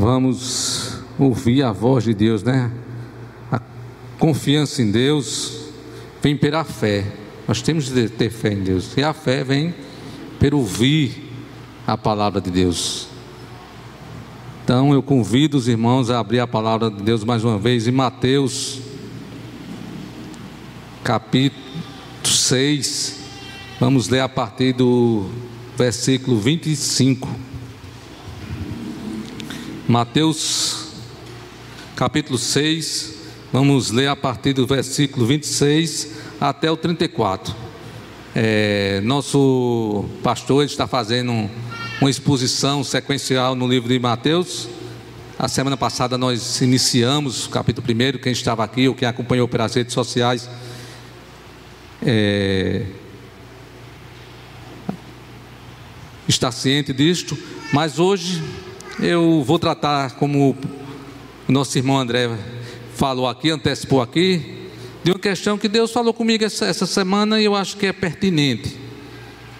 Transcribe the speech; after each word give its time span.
Vamos 0.00 0.94
ouvir 1.18 1.62
a 1.62 1.72
voz 1.72 2.04
de 2.04 2.14
Deus, 2.14 2.42
né? 2.42 2.72
A 3.52 3.60
confiança 4.18 4.80
em 4.80 4.90
Deus 4.90 5.68
vem 6.22 6.34
pela 6.34 6.64
fé. 6.64 7.04
Nós 7.46 7.60
temos 7.60 7.92
de 7.92 8.08
ter 8.08 8.30
fé 8.30 8.54
em 8.54 8.62
Deus. 8.62 8.96
E 8.96 9.02
a 9.02 9.12
fé 9.12 9.44
vem 9.44 9.74
pelo 10.38 10.60
ouvir 10.60 11.30
a 11.86 11.98
palavra 11.98 12.40
de 12.40 12.50
Deus. 12.50 13.08
Então 14.64 14.94
eu 14.94 15.02
convido 15.02 15.58
os 15.58 15.68
irmãos 15.68 16.08
a 16.08 16.18
abrir 16.18 16.40
a 16.40 16.46
palavra 16.46 16.90
de 16.90 17.02
Deus 17.02 17.22
mais 17.22 17.44
uma 17.44 17.58
vez 17.58 17.86
em 17.86 17.92
Mateus, 17.92 18.80
capítulo 21.04 21.60
6. 22.24 23.20
Vamos 23.78 24.08
ler 24.08 24.20
a 24.20 24.28
partir 24.30 24.72
do 24.72 25.26
versículo 25.76 26.38
25. 26.38 27.49
Mateus, 29.90 30.86
capítulo 31.96 32.38
6. 32.38 33.12
Vamos 33.52 33.90
ler 33.90 34.06
a 34.06 34.14
partir 34.14 34.52
do 34.52 34.64
versículo 34.64 35.26
26 35.26 36.12
até 36.40 36.70
o 36.70 36.76
34. 36.76 37.52
É, 38.32 39.00
nosso 39.02 40.04
pastor 40.22 40.64
está 40.64 40.86
fazendo 40.86 41.50
uma 42.00 42.08
exposição 42.08 42.84
sequencial 42.84 43.56
no 43.56 43.66
livro 43.66 43.88
de 43.88 43.98
Mateus. 43.98 44.68
A 45.36 45.48
semana 45.48 45.76
passada 45.76 46.16
nós 46.16 46.60
iniciamos 46.60 47.46
o 47.46 47.50
capítulo 47.50 47.84
1. 47.84 48.18
Quem 48.20 48.30
estava 48.30 48.62
aqui 48.62 48.86
ou 48.86 48.94
quem 48.94 49.08
acompanhou 49.08 49.48
pelas 49.48 49.74
redes 49.74 49.92
sociais 49.92 50.48
é, 52.00 52.86
está 56.28 56.52
ciente 56.52 56.92
disto. 56.92 57.36
Mas 57.72 57.98
hoje 57.98 58.40
eu 59.02 59.42
vou 59.42 59.58
tratar, 59.58 60.12
como 60.12 60.56
o 61.48 61.52
nosso 61.52 61.76
irmão 61.78 61.98
André 61.98 62.28
falou 62.94 63.26
aqui, 63.26 63.50
antecipou 63.50 64.02
aqui, 64.02 64.68
de 65.02 65.10
uma 65.10 65.18
questão 65.18 65.56
que 65.56 65.68
Deus 65.68 65.90
falou 65.90 66.12
comigo 66.12 66.44
essa, 66.44 66.66
essa 66.66 66.84
semana 66.84 67.40
e 67.40 67.46
eu 67.46 67.54
acho 67.54 67.76
que 67.76 67.86
é 67.86 67.92
pertinente, 67.92 68.76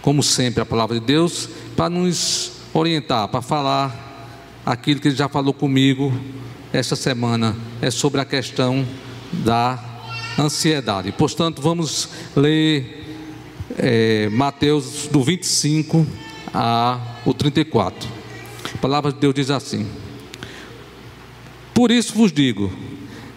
como 0.02 0.22
sempre, 0.22 0.62
a 0.62 0.66
palavra 0.66 1.00
de 1.00 1.06
Deus, 1.06 1.48
para 1.74 1.88
nos 1.88 2.52
orientar, 2.74 3.28
para 3.28 3.40
falar 3.40 4.28
aquilo 4.64 5.00
que 5.00 5.08
Ele 5.08 5.16
já 5.16 5.28
falou 5.28 5.54
comigo 5.54 6.12
essa 6.72 6.94
semana, 6.94 7.56
é 7.80 7.90
sobre 7.90 8.20
a 8.20 8.24
questão 8.26 8.86
da 9.32 9.82
ansiedade. 10.38 11.12
Portanto, 11.12 11.62
vamos 11.62 12.10
ler 12.36 13.06
é, 13.78 14.28
Mateus 14.28 15.08
do 15.10 15.22
25 15.22 16.06
a 16.52 17.00
o 17.24 17.32
34. 17.32 18.19
A 18.74 18.78
palavra 18.78 19.12
de 19.12 19.18
Deus 19.18 19.34
diz 19.34 19.50
assim: 19.50 19.86
Por 21.74 21.90
isso 21.90 22.14
vos 22.14 22.32
digo, 22.32 22.72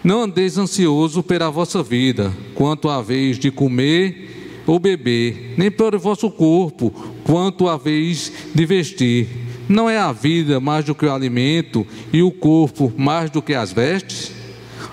não 0.02 0.24
andeis 0.24 0.58
ansioso 0.58 1.22
pela 1.22 1.50
vossa 1.50 1.82
vida, 1.82 2.32
quanto 2.54 2.88
a 2.88 3.00
vez 3.00 3.38
de 3.38 3.50
comer 3.50 4.62
ou 4.66 4.78
beber, 4.78 5.54
nem 5.56 5.70
pelo 5.70 5.98
vosso 5.98 6.30
corpo, 6.30 6.90
quanto 7.24 7.68
a 7.68 7.76
vez 7.76 8.32
de 8.54 8.66
vestir. 8.66 9.28
Não 9.68 9.88
é 9.88 9.96
a 9.96 10.12
vida 10.12 10.60
mais 10.60 10.84
do 10.84 10.94
que 10.94 11.06
o 11.06 11.12
alimento 11.12 11.86
e 12.12 12.22
o 12.22 12.30
corpo 12.30 12.92
mais 12.96 13.30
do 13.30 13.40
que 13.40 13.54
as 13.54 13.72
vestes? 13.72 14.30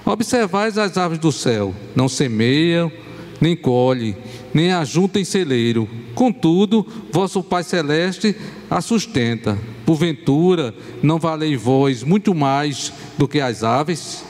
Observais 0.05 0.77
as 0.77 0.97
aves 0.97 1.19
do 1.19 1.31
céu, 1.31 1.75
não 1.93 2.07
semeiam, 2.07 2.91
nem 3.39 3.55
colhem, 3.55 4.15
nem 4.53 4.71
ajuntam 4.71 5.23
celeiro. 5.25 5.87
Contudo, 6.15 6.85
vosso 7.11 7.43
Pai 7.43 7.63
Celeste 7.63 8.35
a 8.69 8.79
sustenta. 8.79 9.57
Porventura, 9.91 10.73
não 11.03 11.19
valei 11.19 11.57
vós 11.57 12.01
muito 12.01 12.33
mais 12.33 12.93
do 13.17 13.27
que 13.27 13.41
as 13.41 13.61
aves? 13.61 14.23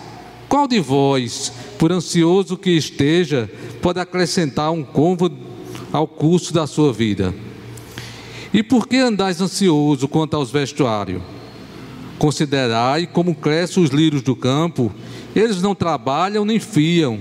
Qual 0.49 0.67
de 0.67 0.79
vós, 0.79 1.53
por 1.77 1.91
ansioso 1.91 2.57
que 2.57 2.71
esteja, 2.71 3.47
pode 3.79 3.99
acrescentar 3.99 4.71
um 4.71 4.83
cômodo 4.83 5.37
ao 5.93 6.07
curso 6.07 6.51
da 6.51 6.65
sua 6.65 6.91
vida? 6.91 7.31
E 8.51 8.63
por 8.63 8.87
que 8.87 8.97
andais 8.97 9.39
ansioso 9.39 10.07
quanto 10.07 10.35
aos 10.35 10.49
vestuários? 10.49 11.21
Considerai 12.17 13.05
como 13.05 13.35
crescem 13.35 13.83
os 13.83 13.91
lírios 13.91 14.23
do 14.23 14.35
campo, 14.35 14.91
eles 15.35 15.61
não 15.61 15.75
trabalham 15.75 16.43
nem 16.43 16.59
fiam. 16.59 17.19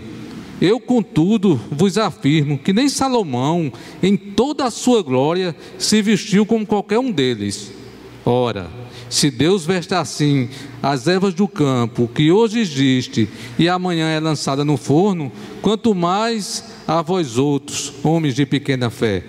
Eu, 0.63 0.81
contudo, 0.81 1.61
vos 1.71 1.99
afirmo 1.99 2.57
que 2.57 2.73
nem 2.73 2.89
Salomão, 2.89 3.71
em 4.03 4.17
toda 4.17 4.65
a 4.65 4.71
sua 4.71 5.03
glória, 5.03 5.55
se 5.77 6.01
vestiu 6.01 6.47
como 6.47 6.65
qualquer 6.65 6.99
um 6.99 7.13
deles. 7.13 7.80
Ora, 8.25 8.71
se 9.09 9.31
Deus 9.31 9.65
veste 9.65 9.95
assim 9.95 10.49
as 10.83 11.07
ervas 11.07 11.35
do 11.35 11.49
campo, 11.49 12.09
que 12.15 12.31
hoje 12.31 12.61
existe 12.61 13.29
e 13.59 13.69
amanhã 13.69 14.09
é 14.09 14.21
lançada 14.21 14.65
no 14.65 14.77
forno, 14.77 15.33
quanto 15.63 15.95
mais 15.95 16.65
a 16.87 17.01
vós 17.03 17.39
outros, 17.39 17.93
homens 18.03 18.35
de 18.35 18.45
pequena 18.45 18.91
fé. 18.91 19.25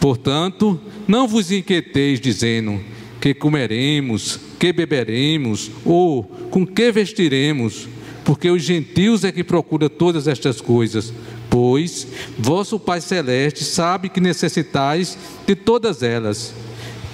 Portanto, 0.00 0.80
não 1.08 1.26
vos 1.26 1.50
inquieteis 1.50 2.20
dizendo 2.20 2.80
que 3.20 3.34
comeremos, 3.34 4.38
que 4.58 4.72
beberemos 4.72 5.70
ou 5.84 6.22
com 6.50 6.64
que 6.64 6.92
vestiremos, 6.92 7.88
porque 8.24 8.48
os 8.50 8.62
gentios 8.62 9.24
é 9.24 9.32
que 9.32 9.42
procura 9.42 9.88
todas 9.88 10.28
estas 10.28 10.60
coisas. 10.60 11.12
Pois 11.50 12.06
vosso 12.38 12.78
Pai 12.78 13.00
celeste 13.00 13.64
sabe 13.64 14.08
que 14.08 14.20
necessitais 14.20 15.18
de 15.46 15.54
todas 15.54 16.02
elas. 16.02 16.54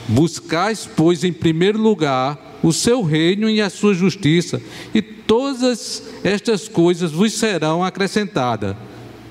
Buscais, 0.08 0.88
pois, 0.96 1.24
em 1.24 1.32
primeiro 1.32 1.80
lugar 1.80 2.50
o 2.62 2.72
seu 2.72 3.02
reino 3.02 3.50
e 3.50 3.60
a 3.60 3.68
sua 3.68 3.92
justiça, 3.92 4.62
e 4.94 5.02
todas 5.02 6.02
estas 6.22 6.68
coisas 6.68 7.10
vos 7.10 7.32
serão 7.32 7.82
acrescentadas. 7.82 8.76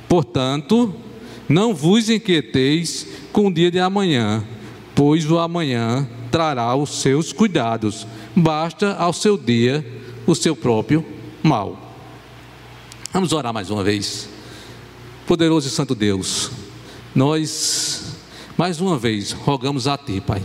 Portanto, 0.07 0.93
não 1.47 1.73
vos 1.73 2.09
inquieteis 2.09 3.07
com 3.31 3.47
o 3.47 3.53
dia 3.53 3.71
de 3.71 3.79
amanhã, 3.79 4.43
pois 4.93 5.29
o 5.29 5.39
amanhã 5.39 6.07
trará 6.29 6.75
os 6.75 7.01
seus 7.01 7.31
cuidados. 7.31 8.05
Basta 8.35 8.95
ao 8.95 9.13
seu 9.13 9.37
dia 9.37 9.85
o 10.27 10.35
seu 10.35 10.55
próprio 10.55 11.05
mal. 11.41 11.95
Vamos 13.13 13.31
orar 13.31 13.53
mais 13.53 13.69
uma 13.69 13.83
vez. 13.83 14.29
Poderoso 15.25 15.67
e 15.67 15.71
Santo 15.71 15.95
Deus, 15.95 16.51
nós 17.15 18.17
mais 18.57 18.81
uma 18.81 18.97
vez 18.97 19.31
rogamos 19.31 19.87
a 19.87 19.97
Ti, 19.97 20.19
Pai 20.19 20.41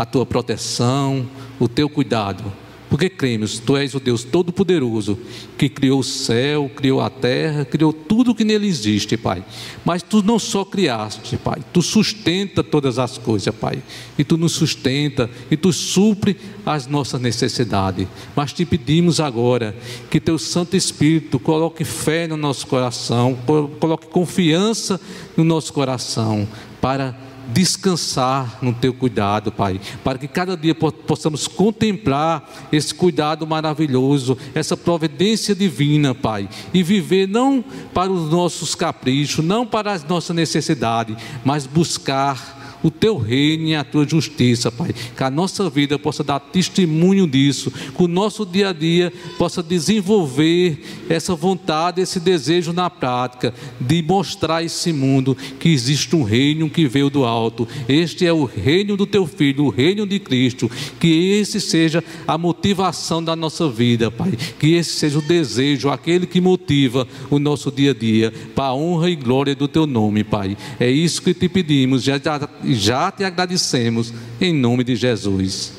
a 0.00 0.06
tua 0.06 0.24
proteção, 0.24 1.28
o 1.58 1.68
teu 1.68 1.86
cuidado. 1.86 2.50
Porque 2.88 3.08
cremos, 3.10 3.58
tu 3.58 3.76
és 3.76 3.94
o 3.94 4.00
Deus 4.00 4.24
Todo-Poderoso, 4.24 5.16
que 5.58 5.68
criou 5.68 6.00
o 6.00 6.04
céu, 6.04 6.70
criou 6.74 7.02
a 7.02 7.10
terra, 7.10 7.66
criou 7.66 7.92
tudo 7.92 8.34
que 8.34 8.44
nele 8.44 8.66
existe, 8.66 9.16
Pai. 9.16 9.44
Mas 9.84 10.02
tu 10.02 10.22
não 10.22 10.38
só 10.38 10.64
criaste, 10.64 11.36
Pai, 11.36 11.62
tu 11.70 11.82
sustenta 11.82 12.64
todas 12.64 12.98
as 12.98 13.18
coisas, 13.18 13.54
Pai. 13.54 13.80
E 14.18 14.24
tu 14.24 14.38
nos 14.38 14.52
sustenta 14.52 15.30
e 15.50 15.56
tu 15.56 15.70
supre 15.70 16.36
as 16.64 16.86
nossas 16.86 17.20
necessidades. 17.20 18.08
Mas 18.34 18.54
te 18.54 18.64
pedimos 18.64 19.20
agora 19.20 19.76
que 20.10 20.18
teu 20.18 20.38
Santo 20.38 20.76
Espírito 20.76 21.38
coloque 21.38 21.84
fé 21.84 22.26
no 22.26 22.38
nosso 22.38 22.66
coração, 22.66 23.38
coloque 23.78 24.06
confiança 24.08 24.98
no 25.36 25.44
nosso 25.44 25.72
coração, 25.74 26.48
para 26.80 27.29
descansar 27.52 28.58
no 28.62 28.72
teu 28.72 28.92
cuidado, 28.92 29.50
Pai, 29.52 29.80
para 30.04 30.18
que 30.18 30.28
cada 30.28 30.56
dia 30.56 30.74
possamos 30.74 31.46
contemplar 31.46 32.48
esse 32.72 32.94
cuidado 32.94 33.46
maravilhoso, 33.46 34.36
essa 34.54 34.76
providência 34.76 35.54
divina, 35.54 36.14
Pai, 36.14 36.48
e 36.72 36.82
viver 36.82 37.26
não 37.26 37.64
para 37.92 38.10
os 38.10 38.30
nossos 38.30 38.74
caprichos, 38.74 39.44
não 39.44 39.66
para 39.66 39.92
as 39.92 40.04
nossas 40.04 40.34
necessidades, 40.34 41.16
mas 41.44 41.66
buscar 41.66 42.59
o 42.82 42.90
teu 42.90 43.16
reino 43.16 43.68
e 43.68 43.74
a 43.74 43.84
tua 43.84 44.06
justiça, 44.06 44.70
Pai. 44.70 44.94
Que 45.16 45.22
a 45.22 45.30
nossa 45.30 45.68
vida 45.68 45.98
possa 45.98 46.24
dar 46.24 46.40
testemunho 46.40 47.26
disso, 47.26 47.70
que 47.70 48.02
o 48.02 48.08
nosso 48.08 48.44
dia 48.46 48.70
a 48.70 48.72
dia 48.72 49.12
possa 49.38 49.62
desenvolver 49.62 50.82
essa 51.08 51.34
vontade, 51.34 52.00
esse 52.00 52.20
desejo 52.20 52.72
na 52.72 52.88
prática, 52.88 53.52
de 53.80 54.02
mostrar 54.02 54.56
a 54.56 54.62
esse 54.62 54.92
mundo 54.92 55.36
que 55.58 55.68
existe 55.68 56.14
um 56.16 56.22
reino 56.22 56.68
que 56.70 56.86
veio 56.86 57.10
do 57.10 57.24
alto. 57.24 57.66
Este 57.88 58.26
é 58.26 58.32
o 58.32 58.44
reino 58.44 58.96
do 58.96 59.06
teu 59.06 59.26
filho, 59.26 59.64
o 59.64 59.70
reino 59.70 60.06
de 60.06 60.18
Cristo. 60.18 60.70
Que 60.98 61.32
esse 61.40 61.60
seja 61.60 62.02
a 62.26 62.36
motivação 62.38 63.22
da 63.22 63.36
nossa 63.36 63.68
vida, 63.68 64.10
Pai. 64.10 64.32
Que 64.58 64.74
esse 64.74 64.90
seja 64.90 65.18
o 65.18 65.22
desejo, 65.22 65.90
aquele 65.90 66.26
que 66.26 66.40
motiva 66.40 67.06
o 67.30 67.38
nosso 67.38 67.70
dia 67.70 67.90
a 67.90 67.94
dia, 67.94 68.32
para 68.54 68.66
a 68.66 68.74
honra 68.74 69.10
e 69.10 69.16
glória 69.16 69.54
do 69.54 69.68
teu 69.68 69.86
nome, 69.86 70.24
Pai. 70.24 70.56
É 70.78 70.90
isso 70.90 71.22
que 71.22 71.34
te 71.34 71.48
pedimos. 71.48 72.02
Já, 72.02 72.18
já 72.18 72.48
já 72.74 73.10
te 73.10 73.24
agradecemos 73.24 74.12
em 74.40 74.54
nome 74.54 74.84
de 74.84 74.96
Jesus. 74.96 75.72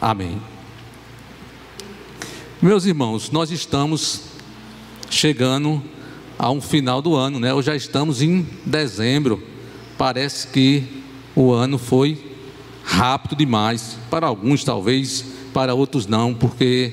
Amém. 0.00 0.40
Meus 2.60 2.84
irmãos, 2.84 3.30
nós 3.30 3.50
estamos 3.50 4.22
chegando 5.10 5.82
a 6.38 6.50
um 6.50 6.60
final 6.60 7.02
do 7.02 7.14
ano, 7.14 7.38
né? 7.38 7.52
Hoje 7.52 7.66
já 7.66 7.76
estamos 7.76 8.22
em 8.22 8.46
dezembro. 8.64 9.42
Parece 9.98 10.48
que 10.48 10.84
o 11.34 11.52
ano 11.52 11.78
foi 11.78 12.32
rápido 12.84 13.36
demais, 13.36 13.96
para 14.10 14.26
alguns 14.26 14.64
talvez, 14.64 15.24
para 15.52 15.74
outros 15.74 16.06
não, 16.06 16.34
porque 16.34 16.92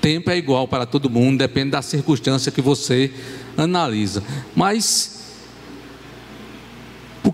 tempo 0.00 0.30
é 0.30 0.36
igual 0.36 0.68
para 0.68 0.86
todo 0.86 1.10
mundo, 1.10 1.38
depende 1.38 1.70
da 1.70 1.82
circunstância 1.82 2.52
que 2.52 2.60
você 2.60 3.10
analisa. 3.56 4.22
Mas 4.54 5.23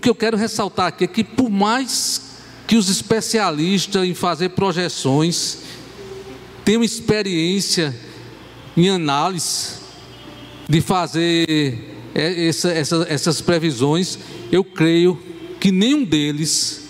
que 0.01 0.09
eu 0.09 0.15
quero 0.15 0.35
ressaltar 0.35 0.87
aqui 0.87 1.03
é 1.03 1.07
que 1.07 1.23
por 1.23 1.49
mais 1.49 2.21
que 2.67 2.75
os 2.75 2.89
especialistas 2.89 4.03
em 4.03 4.13
fazer 4.13 4.49
projeções 4.49 5.59
tenham 6.65 6.83
experiência 6.83 7.95
em 8.75 8.89
análise 8.89 9.75
de 10.67 10.81
fazer 10.81 11.99
essa, 12.15 12.71
essa, 12.71 13.05
essas 13.09 13.41
previsões, 13.41 14.17
eu 14.51 14.63
creio 14.63 15.21
que 15.59 15.71
nenhum 15.71 16.03
deles 16.03 16.81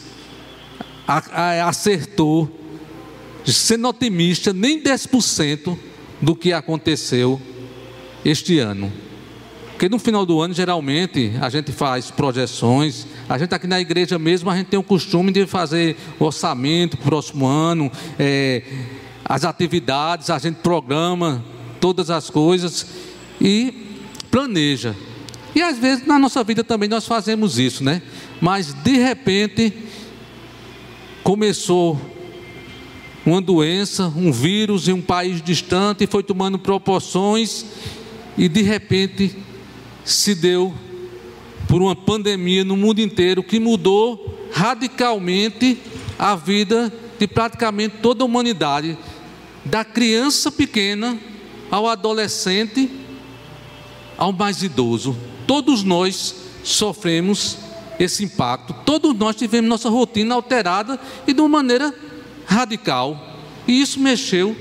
acertou, 1.67 2.49
sendo 3.45 3.87
otimista, 3.87 4.53
nem 4.53 4.81
10% 4.81 5.77
do 6.21 6.35
que 6.35 6.53
aconteceu 6.53 7.41
este 8.23 8.59
ano. 8.59 8.91
Porque 9.81 9.89
no 9.89 9.97
final 9.97 10.27
do 10.27 10.39
ano, 10.39 10.53
geralmente, 10.53 11.31
a 11.41 11.49
gente 11.49 11.71
faz 11.71 12.11
projeções. 12.11 13.07
A 13.27 13.35
gente 13.39 13.55
aqui 13.55 13.65
na 13.65 13.81
igreja 13.81 14.19
mesmo, 14.19 14.47
a 14.47 14.55
gente 14.55 14.67
tem 14.67 14.79
o 14.79 14.83
costume 14.83 15.31
de 15.31 15.47
fazer 15.47 15.97
orçamento 16.19 16.97
para 16.97 17.07
o 17.07 17.09
próximo 17.09 17.47
ano, 17.47 17.91
é, 18.19 18.61
as 19.25 19.43
atividades, 19.43 20.29
a 20.29 20.37
gente 20.37 20.57
programa 20.57 21.43
todas 21.79 22.11
as 22.11 22.29
coisas 22.29 22.85
e 23.41 23.73
planeja. 24.29 24.95
E 25.55 25.63
às 25.63 25.79
vezes 25.79 26.05
na 26.05 26.19
nossa 26.19 26.43
vida 26.43 26.63
também 26.63 26.87
nós 26.87 27.07
fazemos 27.07 27.57
isso, 27.57 27.83
né? 27.83 28.03
Mas 28.39 28.75
de 28.83 28.99
repente 28.99 29.73
começou 31.23 31.99
uma 33.25 33.41
doença, 33.41 34.13
um 34.15 34.31
vírus 34.31 34.87
em 34.87 34.93
um 34.93 35.01
país 35.01 35.41
distante, 35.41 36.03
e 36.03 36.07
foi 36.07 36.21
tomando 36.21 36.59
proporções, 36.59 37.65
e 38.37 38.47
de 38.47 38.61
repente 38.61 39.35
se 40.03 40.35
deu 40.35 40.73
por 41.67 41.81
uma 41.81 41.95
pandemia 41.95 42.63
no 42.63 42.75
mundo 42.75 42.99
inteiro 42.99 43.43
que 43.43 43.59
mudou 43.59 44.37
radicalmente 44.51 45.77
a 46.19 46.35
vida 46.35 46.91
de 47.17 47.27
praticamente 47.27 47.97
toda 48.01 48.23
a 48.23 48.25
humanidade, 48.25 48.97
da 49.63 49.85
criança 49.85 50.51
pequena 50.51 51.17
ao 51.69 51.87
adolescente 51.87 52.89
ao 54.17 54.33
mais 54.33 54.61
idoso. 54.61 55.15
Todos 55.47 55.83
nós 55.83 56.35
sofremos 56.63 57.57
esse 57.99 58.23
impacto, 58.23 58.75
todos 58.85 59.15
nós 59.15 59.35
tivemos 59.35 59.69
nossa 59.69 59.89
rotina 59.89 60.35
alterada 60.35 60.99
e 61.27 61.33
de 61.33 61.39
uma 61.39 61.49
maneira 61.49 61.93
radical. 62.45 63.37
E 63.67 63.81
isso 63.81 63.99
mexeu 63.99 64.55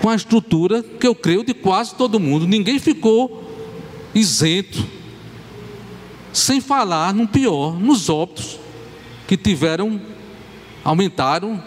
com 0.00 0.08
a 0.08 0.14
estrutura 0.14 0.82
que 0.82 1.06
eu 1.06 1.14
creio 1.14 1.44
de 1.44 1.54
quase 1.54 1.94
todo 1.94 2.20
mundo. 2.20 2.46
Ninguém 2.46 2.78
ficou 2.78 3.47
isento. 4.18 4.84
Sem 6.32 6.60
falar 6.60 7.14
no 7.14 7.26
pior, 7.26 7.78
nos 7.78 8.08
óbitos 8.08 8.58
que 9.26 9.36
tiveram, 9.36 10.00
aumentaram 10.84 11.62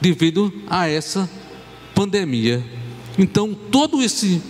devido 0.00 0.52
a 0.68 0.88
essa 0.88 1.28
pandemia. 1.94 2.64
Então, 3.18 3.54
todo 3.54 4.02
esse 4.02 4.42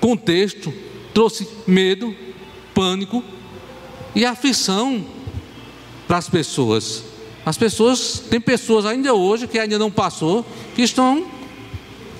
contexto 0.00 0.72
trouxe 1.12 1.46
medo, 1.66 2.14
pânico 2.74 3.22
e 4.14 4.24
aflição 4.24 5.04
para 6.06 6.18
as 6.18 6.28
pessoas. 6.28 7.04
As 7.44 7.56
pessoas, 7.56 8.22
tem 8.30 8.40
pessoas 8.40 8.86
ainda 8.86 9.14
hoje 9.14 9.46
que 9.46 9.58
ainda 9.58 9.78
não 9.78 9.90
passou, 9.90 10.46
que 10.74 10.82
estão 10.82 11.26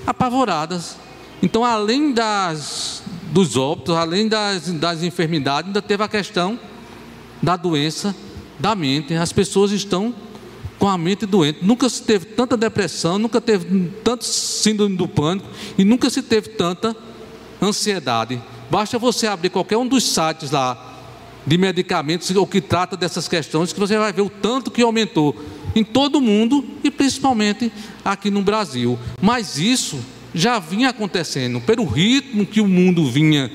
apavoradas. 0.07 0.97
Então, 1.43 1.65
além 1.65 2.13
das 2.13 3.02
dos 3.33 3.57
óbitos, 3.57 3.97
além 3.97 4.29
das, 4.29 4.71
das 4.73 5.03
enfermidades, 5.03 5.69
ainda 5.69 5.81
teve 5.81 6.03
a 6.03 6.09
questão 6.09 6.59
da 7.41 7.57
doença 7.57 8.15
da 8.59 8.75
mente. 8.75 9.15
As 9.15 9.33
pessoas 9.33 9.73
estão 9.73 10.15
com 10.79 10.87
a 10.89 10.99
mente 10.99 11.25
doente. 11.25 11.61
Nunca 11.63 11.89
se 11.89 12.03
teve 12.03 12.27
tanta 12.27 12.57
depressão, 12.57 13.19
nunca 13.19 13.41
teve 13.41 13.91
tanto 14.05 14.25
síndrome 14.25 14.97
do 14.97 15.09
pânico 15.09 15.49
e 15.79 15.85
nunca 15.85 16.11
se 16.11 16.23
teve 16.23 16.51
tanta 16.51 16.95
ansiedade. 17.61 18.41
Basta 18.71 18.99
você 18.99 19.27
abrir 19.27 19.49
qualquer 19.49 19.79
um 19.79 19.87
dos 19.87 20.05
sites 20.05 20.51
lá 20.51 20.91
de 21.47 21.57
medicamentos 21.57 22.31
ou 22.37 22.47
que 22.47 22.61
trata 22.61 22.97
dessas 22.97 23.27
questões 23.29 23.73
que 23.73 23.81
você 23.81 23.97
vai 23.97 24.13
ver 24.13 24.23
o 24.23 24.31
tanto 24.31 24.71
que 24.71 24.83
aumentou 24.83 25.35
em 25.75 25.83
todo 25.83 26.17
o 26.17 26.21
mundo 26.21 26.65
e 26.85 26.91
principalmente 26.91 27.73
aqui 28.05 28.31
no 28.31 28.43
Brasil. 28.43 28.99
Mas 29.21 29.59
isso 29.59 29.99
já 30.35 30.59
vinha 30.59 30.91
acontecendo, 30.91 31.61
pelo 31.61 31.85
ritmo 31.85 32.47
que 32.47 32.61
o 32.61 32.69
mundo 32.69 33.11
vinha 33.11 33.51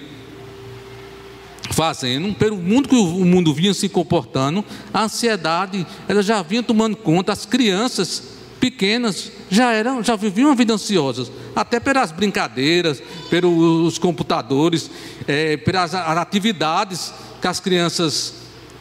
fazendo, 1.72 2.34
pelo 2.36 2.58
mundo 2.58 2.88
que 2.88 2.96
o 2.96 3.26
mundo 3.26 3.54
vinha 3.54 3.74
se 3.74 3.90
comportando, 3.90 4.64
a 4.94 5.04
ansiedade 5.04 5.86
ela 6.08 6.22
já 6.22 6.42
vinha 6.42 6.64
tomando 6.64 6.96
conta, 6.96 7.32
as 7.32 7.46
crianças 7.46 8.38
pequenas 8.60 9.32
já 9.50 9.72
eram, 9.72 10.04
já 10.04 10.16
viviam 10.16 10.50
uma 10.50 10.56
vida 10.56 10.74
ansiosa, 10.74 11.30
até 11.56 11.80
pelas 11.80 12.12
brincadeiras, 12.12 13.02
pelos 13.30 13.98
computadores, 13.98 14.90
é, 15.28 15.58
pelas 15.58 15.94
atividades 15.94 17.14
que 17.42 17.48
as 17.48 17.60
crianças 17.60 18.34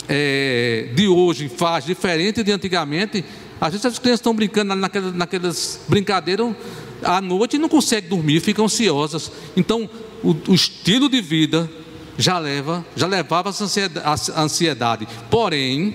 é, 0.08 0.88
de 0.94 1.06
hoje 1.08 1.48
fazem, 1.48 1.88
diferente 1.88 2.42
de 2.42 2.52
antigamente. 2.52 3.24
Às 3.60 3.72
vezes 3.72 3.86
as 3.86 3.98
crianças 3.98 4.20
estão 4.20 4.34
brincando 4.34 4.74
naquelas, 4.74 5.14
naquelas 5.14 5.80
brincadeiras 5.88 6.54
à 7.06 7.20
noite 7.20 7.56
não 7.56 7.68
conseguem 7.68 8.10
dormir, 8.10 8.40
ficam 8.40 8.64
ansiosas. 8.64 9.30
Então, 9.56 9.88
o, 10.22 10.34
o 10.48 10.54
estilo 10.54 11.08
de 11.08 11.20
vida 11.20 11.70
já 12.18 12.38
leva, 12.38 12.84
já 12.96 13.06
levava 13.06 13.50
a 13.50 14.42
ansiedade. 14.42 15.06
Porém, 15.30 15.94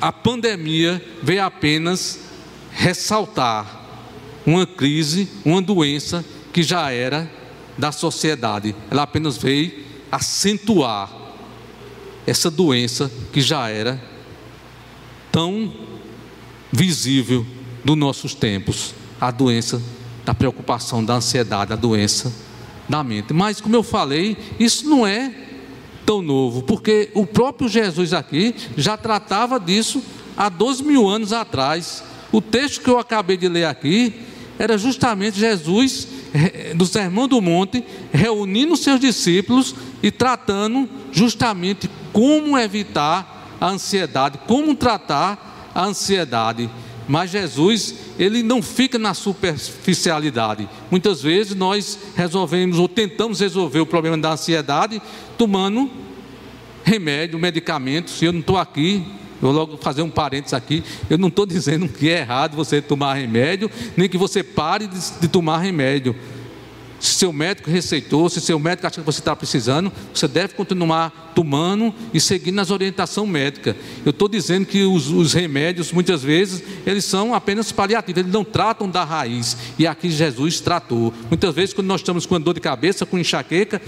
a 0.00 0.12
pandemia 0.12 1.04
veio 1.22 1.42
apenas 1.42 2.20
ressaltar 2.70 3.84
uma 4.46 4.66
crise, 4.66 5.28
uma 5.44 5.60
doença 5.60 6.24
que 6.52 6.62
já 6.62 6.92
era 6.92 7.30
da 7.76 7.90
sociedade. 7.90 8.74
Ela 8.90 9.02
apenas 9.02 9.36
veio 9.36 9.84
acentuar 10.12 11.10
essa 12.26 12.50
doença 12.50 13.10
que 13.32 13.40
já 13.40 13.68
era 13.68 14.00
tão 15.32 15.72
visível 16.72 17.44
dos 17.84 17.96
nossos 17.96 18.34
tempos 18.34 18.94
a 19.20 19.30
doença 19.30 19.80
da 20.24 20.34
preocupação, 20.34 21.04
da 21.04 21.14
ansiedade, 21.14 21.72
a 21.72 21.76
doença 21.76 22.32
da 22.88 23.02
mente. 23.02 23.32
Mas, 23.32 23.60
como 23.60 23.76
eu 23.76 23.82
falei, 23.82 24.36
isso 24.58 24.88
não 24.88 25.06
é 25.06 25.32
tão 26.04 26.22
novo, 26.22 26.62
porque 26.62 27.10
o 27.14 27.26
próprio 27.26 27.68
Jesus 27.68 28.12
aqui 28.12 28.54
já 28.76 28.96
tratava 28.96 29.58
disso 29.58 30.02
há 30.36 30.48
dois 30.48 30.80
mil 30.80 31.08
anos 31.08 31.32
atrás. 31.32 32.02
O 32.30 32.40
texto 32.40 32.80
que 32.80 32.90
eu 32.90 32.98
acabei 32.98 33.36
de 33.36 33.48
ler 33.48 33.64
aqui 33.64 34.14
era 34.58 34.78
justamente 34.78 35.38
Jesus, 35.38 36.08
do 36.74 36.86
Sermão 36.86 37.28
do 37.28 37.40
Monte, 37.40 37.84
reunindo 38.12 38.76
seus 38.76 39.00
discípulos 39.00 39.74
e 40.02 40.10
tratando 40.10 40.88
justamente 41.12 41.90
como 42.12 42.56
evitar 42.58 43.56
a 43.60 43.68
ansiedade, 43.68 44.38
como 44.46 44.74
tratar 44.74 45.72
a 45.74 45.84
ansiedade. 45.84 46.70
Mas 47.08 47.30
Jesus, 47.30 47.94
ele 48.18 48.42
não 48.42 48.60
fica 48.60 48.98
na 48.98 49.14
superficialidade. 49.14 50.68
Muitas 50.90 51.22
vezes 51.22 51.54
nós 51.54 51.98
resolvemos 52.16 52.78
ou 52.78 52.88
tentamos 52.88 53.40
resolver 53.40 53.80
o 53.80 53.86
problema 53.86 54.18
da 54.18 54.32
ansiedade 54.32 55.00
tomando 55.38 55.90
remédio, 56.82 57.38
medicamentos. 57.38 58.20
Eu 58.22 58.32
não 58.32 58.40
estou 58.40 58.56
aqui, 58.56 59.04
vou 59.40 59.52
logo 59.52 59.76
fazer 59.76 60.02
um 60.02 60.10
parênteses 60.10 60.54
aqui. 60.54 60.82
Eu 61.08 61.18
não 61.18 61.28
estou 61.28 61.44
dizendo 61.46 61.88
que 61.88 62.08
é 62.08 62.20
errado 62.20 62.56
você 62.56 62.82
tomar 62.82 63.14
remédio, 63.14 63.70
nem 63.96 64.08
que 64.08 64.18
você 64.18 64.42
pare 64.42 64.86
de, 64.86 64.98
de 65.20 65.28
tomar 65.28 65.58
remédio. 65.58 66.14
Se 66.98 67.14
seu 67.14 67.32
médico 67.32 67.70
receitou, 67.70 68.28
se 68.28 68.40
seu 68.40 68.58
médico 68.58 68.86
acha 68.86 69.00
que 69.00 69.06
você 69.06 69.20
está 69.20 69.36
precisando, 69.36 69.92
você 70.14 70.26
deve 70.26 70.54
continuar 70.54 71.32
tomando 71.34 71.94
e 72.14 72.20
seguindo 72.20 72.58
as 72.58 72.70
orientações 72.70 73.28
médicas. 73.28 73.76
Eu 74.04 74.10
estou 74.10 74.28
dizendo 74.28 74.64
que 74.64 74.84
os, 74.84 75.08
os, 75.08 75.34
remédios, 75.34 75.92
muitas 75.92 76.22
vezes, 76.22 76.62
eles 76.86 77.04
são 77.04 77.34
apenas 77.34 77.70
paliativos, 77.70 78.20
eles 78.20 78.32
não 78.32 78.44
tratam 78.44 78.88
da 78.88 79.04
raiz. 79.04 79.56
E 79.78 79.86
aqui 79.86 80.10
Jesus 80.10 80.60
tratou. 80.60 81.12
Muitas 81.28 81.54
vezes, 81.54 81.74
quando 81.74 81.88
nós 81.88 82.00
estamos 82.00 82.24
com 82.24 82.40
dor 82.40 82.54
de 82.54 82.60
cabeça, 82.60 83.04
com 83.04 83.18
enxaqueca, 83.18 83.80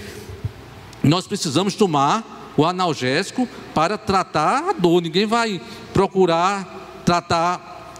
nós 1.03 1.25
precisamos 1.25 1.73
tomar 1.73 2.53
o 2.55 2.65
analgésico 2.65 3.47
para 3.73 3.97
tratar 3.97 4.69
a 4.69 4.73
dor. 4.73 5.01
Ninguém 5.01 5.25
vai 5.25 5.59
procurar 5.93 7.01
tratar 7.05 7.95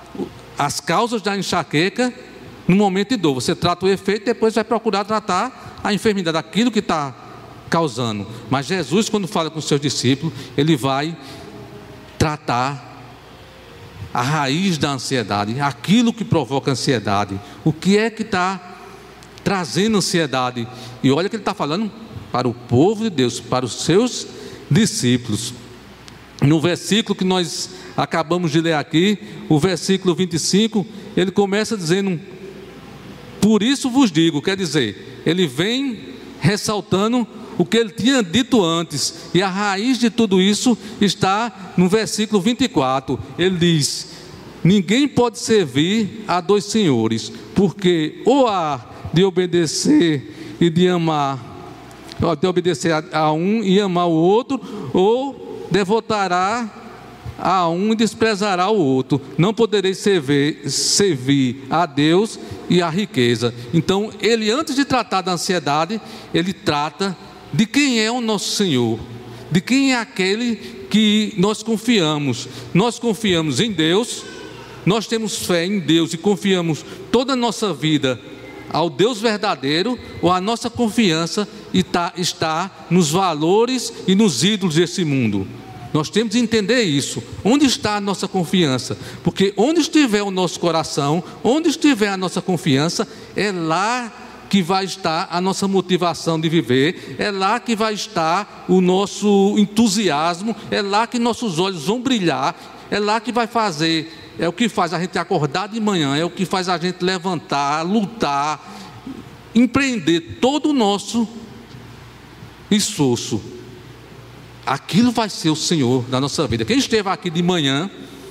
as 0.58 0.80
causas 0.80 1.22
da 1.22 1.38
enxaqueca 1.38 2.14
no 2.70 2.76
momento 2.76 3.10
de 3.10 3.18
dor. 3.18 3.34
Você 3.34 3.56
trata 3.56 3.88
o 3.88 3.90
efeito, 3.90 4.26
depois 4.26 4.54
vai 4.54 4.64
procurar 4.64 5.04
tratar 5.04 5.80
a 5.84 5.92
enfermidade, 5.92 6.38
aquilo 6.38 6.70
que 6.70 6.80
está 6.80 7.16
causando. 7.68 8.28
Mas 8.48 8.68
Jesus, 8.68 9.10
quando 9.10 9.28
fala 9.28 9.50
com 9.50 9.58
os 9.58 9.66
seus 9.66 9.82
discípulos, 9.82 10.32
ele 10.56 10.78
vai 10.78 11.18
tratar 12.20 12.86
a 14.14 14.22
raiz 14.22 14.78
da 14.78 14.92
ansiedade, 14.92 15.60
aquilo 15.60 16.14
que 16.14 16.24
provoca 16.24 16.72
ansiedade. 16.72 17.40
O 17.66 17.74
que 17.74 17.98
é 17.98 18.08
que 18.12 18.22
está 18.22 18.78
trazendo 19.44 19.98
ansiedade? 19.98 20.68
E 21.02 21.12
olha 21.12 21.28
que 21.28 21.36
ele 21.36 21.42
está 21.42 21.56
falando 21.56 21.92
para 22.32 22.48
o 22.48 22.54
povo 22.54 23.04
de 23.04 23.10
Deus, 23.10 23.40
para 23.40 23.66
os 23.66 23.84
seus 23.84 24.28
discípulos. 24.70 25.56
No 26.40 26.62
versículo 26.62 27.16
que 27.16 27.26
nós 27.26 27.72
acabamos 27.98 28.52
de 28.52 28.62
ler 28.62 28.74
aqui, 28.74 29.18
o 29.50 29.60
versículo 29.60 30.14
25, 30.14 30.86
ele 31.18 31.32
começa 31.32 31.76
dizendo: 31.76 32.20
Por 33.42 33.64
isso 33.64 33.90
vos 33.90 34.12
digo, 34.12 34.42
quer 34.42 34.58
dizer, 34.58 35.22
ele 35.26 35.48
vem 35.48 36.00
ressaltando 36.40 37.28
o 37.58 37.66
que 37.66 37.78
ele 37.78 37.90
tinha 37.90 38.24
dito 38.24 38.64
antes, 38.64 39.30
e 39.34 39.42
a 39.42 39.50
raiz 39.50 39.98
de 40.00 40.10
tudo 40.10 40.42
isso 40.42 40.78
está 41.02 41.74
no 41.76 41.90
versículo 41.90 42.42
24. 42.42 43.20
Ele 43.38 43.58
diz: 43.58 44.12
Ninguém 44.64 45.08
pode 45.08 45.40
servir 45.40 46.24
a 46.28 46.40
dois 46.40 46.66
senhores, 46.66 47.32
porque 47.54 48.22
ou 48.26 48.48
há 48.48 48.86
de 49.14 49.24
obedecer 49.24 50.58
e 50.60 50.70
de 50.70 50.88
amar, 50.88 51.38
ou 52.22 52.36
de 52.36 52.48
obedecer 52.48 52.94
a 53.12 53.32
um 53.32 53.62
e 53.64 53.80
amar 53.80 54.08
o 54.08 54.12
outro, 54.14 54.60
ou 54.94 55.68
devotará 55.70 56.79
a 57.42 57.68
um 57.70 57.96
desprezará 57.96 58.70
o 58.70 58.78
outro. 58.78 59.22
Não 59.38 59.54
podereis 59.54 59.98
servir, 59.98 60.70
servir 60.70 61.64
a 61.70 61.86
Deus 61.86 62.40
e 62.70 62.82
a 62.82 62.90
riqueza. 62.90 63.54
Então, 63.74 64.12
ele 64.22 64.52
antes 64.52 64.76
de 64.76 64.86
tratar 64.86 65.22
da 65.22 65.34
ansiedade, 65.34 66.00
ele 66.34 66.54
trata 66.54 67.16
de 67.52 67.66
quem 67.66 68.00
é 68.00 68.12
o 68.12 68.22
nosso 68.22 68.56
Senhor, 68.56 69.00
de 69.52 69.62
quem 69.62 69.94
é 69.94 69.98
aquele 69.98 70.56
que 70.90 71.34
nós 71.38 71.64
confiamos. 71.64 72.48
Nós 72.74 73.00
confiamos 73.00 73.60
em 73.60 73.72
Deus, 73.72 74.24
nós 74.86 75.08
temos 75.08 75.38
fé 75.46 75.66
em 75.66 75.80
Deus 75.80 76.14
e 76.14 76.18
confiamos 76.18 76.86
toda 77.12 77.34
a 77.34 77.38
nossa 77.38 77.74
vida 77.74 78.20
ao 78.72 78.90
Deus 78.90 79.20
verdadeiro, 79.20 79.98
ou 80.22 80.32
a 80.32 80.40
nossa 80.40 80.70
confiança 80.70 81.48
está, 81.74 82.14
está 82.16 82.86
nos 82.90 83.10
valores 83.10 83.92
e 84.08 84.14
nos 84.14 84.44
ídolos 84.44 84.76
desse 84.76 85.04
mundo. 85.04 85.48
Nós 85.94 86.10
temos 86.10 86.34
que 86.34 86.40
entender 86.40 86.84
isso. 86.84 87.24
Onde 87.44 87.66
está 87.66 87.96
a 87.96 88.02
nossa 88.02 88.28
confiança? 88.28 88.98
Porque 89.24 89.54
onde 89.58 89.82
estiver 89.82 90.22
o 90.22 90.32
nosso 90.32 90.60
coração, 90.60 91.24
onde 91.44 91.70
estiver 91.70 92.10
a 92.10 92.18
nossa 92.18 92.42
confiança, 92.42 93.08
é 93.36 93.52
lá 93.52 94.12
que 94.50 94.62
vai 94.64 94.84
estar 94.84 95.28
a 95.32 95.40
nossa 95.40 95.68
motivação 95.68 96.40
de 96.40 96.50
viver, 96.50 97.16
é 97.20 97.30
lá 97.30 97.60
que 97.60 97.76
vai 97.76 97.94
estar 97.94 98.66
o 98.68 98.82
nosso 98.82 99.56
entusiasmo, 99.58 100.56
é 100.72 100.82
lá 100.82 101.06
que 101.06 101.20
nossos 101.20 101.60
olhos 101.60 101.86
vão 101.86 102.02
brilhar, 102.02 102.56
é 102.90 103.00
lá 103.00 103.20
que 103.20 103.32
vai 103.32 103.46
fazer, 103.46 104.12
é 104.40 104.48
o 104.48 104.54
que 104.54 104.68
faz 104.68 104.94
a 104.94 105.00
gente 105.00 105.18
acordar 105.20 105.68
de 105.68 105.80
manhã, 105.80 106.18
é 106.18 106.26
o 106.26 106.30
que 106.30 106.46
faz 106.46 106.68
a 106.68 106.78
gente 106.78 107.04
levantar, 107.04 107.84
lutar, 107.84 108.78
empreender 109.54 110.40
todo 110.42 110.70
o 110.70 110.74
nosso 110.74 111.28
esforço. 112.72 113.59
Aquilo 114.70 115.12
vai 115.12 115.28
ser 115.32 115.50
o 115.50 115.56
Senhor 115.56 116.04
da 116.04 116.22
nossa 116.22 116.46
vida. 116.46 116.64
Quem 116.64 116.78
esteve 116.78 117.10
aqui 117.10 117.32
de 117.32 117.42
manhã, 117.42 117.90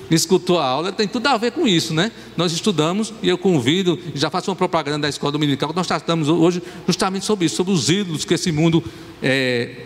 escutou 0.09 0.61
a 0.61 0.65
aula, 0.65 0.93
tem 0.93 1.09
tudo 1.09 1.27
a 1.27 1.37
ver 1.37 1.51
com 1.51 1.67
isso, 1.67 1.93
né? 1.93 2.13
Nós 2.37 2.53
estudamos 2.53 3.13
e 3.21 3.29
eu 3.29 3.37
convido, 3.37 3.99
já 4.15 4.31
faço 4.31 4.49
uma 4.49 4.55
propaganda 4.55 5.01
da 5.01 5.09
escola 5.09 5.33
dominical, 5.33 5.73
nós 5.75 5.89
tratamos 5.89 6.29
hoje 6.29 6.63
justamente 6.87 7.25
sobre 7.25 7.47
isso, 7.47 7.57
sobre 7.57 7.73
os 7.73 7.91
ídolos 7.91 8.25
que 8.25 8.35
esse 8.35 8.53
mundo 8.53 8.85
é, 9.21 9.85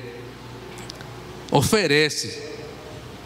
oferece, 1.50 2.38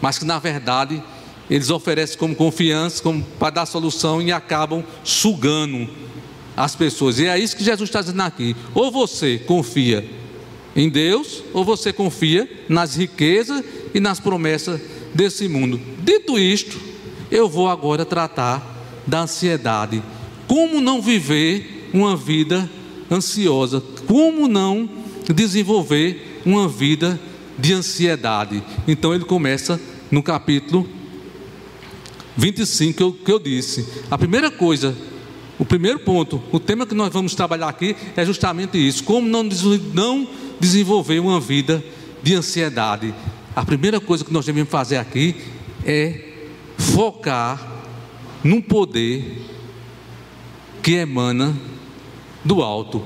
mas 0.01 0.17
que 0.17 0.23
na 0.23 0.39
verdade 0.39 1.03
eles 1.49 1.69
oferecem 1.69 2.17
como 2.17 2.33
confiança, 2.33 3.03
como 3.03 3.21
para 3.37 3.49
dar 3.49 3.65
solução 3.65 4.21
e 4.21 4.31
acabam 4.31 4.85
sugando 5.03 5.89
as 6.55 6.77
pessoas. 6.77 7.19
E 7.19 7.27
é 7.27 7.37
isso 7.37 7.57
que 7.57 7.63
Jesus 7.65 7.89
está 7.89 7.99
dizendo 7.99 8.21
aqui. 8.21 8.55
Ou 8.73 8.89
você 8.89 9.37
confia 9.37 10.09
em 10.77 10.87
Deus, 10.87 11.43
ou 11.51 11.65
você 11.65 11.91
confia 11.91 12.47
nas 12.69 12.95
riquezas 12.95 13.63
e 13.93 13.99
nas 13.99 14.19
promessas 14.19 14.79
desse 15.13 15.47
mundo. 15.47 15.81
Dito 16.03 16.37
isto, 16.37 16.79
eu 17.31 17.49
vou 17.49 17.67
agora 17.67 18.05
tratar 18.05 19.01
da 19.05 19.21
ansiedade. 19.21 20.03
Como 20.47 20.79
não 20.79 21.01
viver 21.01 21.89
uma 21.91 22.15
vida 22.15 22.69
ansiosa? 23.09 23.81
Como 24.05 24.47
não 24.47 24.87
desenvolver 25.33 26.41
uma 26.45 26.69
vida 26.69 27.19
de 27.57 27.73
ansiedade? 27.73 28.63
Então 28.87 29.15
ele 29.15 29.25
começa 29.25 29.81
no 30.11 30.21
capítulo 30.21 30.87
25 32.37 32.93
que 32.95 33.03
eu, 33.03 33.11
que 33.11 33.31
eu 33.31 33.39
disse. 33.39 33.85
A 34.11 34.17
primeira 34.17 34.51
coisa, 34.51 34.95
o 35.57 35.65
primeiro 35.65 35.99
ponto, 35.99 36.41
o 36.51 36.59
tema 36.59 36.85
que 36.85 36.93
nós 36.93 37.11
vamos 37.11 37.33
trabalhar 37.33 37.67
aqui 37.67 37.95
é 38.15 38.23
justamente 38.23 38.77
isso: 38.77 39.03
como 39.03 39.27
não, 39.27 39.43
não 39.43 40.27
desenvolver 40.59 41.19
uma 41.19 41.39
vida 41.39 41.83
de 42.21 42.35
ansiedade. 42.35 43.13
A 43.55 43.65
primeira 43.65 43.99
coisa 43.99 44.23
que 44.23 44.33
nós 44.33 44.45
devemos 44.45 44.69
fazer 44.69 44.97
aqui 44.97 45.35
é 45.85 46.21
focar 46.77 47.83
num 48.43 48.61
poder 48.61 49.41
que 50.81 50.93
emana 50.93 51.55
do 52.43 52.61
alto, 52.61 53.03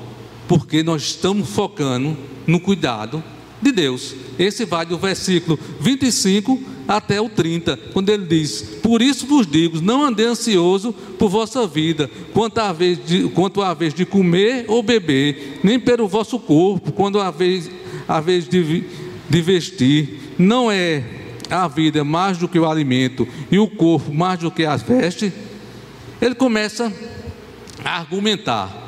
porque 0.47 0.83
nós 0.83 1.03
estamos 1.03 1.49
focando 1.49 2.17
no 2.45 2.59
cuidado 2.59 3.23
de 3.61 3.71
Deus. 3.71 4.15
Esse 4.37 4.65
vai 4.65 4.85
do 4.85 4.97
versículo 4.97 5.57
25 5.79 6.61
até 6.91 7.21
o 7.21 7.29
30, 7.29 7.77
quando 7.93 8.09
ele 8.09 8.25
diz: 8.25 8.61
Por 8.83 9.01
isso 9.01 9.25
vos 9.25 9.47
digo, 9.47 9.81
não 9.81 10.03
andei 10.03 10.25
ansioso 10.25 10.91
por 11.17 11.29
vossa 11.29 11.65
vida, 11.65 12.09
quanto 12.33 12.59
à 12.59 12.73
vez 12.73 12.99
de, 13.05 13.29
quanto 13.29 13.61
à 13.61 13.73
vez 13.73 13.93
de 13.93 14.05
comer 14.05 14.65
ou 14.67 14.83
beber, 14.83 15.59
nem 15.63 15.79
pelo 15.79 16.07
vosso 16.07 16.37
corpo, 16.37 16.91
quando 16.91 17.19
à 17.19 17.31
vez, 17.31 17.71
à 18.07 18.19
vez 18.19 18.47
de, 18.47 18.83
de 19.29 19.41
vestir. 19.41 20.19
Não 20.37 20.69
é 20.69 21.03
a 21.49 21.67
vida 21.67 22.03
mais 22.03 22.37
do 22.37 22.47
que 22.47 22.59
o 22.59 22.67
alimento 22.67 23.27
e 23.49 23.57
o 23.57 23.67
corpo 23.67 24.13
mais 24.13 24.39
do 24.39 24.51
que 24.51 24.65
as 24.65 24.81
vestes? 24.81 25.31
Ele 26.21 26.35
começa 26.35 26.91
a 27.85 27.99
argumentar. 27.99 28.79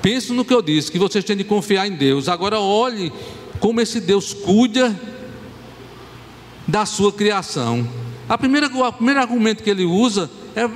Pense 0.00 0.32
no 0.32 0.46
que 0.46 0.54
eu 0.54 0.62
disse, 0.62 0.90
que 0.90 0.98
vocês 0.98 1.24
têm 1.24 1.36
de 1.36 1.44
confiar 1.44 1.86
em 1.86 1.92
Deus. 1.92 2.26
Agora 2.26 2.58
olhe 2.58 3.12
como 3.58 3.80
esse 3.82 4.00
Deus 4.00 4.32
cuida 4.32 4.98
da 6.70 6.86
sua 6.86 7.12
criação. 7.12 7.86
A 8.28 8.38
primeira, 8.38 8.68
o 8.68 8.92
primeiro 8.92 9.20
argumento 9.20 9.62
que 9.62 9.70
ele 9.70 9.84
usa 9.84 10.30
é 10.54 10.68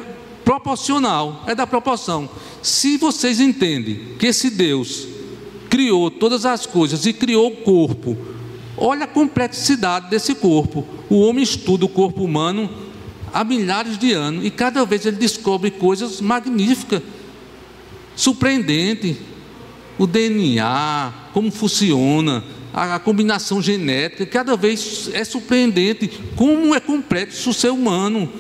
proporcional, 0.45 1.45
é 1.47 1.55
da 1.55 1.67
proporção. 1.67 2.29
Se 2.63 2.99
vocês 2.99 3.41
entendem 3.41 4.17
que 4.19 4.27
esse 4.27 4.51
Deus 4.51 5.07
criou 5.71 6.11
todas 6.11 6.45
as 6.45 6.67
coisas 6.67 7.07
e 7.07 7.13
criou 7.13 7.49
o 7.49 7.57
corpo, 7.57 8.17
olha 8.77 9.05
a 9.05 9.09
complexidade 9.09 10.11
desse 10.11 10.35
corpo. 10.35 10.87
O 11.09 11.21
homem 11.21 11.45
estuda 11.45 11.85
o 11.85 11.89
corpo 11.89 12.25
humano 12.25 12.69
há 13.33 13.45
milhares 13.45 13.97
de 13.97 14.13
anos 14.13 14.45
e 14.45 14.51
cada 14.51 14.85
vez 14.85 15.07
ele 15.07 15.17
descobre 15.17 15.71
coisas 15.71 16.21
magníficas, 16.21 17.03
surpreendentes. 18.17 19.17
O 19.97 20.09
DNA, 20.09 21.13
como 21.33 21.53
funciona, 21.53 22.43
a, 22.75 22.99
combinação 22.99 23.62
genética, 23.62 24.26
cada 24.26 24.57
vez 24.57 25.09
é 25.12 25.23
surpreendente 25.25 26.09
como 26.35 26.75
é 26.75 26.81
complexo 26.81 27.50
o 27.50 27.54
ser 27.54 27.71
humano. 27.71 28.31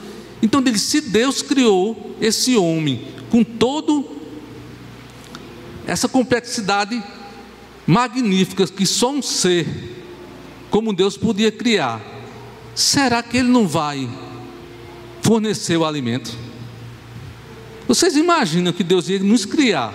Então, 0.42 0.60
ele, 0.66 0.76
se 0.76 1.00
Deus 1.00 1.40
criou 1.40 2.16
esse 2.20 2.56
homem 2.56 3.06
com 3.30 3.44
todo 3.44 4.10
essa 5.86 6.08
complexidade 6.08 7.00
magnífica 7.86 8.66
que 8.66 8.84
só 8.84 9.12
um 9.12 9.22
ser 9.22 9.66
como 10.68 10.92
Deus 10.92 11.16
podia 11.16 11.52
criar, 11.52 12.00
será 12.74 13.22
que 13.22 13.36
ele 13.36 13.48
não 13.48 13.68
vai 13.68 14.08
fornecer 15.22 15.76
o 15.76 15.84
alimento? 15.84 16.36
Vocês 17.86 18.16
imaginam 18.16 18.72
que 18.72 18.82
Deus 18.82 19.08
ia 19.08 19.20
nos 19.20 19.44
criar 19.44 19.94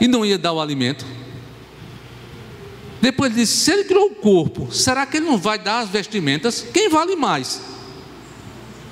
e 0.00 0.08
não 0.08 0.26
ia 0.26 0.36
dar 0.36 0.52
o 0.52 0.60
alimento? 0.60 1.06
Depois 3.06 3.30
ele 3.30 3.42
disse: 3.42 3.58
se 3.58 3.70
ele 3.70 3.84
criou 3.84 4.06
o 4.06 4.14
corpo, 4.16 4.66
será 4.72 5.06
que 5.06 5.18
ele 5.18 5.26
não 5.26 5.38
vai 5.38 5.60
dar 5.60 5.78
as 5.78 5.88
vestimentas? 5.88 6.66
Quem 6.74 6.88
vale 6.88 7.14
mais? 7.14 7.62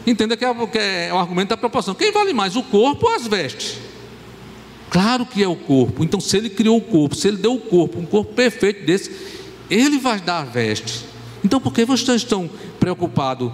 Entenda 0.07 0.37
que 0.37 0.45
é, 0.45 0.67
que 0.69 0.79
é 0.79 1.11
o 1.13 1.19
argumento 1.19 1.49
da 1.49 1.57
proporção. 1.57 1.97
Quem 1.97 2.13
vale 2.13 2.33
mais, 2.33 2.55
o 2.55 2.63
corpo 2.63 3.09
ou 3.09 3.13
as 3.13 3.27
vestes? 3.27 3.77
Claro 4.89 5.27
que 5.27 5.43
é 5.43 5.49
o 5.49 5.57
corpo. 5.57 6.05
Então, 6.05 6.21
se 6.21 6.37
ele 6.37 6.49
criou 6.49 6.77
o 6.77 6.81
corpo, 6.81 7.17
se 7.17 7.27
ele 7.27 7.39
deu 7.39 7.55
o 7.55 7.61
corpo, 7.61 7.99
um 7.99 8.07
corpo 8.07 8.33
perfeito 8.35 8.87
desse, 8.87 9.11
ele 9.69 9.99
vai 9.99 10.21
dar 10.21 10.43
a 10.43 10.45
veste. 10.45 11.05
Então, 11.45 11.61
por 11.61 11.73
que 11.73 11.85
vocês 11.85 12.23
estão 12.23 12.49
preocupados 12.79 13.51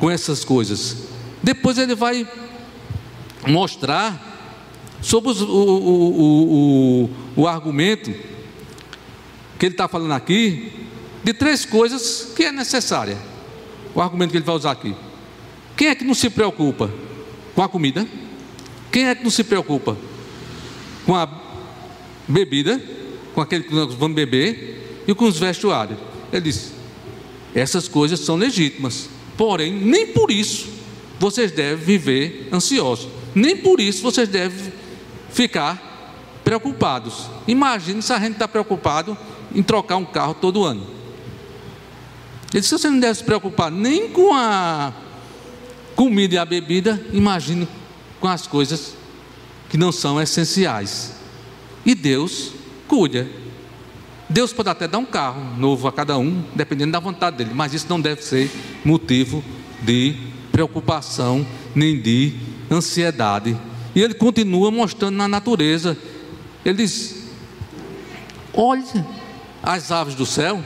com 0.00 0.10
essas 0.10 0.44
coisas? 0.44 1.04
Depois 1.40 1.78
ele 1.78 1.94
vai 1.94 2.26
mostrar 3.46 4.98
sobre 5.00 5.30
os, 5.30 5.40
o, 5.40 5.46
o, 5.46 7.04
o, 7.36 7.42
o 7.42 7.46
argumento 7.46 8.12
que 9.60 9.66
ele 9.66 9.74
está 9.74 9.86
falando 9.86 10.12
aqui 10.12 10.72
de 11.22 11.34
três 11.34 11.66
coisas 11.66 12.32
que 12.34 12.44
é 12.44 12.50
necessária. 12.50 13.18
O 13.94 14.00
argumento 14.00 14.30
que 14.30 14.38
ele 14.38 14.44
vai 14.44 14.54
usar 14.54 14.70
aqui. 14.70 14.94
Quem 15.76 15.88
é 15.88 15.94
que 15.94 16.02
não 16.02 16.14
se 16.14 16.30
preocupa 16.30 16.90
com 17.54 17.62
a 17.62 17.68
comida? 17.68 18.08
Quem 18.90 19.06
é 19.06 19.14
que 19.14 19.22
não 19.22 19.30
se 19.30 19.44
preocupa 19.44 19.98
com 21.04 21.14
a 21.14 21.28
bebida, 22.26 22.80
com 23.34 23.42
aquele 23.42 23.64
que 23.64 23.74
nós 23.74 23.92
vamos 23.92 24.14
beber 24.14 25.02
e 25.06 25.14
com 25.14 25.26
os 25.26 25.38
vestuários? 25.38 25.98
Ele 26.32 26.40
disse: 26.40 26.72
essas 27.54 27.86
coisas 27.86 28.20
são 28.20 28.36
legítimas, 28.36 29.10
porém, 29.36 29.74
nem 29.74 30.06
por 30.06 30.30
isso 30.30 30.70
vocês 31.18 31.52
devem 31.52 31.84
viver 31.84 32.48
ansiosos, 32.50 33.08
nem 33.34 33.58
por 33.58 33.78
isso 33.78 34.02
vocês 34.02 34.26
devem 34.26 34.72
ficar 35.30 35.90
preocupados. 36.42 37.28
Imagine 37.46 38.00
se 38.00 38.10
a 38.10 38.18
gente 38.18 38.32
está 38.32 38.48
preocupado 38.48 39.18
em 39.54 39.62
trocar 39.62 39.96
um 39.96 40.04
carro 40.04 40.34
todo 40.34 40.64
ano. 40.64 40.86
Ele 42.52 42.60
disse: 42.60 42.76
você 42.76 42.90
não 42.90 42.98
deve 42.98 43.14
se 43.14 43.24
preocupar 43.24 43.70
nem 43.70 44.08
com 44.08 44.34
a 44.34 44.92
comida 45.94 46.34
e 46.34 46.38
a 46.38 46.44
bebida, 46.44 47.04
imagine 47.12 47.68
com 48.18 48.28
as 48.28 48.46
coisas 48.46 48.94
que 49.68 49.76
não 49.76 49.92
são 49.92 50.20
essenciais. 50.20 51.14
E 51.84 51.94
Deus 51.94 52.52
cuida. 52.88 53.26
Deus 54.28 54.52
pode 54.52 54.68
até 54.68 54.86
dar 54.86 54.98
um 54.98 55.04
carro 55.04 55.56
novo 55.58 55.88
a 55.88 55.92
cada 55.92 56.16
um, 56.16 56.42
dependendo 56.54 56.92
da 56.92 57.00
vontade 57.00 57.36
dele, 57.36 57.50
mas 57.52 57.74
isso 57.74 57.86
não 57.88 58.00
deve 58.00 58.22
ser 58.22 58.50
motivo 58.84 59.42
de 59.82 60.14
preocupação 60.52 61.44
nem 61.74 62.00
de 62.00 62.34
ansiedade. 62.70 63.56
E 63.94 64.00
ele 64.00 64.14
continua 64.14 64.70
mostrando 64.70 65.16
na 65.16 65.26
natureza. 65.26 65.96
Ele 66.64 66.76
diz: 66.78 67.24
Olha 68.54 69.06
as 69.62 69.90
aves 69.90 70.14
do 70.14 70.26
céu. 70.26 70.60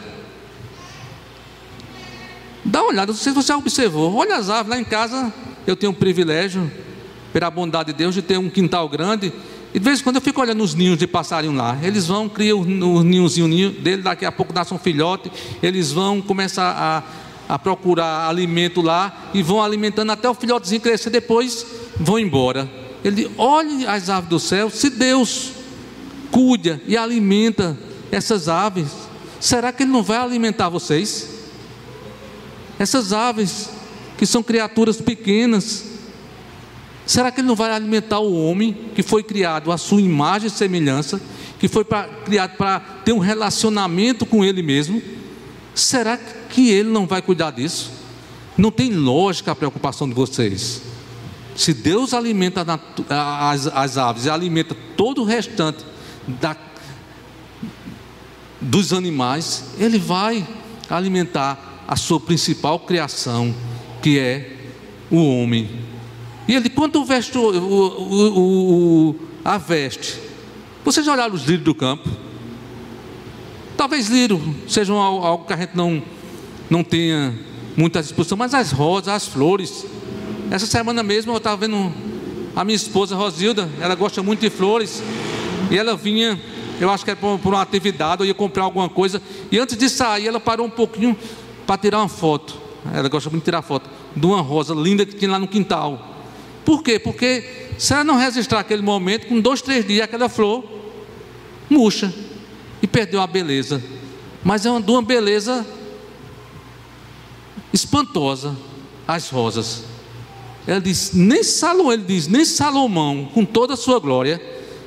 Dá 2.64 2.80
uma 2.80 2.90
olhada, 2.90 3.12
não 3.12 3.18
sei 3.18 3.32
se 3.32 3.36
você 3.36 3.52
observou. 3.52 4.14
Olha 4.14 4.36
as 4.36 4.48
aves 4.48 4.70
lá 4.70 4.78
em 4.78 4.84
casa. 4.84 5.32
Eu 5.66 5.76
tenho 5.76 5.92
o 5.92 5.94
privilégio, 5.94 6.70
pela 7.32 7.50
bondade 7.50 7.92
de 7.92 7.98
Deus, 7.98 8.14
de 8.14 8.22
ter 8.22 8.38
um 8.38 8.48
quintal 8.48 8.88
grande. 8.88 9.32
E 9.72 9.78
de 9.78 9.84
vez 9.84 10.00
em 10.00 10.04
quando 10.04 10.16
eu 10.16 10.22
fico 10.22 10.40
olhando 10.40 10.62
os 10.62 10.74
ninhos 10.74 10.96
de 10.96 11.06
passarinho 11.06 11.52
lá. 11.52 11.76
Eles 11.82 12.06
vão, 12.06 12.28
criam 12.28 12.60
o 12.60 13.02
ninhozinho 13.02 13.48
ninho 13.48 13.70
dele, 13.70 14.02
daqui 14.02 14.24
a 14.24 14.32
pouco 14.32 14.52
nasce 14.52 14.72
um 14.72 14.78
filhote. 14.78 15.30
Eles 15.62 15.90
vão 15.92 16.22
começar 16.22 16.70
a, 17.48 17.54
a 17.54 17.58
procurar 17.58 18.28
alimento 18.28 18.80
lá 18.80 19.30
e 19.34 19.42
vão 19.42 19.62
alimentando 19.62 20.12
até 20.12 20.28
o 20.28 20.34
filhotezinho 20.34 20.80
crescer. 20.80 21.10
Depois 21.10 21.66
vão 21.98 22.18
embora. 22.18 22.70
Ele 23.04 23.30
olhe 23.36 23.86
as 23.86 24.08
aves 24.08 24.30
do 24.30 24.38
céu. 24.38 24.70
Se 24.70 24.88
Deus 24.88 25.50
cuida 26.30 26.80
e 26.86 26.96
alimenta 26.96 27.76
essas 28.14 28.48
aves, 28.48 28.88
será 29.40 29.72
que 29.72 29.82
Ele 29.82 29.90
não 29.90 30.02
vai 30.02 30.18
alimentar 30.18 30.68
vocês? 30.68 31.28
Essas 32.78 33.12
aves 33.12 33.70
que 34.16 34.24
são 34.24 34.42
criaturas 34.42 35.00
pequenas, 35.00 35.84
será 37.04 37.30
que 37.30 37.40
Ele 37.40 37.48
não 37.48 37.56
vai 37.56 37.72
alimentar 37.72 38.20
o 38.20 38.34
homem 38.34 38.90
que 38.94 39.02
foi 39.02 39.22
criado 39.22 39.72
à 39.72 39.78
sua 39.78 40.00
imagem 40.00 40.48
e 40.48 40.50
semelhança, 40.50 41.20
que 41.58 41.68
foi 41.68 41.84
pra, 41.84 42.04
criado 42.04 42.56
para 42.56 42.80
ter 43.04 43.12
um 43.12 43.18
relacionamento 43.18 44.24
com 44.24 44.44
Ele 44.44 44.62
mesmo? 44.62 45.02
Será 45.74 46.16
que 46.16 46.70
Ele 46.70 46.90
não 46.90 47.06
vai 47.06 47.20
cuidar 47.20 47.50
disso? 47.50 47.90
Não 48.56 48.70
tem 48.70 48.92
lógica 48.92 49.50
a 49.50 49.56
preocupação 49.56 50.08
de 50.08 50.14
vocês. 50.14 50.82
Se 51.56 51.72
Deus 51.72 52.14
alimenta 52.14 52.64
as, 53.74 53.98
aves 53.98 54.24
e 54.26 54.30
alimenta 54.30 54.76
todo 54.96 55.22
o 55.22 55.24
restante 55.24 55.84
da, 56.26 56.54
dos 58.64 58.92
animais, 58.92 59.64
Ele 59.78 59.98
vai 59.98 60.46
alimentar 60.88 61.84
a 61.86 61.96
sua 61.96 62.18
principal 62.18 62.80
criação, 62.80 63.54
que 64.02 64.18
é 64.18 64.56
o 65.10 65.16
homem. 65.16 65.68
E 66.46 66.54
ele, 66.54 66.68
quando 66.68 67.04
veste 67.04 67.38
o, 67.38 67.50
o, 67.50 69.10
o, 69.10 69.16
a 69.44 69.56
veste, 69.56 70.18
vocês 70.84 71.04
já 71.04 71.12
olharam 71.12 71.34
os 71.34 71.42
lírios 71.42 71.64
do 71.64 71.74
campo? 71.74 72.08
Talvez 73.76 74.08
lírio 74.08 74.40
sejam 74.68 74.96
algo 74.98 75.46
que 75.46 75.52
a 75.52 75.56
gente 75.56 75.74
não, 75.74 76.02
não 76.68 76.84
tenha 76.84 77.34
muita 77.76 78.02
disposição, 78.02 78.36
mas 78.36 78.54
as 78.54 78.70
rosas, 78.70 79.08
as 79.08 79.26
flores. 79.26 79.86
Essa 80.50 80.66
semana 80.66 81.02
mesmo 81.02 81.32
eu 81.32 81.38
estava 81.38 81.56
vendo 81.56 81.92
a 82.54 82.64
minha 82.64 82.76
esposa 82.76 83.16
Rosilda, 83.16 83.68
ela 83.80 83.94
gosta 83.94 84.22
muito 84.22 84.40
de 84.40 84.50
flores, 84.50 85.02
e 85.70 85.78
ela 85.78 85.96
vinha, 85.96 86.40
eu 86.80 86.90
acho 86.90 87.04
que 87.04 87.10
era 87.10 87.18
por, 87.18 87.38
uma 87.44 87.62
atividade, 87.62 88.22
eu 88.22 88.26
ia 88.26 88.34
comprar 88.34 88.64
alguma 88.64 88.88
coisa, 88.88 89.20
e 89.50 89.58
antes 89.58 89.76
de 89.76 89.88
sair, 89.88 90.26
ela 90.26 90.40
parou 90.40 90.66
um 90.66 90.70
pouquinho 90.70 91.16
para 91.66 91.78
tirar 91.78 91.98
uma 91.98 92.08
foto. 92.08 92.56
Ela 92.92 93.08
gosta 93.08 93.30
muito 93.30 93.42
de 93.42 93.46
tirar 93.46 93.62
foto 93.62 93.88
de 94.14 94.26
uma 94.26 94.40
rosa 94.40 94.74
linda 94.74 95.06
que 95.06 95.14
tinha 95.14 95.30
lá 95.30 95.38
no 95.38 95.48
quintal. 95.48 96.14
Por 96.64 96.82
quê? 96.82 96.98
Porque 96.98 97.68
se 97.78 97.92
ela 97.92 98.04
não 98.04 98.16
registrar 98.16 98.60
aquele 98.60 98.82
momento, 98.82 99.26
com 99.26 99.40
dois, 99.40 99.62
três 99.62 99.86
dias, 99.86 100.04
aquela 100.04 100.28
flor 100.28 100.64
murcha 101.68 102.12
e 102.82 102.86
perdeu 102.86 103.20
a 103.20 103.26
beleza. 103.26 103.82
Mas 104.42 104.66
é 104.66 104.70
uma, 104.70 104.80
de 104.80 104.90
uma 104.90 105.02
beleza 105.02 105.66
espantosa 107.72 108.56
as 109.06 109.28
rosas. 109.28 109.84
Ela 110.66 110.80
diz, 110.80 111.12
nem 111.12 111.42
Salomão, 111.42 111.92
ele 111.92 112.04
diz, 112.04 112.26
nem 112.26 112.44
Salomão, 112.44 113.28
com 113.32 113.44
toda 113.44 113.74
a 113.74 113.76
sua 113.76 113.98
glória, 113.98 114.40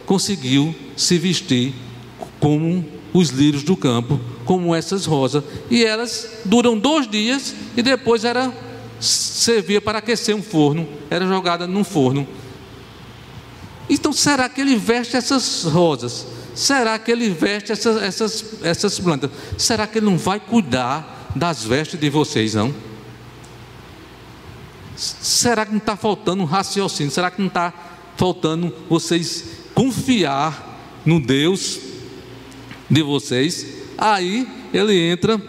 conseguiu 0.08 0.74
se 0.96 1.20
vestir 1.20 1.76
como 2.40 2.84
os 3.14 3.30
lírios 3.30 3.62
do 3.62 3.76
campo, 3.76 4.20
como 4.46 4.74
essas 4.74 5.06
rosas. 5.06 5.44
E 5.70 5.84
elas 5.84 6.40
duram 6.46 6.80
dois 6.80 7.08
dias 7.08 7.54
e 7.76 7.84
depois 7.84 8.24
era 8.24 8.52
servia 9.00 9.80
para 9.80 10.00
aquecer 10.00 10.34
um 10.34 10.42
forno, 10.42 10.88
era 11.10 11.28
jogada 11.28 11.68
num 11.68 11.84
forno. 11.84 12.26
Então, 13.90 14.12
será 14.12 14.50
que 14.50 14.62
ele 14.62 14.76
veste 14.78 15.16
essas 15.16 15.64
rosas? 15.64 16.26
Será 16.56 16.98
que 16.98 17.12
ele 17.12 17.30
veste 17.30 17.72
essas, 17.72 18.02
essas, 18.02 18.64
essas 18.64 19.00
plantas? 19.00 19.30
Será 19.58 19.86
que 19.86 20.00
ele 20.00 20.06
não 20.06 20.18
vai 20.18 20.40
cuidar 20.40 21.32
das 21.36 21.64
vestes 21.64 22.00
de 22.00 22.10
vocês, 22.10 22.56
não? 22.56 22.74
Será 24.96 25.66
que 25.66 25.72
não 25.72 25.78
está 25.78 25.96
faltando 25.96 26.44
um 26.44 26.46
raciocínio? 26.46 27.12
Será 27.12 27.30
que 27.30 27.40
não 27.40 27.50
está 27.50 27.74
faltando 28.16 28.74
vocês 28.90 29.57
confiar 29.78 31.04
no 31.06 31.20
Deus 31.20 31.80
de 32.90 33.04
vocês? 33.04 33.64
Aí 33.96 34.48
ele 34.74 35.00
entra 35.00 35.40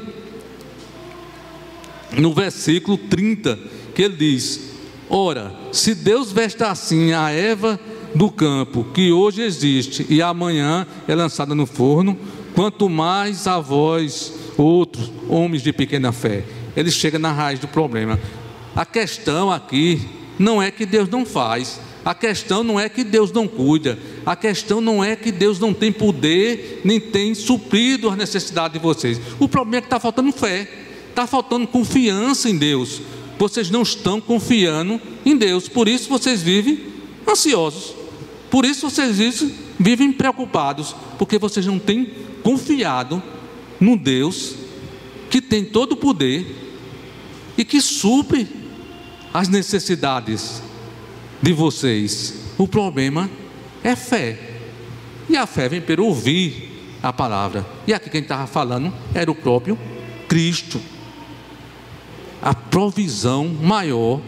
no 2.12 2.35
versículo 2.35 2.99
30, 2.99 3.59
que 3.95 4.03
ele 4.03 4.17
diz: 4.17 4.75
Ora, 5.09 5.55
se 5.73 5.95
Deus 5.95 6.31
veste 6.31 6.62
assim 6.62 7.12
a 7.12 7.31
Eva 7.31 7.81
do 8.14 8.31
campo, 8.31 8.85
que 8.93 9.11
hoje 9.11 9.41
existe 9.41 10.05
e 10.11 10.21
amanhã 10.21 10.87
é 11.07 11.14
lançada 11.14 11.55
no 11.55 11.64
forno, 11.64 12.14
quanto 12.55 12.87
mais 12.87 13.47
a 13.47 13.59
vós, 13.59 14.35
outros 14.59 15.11
homens 15.27 15.62
de 15.62 15.73
pequena 15.73 16.12
fé. 16.12 16.45
Ele 16.77 16.91
chega 16.91 17.19
na 17.19 17.33
raiz 17.33 17.61
do 17.61 17.69
problema. 17.69 18.21
A 18.77 18.85
questão 18.85 19.51
aqui 19.51 20.07
não 20.38 20.61
é 20.61 20.71
que 20.71 20.85
Deus 20.85 21.09
não 21.09 21.25
faz, 21.25 21.81
a 22.05 22.14
questão 22.14 22.62
não 22.64 22.81
é 22.81 22.88
que 22.88 23.05
Deus 23.05 23.33
não 23.33 23.47
cuida, 23.47 23.99
a 24.29 24.37
questão 24.37 24.79
não 24.79 25.03
é 25.03 25.17
que 25.17 25.33
Deus 25.33 25.59
não 25.59 25.73
tem 25.73 25.91
poder, 25.91 26.83
nem 26.85 27.01
tem 27.01 27.35
suprido 27.35 28.11
as 28.11 28.17
necessidades 28.19 28.75
de 28.75 28.79
vocês. 28.79 29.19
O 29.41 29.49
problema 29.49 29.79
é 29.79 29.81
que 29.81 29.87
está 29.87 29.99
faltando 29.99 30.31
fé, 30.33 30.71
está 31.09 31.27
faltando 31.27 31.67
confiança 31.67 32.51
em 32.51 32.59
Deus. 32.59 33.01
Vocês 33.38 33.71
não 33.71 33.81
estão 33.81 34.21
confiando 34.21 35.01
em 35.25 35.35
Deus, 35.35 35.67
por 35.67 35.88
isso 35.88 36.11
vocês 36.11 36.43
vivem 36.43 36.79
ansiosos, 37.27 37.95
por 38.51 38.67
isso 38.67 38.91
vocês 38.91 39.17
vivem 39.81 40.12
preocupados, 40.12 40.95
porque 41.19 41.38
vocês 41.38 41.64
não 41.64 41.79
têm 41.79 42.12
confiado 42.43 43.23
no 43.81 43.97
Deus 43.97 44.57
que 45.31 45.41
tem 45.41 45.64
todo 45.64 45.93
o 45.93 45.97
poder 45.97 46.55
e 47.57 47.64
que 47.64 47.81
supre 47.81 48.47
as 49.33 49.49
necessidades 49.49 50.61
de 51.41 51.55
vocês. 51.55 52.35
O 52.59 52.69
problema 52.69 53.31
é 53.45 53.48
fé. 53.97 54.38
E 55.29 55.37
a 55.37 55.47
fé 55.47 55.69
vem 55.69 55.81
pelo 55.81 56.07
ouvir 56.07 56.97
a 57.03 57.12
palavra. 57.12 57.67
E 57.87 57.93
aqui 57.93 58.11
quem 58.11 58.23
estava 58.23 58.47
falando 58.47 58.93
era 59.14 59.31
o 59.31 59.35
próprio 59.35 59.79
Cristo. 60.27 60.81
A 62.41 62.55
provisão 62.55 63.47
maior 63.49 64.21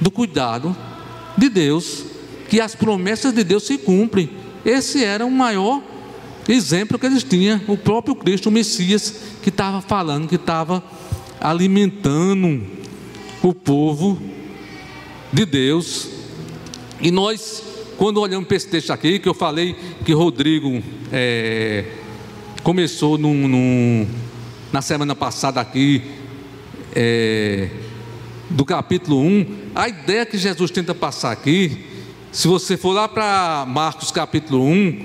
do 0.00 0.10
cuidado 0.10 0.76
de 1.36 1.48
Deus, 1.48 2.04
que 2.48 2.60
as 2.60 2.74
promessas 2.74 3.32
de 3.32 3.42
Deus 3.42 3.64
se 3.64 3.78
cumprem. 3.78 4.30
Esse 4.64 5.04
era 5.04 5.24
o 5.24 5.30
maior 5.30 5.82
exemplo 6.48 6.98
que 6.98 7.06
eles 7.06 7.22
tinham, 7.22 7.60
o 7.66 7.76
próprio 7.76 8.14
Cristo, 8.14 8.48
o 8.48 8.52
Messias, 8.52 9.14
que 9.42 9.48
estava 9.48 9.80
falando, 9.80 10.28
que 10.28 10.36
estava 10.36 10.82
alimentando 11.40 12.66
o 13.42 13.54
povo 13.54 14.20
de 15.32 15.44
Deus. 15.44 16.08
E 17.00 17.10
nós, 17.10 17.62
quando 17.96 18.20
olhamos 18.20 18.46
para 18.46 18.56
esse 18.56 18.68
texto 18.68 18.90
aqui, 18.90 19.18
que 19.18 19.28
eu 19.28 19.34
falei 19.34 19.76
que 20.04 20.12
Rodrigo 20.12 20.82
é, 21.12 21.84
começou 22.62 23.16
num, 23.16 23.48
num, 23.48 24.08
na 24.72 24.82
semana 24.82 25.14
passada 25.14 25.60
aqui, 25.60 26.02
é, 26.94 27.68
do 28.50 28.64
capítulo 28.64 29.20
1, 29.20 29.46
a 29.74 29.88
ideia 29.88 30.26
que 30.26 30.38
Jesus 30.38 30.70
tenta 30.70 30.94
passar 30.94 31.32
aqui, 31.32 31.84
se 32.32 32.48
você 32.48 32.76
for 32.76 32.92
lá 32.92 33.06
para 33.06 33.64
Marcos 33.66 34.10
capítulo 34.10 34.64
1, 34.64 35.04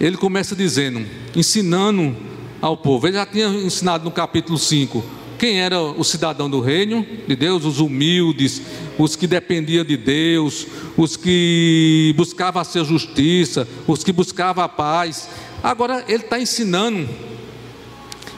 ele 0.00 0.16
começa 0.16 0.54
dizendo, 0.54 1.06
ensinando 1.34 2.14
ao 2.60 2.76
povo. 2.76 3.06
Ele 3.06 3.16
já 3.16 3.24
tinha 3.24 3.46
ensinado 3.48 4.04
no 4.04 4.10
capítulo 4.10 4.58
5 4.58 5.13
quem 5.38 5.60
era 5.60 5.80
o 5.80 6.04
cidadão 6.04 6.48
do 6.48 6.60
reino 6.60 7.06
de 7.26 7.36
Deus, 7.36 7.64
os 7.64 7.80
humildes, 7.80 8.62
os 8.98 9.16
que 9.16 9.26
dependiam 9.26 9.84
de 9.84 9.96
Deus, 9.96 10.66
os 10.96 11.16
que 11.16 12.14
buscavam 12.16 12.62
a 12.62 12.64
sua 12.64 12.84
justiça, 12.84 13.66
os 13.86 14.04
que 14.04 14.12
buscavam 14.12 14.62
a 14.62 14.68
paz. 14.68 15.28
Agora 15.62 16.04
ele 16.08 16.22
está 16.22 16.38
ensinando 16.38 17.08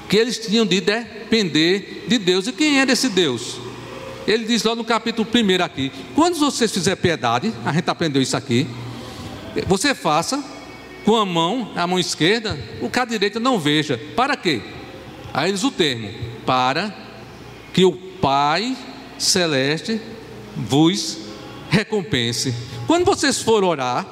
que 0.08 0.16
eles 0.16 0.38
tinham 0.38 0.64
de 0.64 0.80
depender 0.80 2.04
de 2.08 2.18
Deus. 2.18 2.46
E 2.46 2.52
quem 2.52 2.80
era 2.80 2.92
esse 2.92 3.08
Deus? 3.08 3.56
Ele 4.26 4.44
diz 4.44 4.64
lá 4.64 4.74
no 4.74 4.84
capítulo 4.84 5.28
1 5.32 5.62
aqui: 5.62 5.92
quando 6.14 6.36
vocês 6.36 6.72
fizerem 6.72 7.00
piedade, 7.00 7.52
a 7.64 7.72
gente 7.72 7.88
aprendeu 7.88 8.20
isso 8.20 8.36
aqui, 8.36 8.66
você 9.66 9.94
faça 9.94 10.42
com 11.04 11.14
a 11.14 11.24
mão, 11.24 11.70
a 11.76 11.86
mão 11.86 11.98
esquerda, 11.98 12.58
o 12.80 12.90
que 12.90 12.98
a 12.98 13.04
direita 13.04 13.38
não 13.38 13.60
veja. 13.60 14.00
Para 14.16 14.36
quê? 14.36 14.60
Aí 15.32 15.50
eles 15.50 15.62
o 15.62 15.70
termo: 15.70 16.10
para 16.46 16.94
que 17.74 17.84
o 17.84 17.92
Pai 17.92 18.76
Celeste 19.18 20.00
vos 20.56 21.18
recompense. 21.68 22.54
Quando 22.86 23.04
vocês 23.04 23.42
forem 23.42 23.68
orar, 23.68 24.06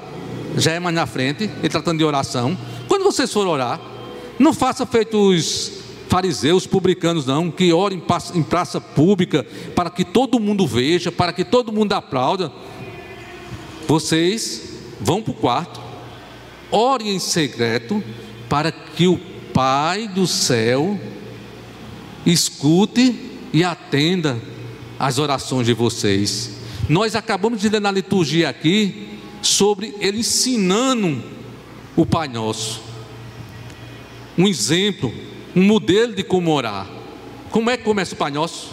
já 0.57 0.73
é 0.73 0.81
mais 0.81 0.95
na 0.95 1.07
frente, 1.07 1.45
ele 1.45 1.69
tratando 1.69 1.99
de 1.99 2.05
oração. 2.05 2.59
Quando 2.89 3.05
vocês 3.05 3.33
forem 3.33 3.51
orar, 3.51 3.81
não 4.39 4.53
faça 4.53 4.85
feito 4.85 5.17
os 5.17 5.85
fariseus, 6.09 6.67
publicanos, 6.67 7.27
não, 7.27 7.51
que 7.51 7.73
orem 7.73 8.03
em 8.35 8.43
praça 8.43 8.81
pública, 8.81 9.47
para 9.75 9.91
que 9.91 10.05
todo 10.05 10.39
mundo 10.39 10.67
veja, 10.67 11.11
para 11.11 11.33
que 11.33 11.45
todo 11.45 11.73
mundo 11.73 11.93
aplauda. 11.93 12.53
Vocês 13.87 14.75
vão 15.01 15.23
para 15.23 15.33
o 15.33 15.35
quarto, 15.35 15.81
orem 16.71 17.15
em 17.15 17.19
secreto, 17.19 18.03
para 18.49 18.71
que 18.71 19.07
o 19.07 19.19
Pai 19.53 20.09
do 20.09 20.27
céu 20.27 20.99
escute 22.27 23.15
e 23.53 23.63
atenda 23.63 24.41
as 24.99 25.19
orações 25.19 25.67
de 25.67 25.73
vocês. 25.73 26.53
Nós 26.89 27.15
acabamos 27.15 27.61
de 27.61 27.69
ler 27.69 27.81
na 27.81 27.91
liturgia 27.91 28.49
aqui 28.49 29.09
sobre 29.43 29.95
ele 30.01 30.19
ensinando 30.19 31.23
o 31.97 32.05
Pai 32.05 32.29
Nosso. 32.29 32.83
Um 34.37 34.49
exemplo 34.49 35.13
um 35.55 35.63
modelo 35.63 36.15
de 36.15 36.25
como 36.25 36.51
orar. 36.51 36.89
Como 37.51 37.71
é 37.71 37.77
que 37.77 37.85
começa 37.85 38.15
o 38.15 38.19
Pai 38.19 38.31
Nosso? 38.31 38.73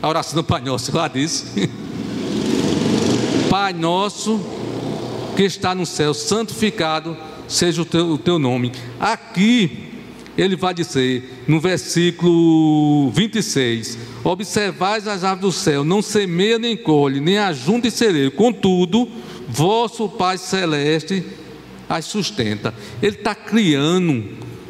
A 0.00 0.08
oração 0.08 0.36
do 0.36 0.44
Pai 0.44 0.60
Nosso, 0.60 0.94
lá 0.96 1.08
diz. 1.08 1.52
Pai 3.50 3.72
Nosso 3.72 4.40
que 5.34 5.42
está 5.42 5.74
no 5.74 5.84
céu, 5.84 6.14
santificado 6.14 7.16
seja 7.46 7.82
o 7.82 7.84
teu, 7.84 8.12
o 8.12 8.18
teu 8.18 8.38
nome. 8.38 8.72
Aqui 8.98 9.85
ele 10.36 10.56
vai 10.56 10.74
dizer, 10.74 11.44
no 11.46 11.58
versículo 11.58 13.10
26, 13.10 13.98
observais 14.22 15.08
as 15.08 15.24
aves 15.24 15.40
do 15.40 15.52
céu, 15.52 15.84
não 15.84 16.02
semeia 16.02 16.58
nem 16.58 16.76
colhe, 16.76 17.20
nem 17.20 17.38
ajunta 17.38 17.88
e 17.88 17.90
celeiro, 17.90 18.30
contudo, 18.32 19.08
vosso 19.48 20.08
Pai 20.08 20.38
Celeste 20.38 21.24
as 21.88 22.04
sustenta. 22.04 22.74
Ele 23.00 23.16
está 23.16 23.34
criando 23.34 24.24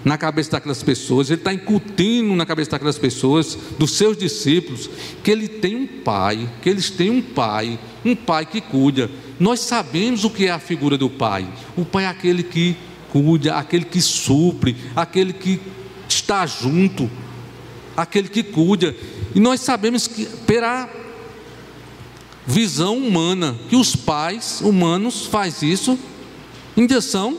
na 0.04 0.16
cabeça 0.16 0.52
daquelas 0.52 0.84
pessoas, 0.84 1.30
ele 1.30 1.40
está 1.40 1.52
incutindo 1.52 2.36
na 2.36 2.46
cabeça 2.46 2.70
daquelas 2.70 2.96
pessoas, 2.96 3.58
dos 3.76 3.96
seus 3.96 4.16
discípulos, 4.16 4.88
que 5.24 5.30
ele 5.32 5.48
tem 5.48 5.74
um 5.74 5.86
pai, 5.86 6.48
que 6.62 6.68
eles 6.68 6.90
têm 6.90 7.10
um 7.10 7.20
pai, 7.20 7.76
um 8.04 8.14
pai 8.14 8.46
que 8.46 8.60
cuida. 8.60 9.10
Nós 9.40 9.60
sabemos 9.60 10.22
o 10.22 10.30
que 10.30 10.46
é 10.46 10.50
a 10.50 10.60
figura 10.60 10.96
do 10.96 11.10
pai. 11.10 11.48
O 11.76 11.84
pai 11.84 12.04
é 12.04 12.06
aquele 12.06 12.44
que 12.44 12.76
cuida, 13.12 13.56
aquele 13.56 13.84
que 13.84 14.00
supre, 14.00 14.76
aquele 14.94 15.32
que 15.32 15.60
está 16.08 16.46
junto, 16.46 17.10
aquele 17.96 18.28
que 18.28 18.42
cuida. 18.42 18.94
E 19.34 19.40
nós 19.40 19.60
sabemos 19.60 20.06
que 20.06 20.26
pela 20.46 20.88
visão 22.46 22.96
humana, 22.96 23.56
que 23.68 23.76
os 23.76 23.96
pais 23.96 24.60
humanos 24.60 25.26
faz 25.26 25.62
isso, 25.62 25.98
ainda 26.76 27.00
são 27.00 27.36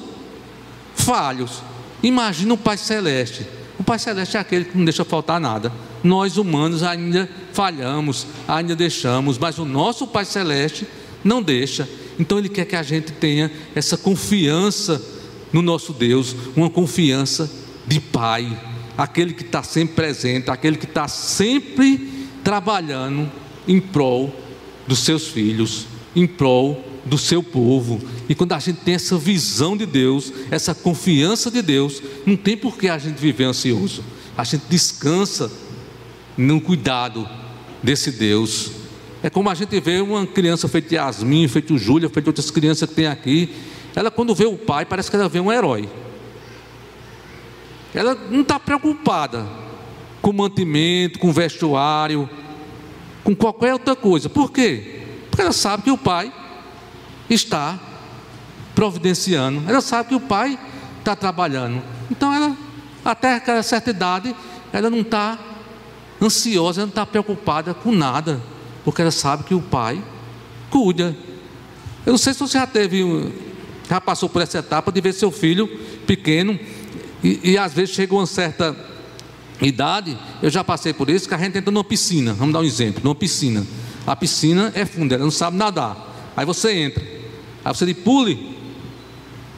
falhos. 0.96 1.62
Imagina 2.04 2.54
o 2.54 2.58
Pai 2.58 2.78
Celeste. 2.78 3.48
O 3.80 3.84
Pai 3.84 3.98
Celeste 3.98 4.38
é 4.38 4.40
aquele 4.40 4.66
que 4.66 4.78
não 4.78 4.84
deixa 4.84 5.06
faltar 5.06 5.40
nada. 5.40 5.72
Nós 6.04 6.38
humanos 6.38 6.84
ainda 6.84 7.30
falhamos, 7.54 8.28
ainda 8.48 8.76
deixamos, 8.76 9.38
mas 9.38 9.58
o 9.58 9.66
nosso 9.66 10.06
Pai 10.08 10.26
Celeste 10.26 10.88
não 11.24 11.42
deixa. 11.42 11.88
Então 12.20 12.38
Ele 12.38 12.50
quer 12.50 12.66
que 12.66 12.76
a 12.76 12.84
gente 12.84 13.12
tenha 13.14 13.52
essa 13.76 13.98
confiança 13.98 15.02
no 15.52 15.62
nosso 15.62 15.94
Deus, 15.94 16.36
uma 16.56 16.70
confiança 16.70 17.50
de 17.86 18.00
Pai, 18.00 18.60
aquele 18.98 19.34
que 19.34 19.44
está 19.44 19.64
sempre 19.64 19.96
presente, 19.96 20.50
aquele 20.50 20.78
que 20.78 20.86
está 20.86 21.08
sempre 21.08 22.28
trabalhando 22.44 23.32
em 23.68 23.80
prol 23.80 24.34
dos 24.88 25.00
seus 25.00 25.28
filhos, 25.28 25.86
em 26.16 26.26
prol 26.26 26.84
do 27.06 27.18
seu 27.18 27.42
povo. 27.42 28.02
E 28.28 28.36
quando 28.36 28.54
a 28.54 28.60
gente 28.60 28.80
tem 28.80 28.96
essa 28.96 29.18
visão 29.18 29.78
de 29.78 29.86
Deus, 29.86 30.34
essa 30.52 30.76
confiança 30.76 31.50
de 31.50 31.62
Deus, 31.62 32.02
não 32.26 32.36
tem 32.36 32.58
por 32.58 32.78
que 32.78 32.90
a 32.90 32.98
gente 32.98 33.18
viver 33.18 33.46
ansioso. 33.46 34.04
A 34.38 34.44
gente 34.44 34.64
descansa 34.70 35.52
no 36.38 36.62
cuidado 36.62 37.28
desse 37.82 38.12
Deus. 38.12 38.72
É 39.24 39.30
como 39.30 39.50
a 39.50 39.56
gente 39.56 39.80
vê 39.80 40.00
uma 40.00 40.26
criança 40.28 40.68
feita 40.68 40.96
Yasmin, 40.96 41.48
feita 41.48 41.76
Júlia, 41.78 42.10
feita 42.10 42.30
outras 42.30 42.52
crianças 42.52 42.88
que 42.88 42.96
tem 42.96 43.08
aqui. 43.08 43.50
Ela, 43.98 44.12
quando 44.12 44.36
vê 44.36 44.46
o 44.46 44.56
pai, 44.56 44.86
parece 44.86 45.10
que 45.10 45.16
ela 45.16 45.28
vê 45.28 45.40
um 45.40 45.52
herói. 45.52 45.90
Ela 47.96 48.14
não 48.30 48.42
está 48.42 48.60
preocupada 48.60 49.44
com 50.22 50.32
mantimento, 50.32 51.18
com 51.18 51.34
vestuário, 51.34 52.30
com 53.24 53.36
qualquer 53.36 53.74
outra 53.74 53.96
coisa. 53.96 54.30
Por 54.30 54.52
quê? 54.52 55.02
Porque 55.32 55.42
ela 55.42 55.52
sabe 55.52 55.82
que 55.82 55.90
o 55.90 55.98
pai 55.98 56.32
está 57.28 57.80
providenciando. 58.76 59.64
Ela 59.68 59.82
sabe 59.82 60.10
que 60.10 60.16
o 60.16 60.20
pai 60.20 60.60
está 61.00 61.16
trabalhando. 61.16 61.82
Então 62.12 62.32
ela, 62.32 62.56
até 63.04 63.34
aquela 63.34 63.64
certa 63.64 63.90
idade, 63.90 64.36
ela 64.72 64.92
não 64.92 65.00
está 65.00 65.40
ansiosa, 66.22 66.82
ela 66.82 66.86
não 66.86 66.92
está 66.92 67.04
preocupada 67.04 67.74
com 67.74 67.92
nada, 67.92 68.40
porque 68.86 69.02
ela 69.02 69.10
sabe 69.10 69.44
que 69.44 69.56
o 69.56 69.62
pai 69.62 70.00
cuida. 70.70 71.18
Eu 72.06 72.12
não 72.12 72.18
sei 72.20 72.36
se 72.36 72.40
você 72.40 72.60
já 72.60 72.68
teve, 72.68 73.04
já 73.90 74.02
passou 74.02 74.28
por 74.30 74.42
essa 74.42 74.60
etapa 74.60 74.92
de 74.92 75.02
ver 75.02 75.14
seu 75.14 75.32
filho 75.32 75.68
pequeno 76.06 76.60
e, 77.24 77.52
e 77.52 77.58
às 77.58 77.74
vezes 77.74 77.96
chega 77.96 78.14
uma 78.14 78.26
certa 78.26 78.76
idade, 79.62 80.18
eu 80.42 80.50
já 80.50 80.64
passei 80.64 80.94
por 80.94 81.10
isso, 81.10 81.28
que 81.28 81.34
a 81.34 81.38
gente 81.38 81.58
entra 81.58 81.72
numa 81.72 81.84
piscina, 81.84 82.34
vamos 82.34 82.54
dar 82.54 82.60
um 82.60 82.64
exemplo, 82.64 83.02
numa 83.04 83.16
piscina. 83.16 83.66
A 84.06 84.16
piscina 84.16 84.72
é 84.76 84.86
funda, 84.86 85.16
ela 85.16 85.24
não 85.24 85.32
sabe 85.32 85.58
nadar. 85.58 86.32
Aí 86.36 86.46
você 86.46 86.72
entra. 86.74 87.04
Aí 87.66 87.74
você 87.74 87.86
diz, 87.86 87.98
pule. 87.98 88.56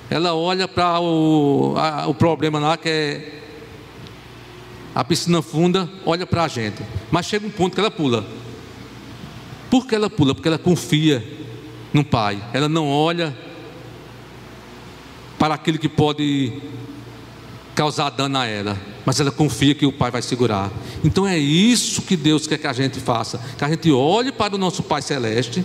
Ela 0.09 0.33
olha 0.33 0.67
para 0.67 0.99
o, 0.99 1.75
o 2.07 2.13
problema 2.15 2.57
lá 2.57 2.77
que 2.77 2.89
é 2.89 3.41
a 4.95 5.03
piscina 5.03 5.41
funda, 5.41 5.87
olha 6.05 6.25
para 6.25 6.45
a 6.45 6.47
gente. 6.47 6.81
Mas 7.11 7.27
chega 7.27 7.45
um 7.45 7.51
ponto 7.51 7.73
que 7.75 7.79
ela 7.79 7.91
pula. 7.91 8.25
Por 9.69 9.85
que 9.85 9.93
ela 9.93 10.09
pula? 10.09 10.33
Porque 10.33 10.47
ela 10.47 10.57
confia 10.57 11.23
no 11.93 12.03
Pai. 12.03 12.43
Ela 12.53 12.67
não 12.67 12.89
olha 12.89 13.37
para 15.39 15.56
aquele 15.56 15.78
que 15.78 15.88
pode 15.88 16.54
causar 17.73 18.10
dano 18.10 18.38
a 18.38 18.45
ela, 18.45 18.78
mas 19.06 19.21
ela 19.21 19.32
confia 19.32 19.73
que 19.73 19.86
o 19.86 19.91
Pai 19.91 20.12
vai 20.12 20.21
segurar. 20.21 20.69
Então 21.02 21.25
é 21.25 21.38
isso 21.38 22.02
que 22.02 22.17
Deus 22.17 22.45
quer 22.45 22.58
que 22.58 22.67
a 22.67 22.73
gente 22.73 22.99
faça, 22.99 23.39
que 23.58 23.63
a 23.63 23.69
gente 23.69 23.89
olhe 23.89 24.34
para 24.34 24.54
o 24.54 24.58
nosso 24.58 24.84
Pai 24.84 25.02
celeste 25.02 25.63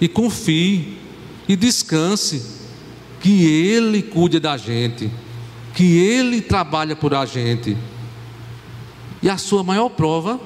e 0.00 0.06
confie 0.06 0.96
e 1.48 1.56
descanse, 1.56 2.54
que 3.20 3.44
Ele 3.44 4.00
cuide 4.00 4.38
da 4.38 4.56
gente, 4.56 5.10
que 5.74 5.98
Ele 5.98 6.40
trabalha 6.40 6.94
por 6.94 7.12
a 7.12 7.26
gente. 7.26 7.76
E 9.20 9.28
a 9.28 9.36
sua 9.36 9.64
maior 9.64 9.88
prova 9.88 10.40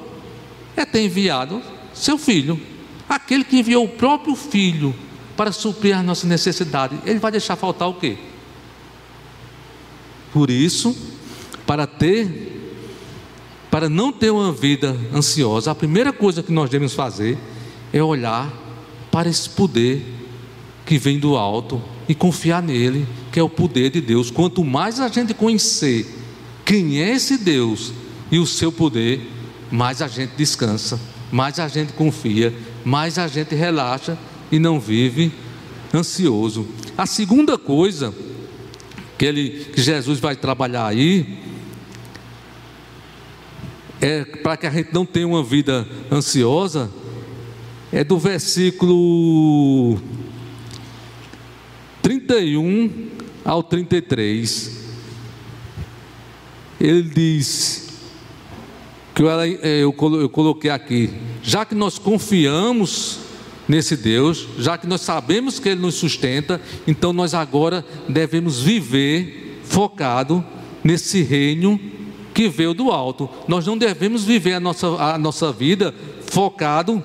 é 0.75 0.83
ter 0.85 1.05
enviado 1.05 1.61
seu 1.93 2.17
filho, 2.17 2.59
aquele 3.07 3.43
que 3.43 3.59
enviou 3.59 3.85
o 3.85 3.89
próprio 3.89 4.35
filho 4.35 4.95
para 5.37 5.51
suprir 5.51 5.95
a 5.95 6.01
nossa 6.01 6.25
necessidade. 6.25 6.97
Ele 7.05 7.19
vai 7.19 7.31
deixar 7.31 7.55
faltar 7.55 7.87
o 7.87 7.93
quê? 7.93 8.17
Por 10.33 10.49
isso, 10.49 10.95
para 11.65 11.85
ter 11.85 12.49
para 13.69 13.87
não 13.87 14.11
ter 14.11 14.29
uma 14.29 14.51
vida 14.51 14.97
ansiosa, 15.13 15.71
a 15.71 15.75
primeira 15.75 16.11
coisa 16.11 16.43
que 16.43 16.51
nós 16.51 16.69
devemos 16.69 16.93
fazer 16.93 17.37
é 17.93 18.03
olhar 18.03 18.51
para 19.09 19.29
esse 19.29 19.49
poder 19.49 20.05
que 20.85 20.97
vem 20.97 21.17
do 21.17 21.37
alto 21.37 21.81
e 22.07 22.13
confiar 22.13 22.61
nele, 22.61 23.07
que 23.31 23.39
é 23.39 23.43
o 23.43 23.49
poder 23.49 23.89
de 23.89 24.01
Deus. 24.01 24.29
Quanto 24.29 24.61
mais 24.61 24.99
a 24.99 25.07
gente 25.07 25.33
conhecer 25.33 26.05
quem 26.65 27.01
é 27.01 27.15
esse 27.15 27.37
Deus 27.37 27.93
e 28.29 28.39
o 28.39 28.45
seu 28.45 28.73
poder, 28.73 29.25
mais 29.71 30.01
a 30.01 30.07
gente 30.09 30.33
descansa, 30.35 30.99
mais 31.31 31.57
a 31.57 31.69
gente 31.69 31.93
confia, 31.93 32.53
mais 32.83 33.17
a 33.17 33.25
gente 33.29 33.55
relaxa 33.55 34.17
e 34.51 34.59
não 34.59 34.81
vive 34.81 35.31
ansioso. 35.93 36.67
A 36.97 37.05
segunda 37.05 37.57
coisa 37.57 38.13
que, 39.21 39.25
ele, 39.25 39.65
que 39.71 39.79
Jesus 39.79 40.19
vai 40.19 40.35
trabalhar 40.35 40.87
aí 40.87 41.37
é 44.01 44.25
para 44.25 44.57
que 44.57 44.65
a 44.65 44.71
gente 44.71 44.91
não 44.91 45.05
tenha 45.05 45.27
uma 45.27 45.43
vida 45.43 45.87
ansiosa, 46.11 46.89
é 47.93 48.03
do 48.03 48.17
versículo 48.17 50.01
31 52.01 53.09
ao 53.45 53.61
33. 53.61 54.87
Ele 56.79 57.03
diz 57.03 57.89
que 59.13 59.21
eu, 59.21 60.19
eu 60.19 60.29
coloquei 60.29 60.71
aqui, 60.71 61.13
já 61.43 61.63
que 61.63 61.75
nós 61.75 61.99
confiamos 61.99 63.19
nesse 63.71 63.95
Deus, 63.95 64.49
já 64.59 64.77
que 64.77 64.85
nós 64.85 64.99
sabemos 64.99 65.57
que 65.57 65.69
Ele 65.69 65.79
nos 65.79 65.95
sustenta, 65.95 66.59
então 66.85 67.13
nós 67.13 67.33
agora 67.33 67.85
devemos 68.09 68.59
viver 68.61 69.61
focado 69.63 70.43
nesse 70.83 71.21
reino 71.21 71.79
que 72.33 72.49
veio 72.49 72.73
do 72.73 72.91
alto. 72.91 73.29
Nós 73.47 73.65
não 73.65 73.77
devemos 73.77 74.25
viver 74.25 74.55
a 74.55 74.59
nossa, 74.59 74.87
a 74.87 75.17
nossa 75.17 75.53
vida 75.53 75.95
focado 76.29 77.01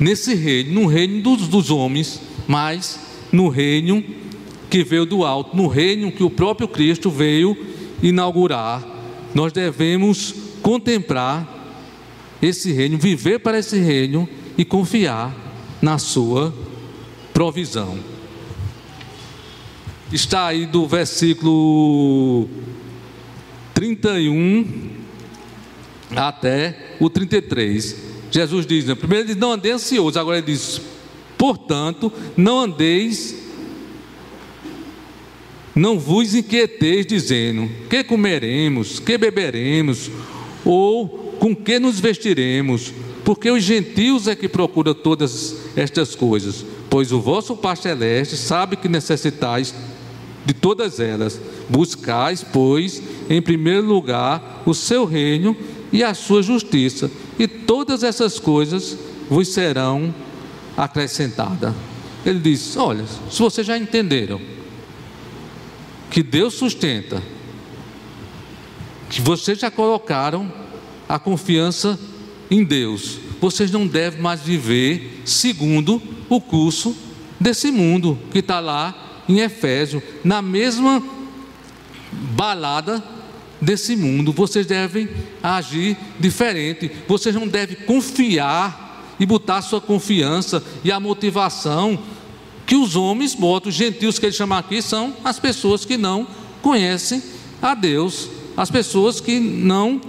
nesse 0.00 0.34
reino, 0.34 0.80
no 0.80 0.86
reino 0.88 1.22
dos, 1.22 1.46
dos 1.46 1.70
homens, 1.70 2.20
mas 2.48 2.98
no 3.30 3.48
reino 3.48 4.02
que 4.68 4.82
veio 4.82 5.06
do 5.06 5.24
alto, 5.24 5.56
no 5.56 5.68
reino 5.68 6.10
que 6.10 6.24
o 6.24 6.30
próprio 6.30 6.66
Cristo 6.66 7.12
veio 7.12 7.56
inaugurar. 8.02 8.82
Nós 9.36 9.52
devemos 9.52 10.34
contemplar 10.60 11.51
esse 12.42 12.72
reino, 12.72 12.98
viver 12.98 13.38
para 13.38 13.58
esse 13.58 13.78
reino 13.78 14.28
e 14.58 14.64
confiar 14.64 15.32
na 15.80 15.96
sua 15.96 16.52
provisão. 17.32 17.98
Está 20.12 20.48
aí 20.48 20.66
do 20.66 20.86
versículo 20.86 22.48
31 23.72 24.90
até 26.14 26.96
o 27.00 27.08
33. 27.08 27.96
Jesus 28.30 28.66
diz, 28.66 28.86
né? 28.86 28.94
primeiro 28.94 29.24
ele 29.24 29.34
diz, 29.34 29.40
não 29.40 29.52
andeis 29.52 29.76
ansioso, 29.76 30.18
agora 30.18 30.38
ele 30.38 30.46
diz, 30.46 30.80
portanto, 31.38 32.12
não 32.36 32.60
andeis, 32.60 33.36
não 35.74 35.98
vos 35.98 36.34
inquieteis 36.34 37.06
dizendo, 37.06 37.70
que 37.88 38.02
comeremos, 38.02 38.98
que 38.98 39.16
beberemos, 39.16 40.10
ou 40.64 41.21
com 41.42 41.56
que 41.56 41.80
nos 41.80 41.98
vestiremos, 41.98 42.92
porque 43.24 43.50
os 43.50 43.64
gentios 43.64 44.28
é 44.28 44.36
que 44.36 44.48
procuram 44.48 44.94
todas 44.94 45.56
estas 45.74 46.14
coisas, 46.14 46.64
pois 46.88 47.10
o 47.10 47.20
vosso 47.20 47.56
Pai 47.56 47.74
Celeste 47.74 48.36
sabe 48.36 48.76
que 48.76 48.88
necessitais 48.88 49.74
de 50.46 50.54
todas 50.54 51.00
elas. 51.00 51.40
Buscais, 51.68 52.44
pois, 52.44 53.02
em 53.28 53.42
primeiro 53.42 53.84
lugar 53.84 54.62
o 54.64 54.72
seu 54.72 55.04
reino 55.04 55.56
e 55.92 56.04
a 56.04 56.14
sua 56.14 56.44
justiça, 56.44 57.10
e 57.36 57.48
todas 57.48 58.04
essas 58.04 58.38
coisas 58.38 58.96
vos 59.28 59.48
serão 59.48 60.14
acrescentadas. 60.76 61.74
Ele 62.24 62.38
diz: 62.38 62.76
Olha, 62.76 63.04
se 63.28 63.40
vocês 63.40 63.66
já 63.66 63.76
entenderam 63.76 64.40
que 66.08 66.22
Deus 66.22 66.54
sustenta, 66.54 67.20
que 69.10 69.20
vocês 69.20 69.58
já 69.58 69.72
colocaram 69.72 70.61
a 71.12 71.18
confiança 71.18 72.00
em 72.50 72.64
Deus, 72.64 73.18
vocês 73.38 73.70
não 73.70 73.86
devem 73.86 74.18
mais 74.18 74.40
viver 74.40 75.20
segundo 75.26 76.00
o 76.26 76.40
curso 76.40 76.96
desse 77.38 77.70
mundo 77.70 78.18
que 78.30 78.38
está 78.38 78.60
lá 78.60 79.22
em 79.28 79.40
Efésio, 79.40 80.02
na 80.24 80.40
mesma 80.40 81.02
balada 82.10 83.04
desse 83.60 83.94
mundo. 83.94 84.32
Vocês 84.32 84.64
devem 84.64 85.06
agir 85.42 85.98
diferente. 86.18 86.90
Vocês 87.06 87.34
não 87.34 87.46
devem 87.46 87.76
confiar 87.84 89.14
e 89.20 89.26
botar 89.26 89.60
sua 89.60 89.82
confiança 89.82 90.64
e 90.82 90.90
a 90.90 90.98
motivação 90.98 91.98
que 92.64 92.74
os 92.74 92.96
homens 92.96 93.34
botam, 93.34 93.68
os 93.68 93.74
gentios 93.74 94.18
que 94.18 94.24
ele 94.24 94.32
chama 94.32 94.56
aqui, 94.56 94.80
são 94.80 95.14
as 95.22 95.38
pessoas 95.38 95.84
que 95.84 95.98
não 95.98 96.26
conhecem 96.62 97.22
a 97.60 97.74
Deus, 97.74 98.30
as 98.56 98.70
pessoas 98.70 99.20
que 99.20 99.38
não 99.38 100.00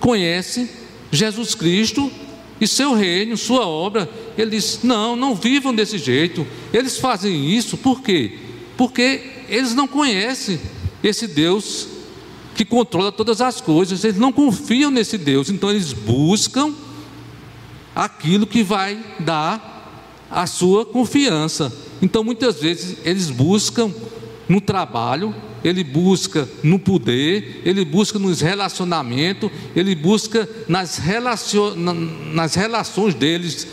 conhecem 0.00 0.68
Jesus 1.12 1.54
Cristo 1.54 2.10
e 2.60 2.66
seu 2.66 2.94
reino, 2.94 3.36
sua 3.36 3.66
obra. 3.66 4.08
Ele 4.36 4.52
diz: 4.52 4.80
não, 4.82 5.14
não 5.14 5.34
vivam 5.34 5.74
desse 5.74 5.98
jeito. 5.98 6.46
Eles 6.72 6.98
fazem 6.98 7.50
isso 7.50 7.76
por 7.76 8.02
quê? 8.02 8.38
Porque 8.76 9.22
eles 9.48 9.74
não 9.74 9.86
conhecem 9.86 10.58
esse 11.02 11.26
Deus 11.26 11.88
que 12.54 12.64
controla 12.64 13.10
todas 13.10 13.40
as 13.40 13.60
coisas, 13.60 14.04
eles 14.04 14.18
não 14.18 14.32
confiam 14.32 14.90
nesse 14.90 15.16
Deus, 15.16 15.48
então 15.48 15.70
eles 15.70 15.92
buscam 15.94 16.74
aquilo 17.94 18.46
que 18.46 18.62
vai 18.62 19.02
dar 19.18 20.26
a 20.30 20.46
sua 20.46 20.84
confiança. 20.84 21.72
Então 22.02 22.22
muitas 22.22 22.60
vezes 22.60 22.98
eles 23.04 23.30
buscam 23.30 23.90
no 24.50 24.60
trabalho, 24.60 25.32
ele 25.62 25.84
busca 25.84 26.48
no 26.60 26.76
poder, 26.76 27.62
ele 27.64 27.84
busca 27.84 28.18
nos 28.18 28.40
relacionamentos, 28.40 29.48
ele 29.76 29.94
busca 29.94 30.48
nas, 30.66 30.96
relacion, 30.96 31.76
nas 31.76 32.56
relações 32.56 33.14
deles 33.14 33.68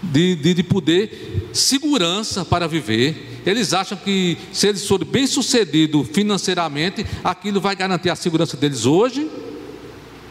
de, 0.00 0.36
de, 0.36 0.54
de 0.54 0.62
poder 0.62 1.48
segurança 1.52 2.44
para 2.44 2.68
viver. 2.68 3.40
Eles 3.44 3.72
acham 3.74 3.98
que 3.98 4.38
se 4.52 4.68
eles 4.68 4.86
forem 4.86 5.04
bem 5.04 5.26
sucedidos 5.26 6.06
financeiramente, 6.12 7.04
aquilo 7.24 7.60
vai 7.60 7.74
garantir 7.74 8.08
a 8.08 8.14
segurança 8.14 8.56
deles 8.56 8.86
hoje, 8.86 9.28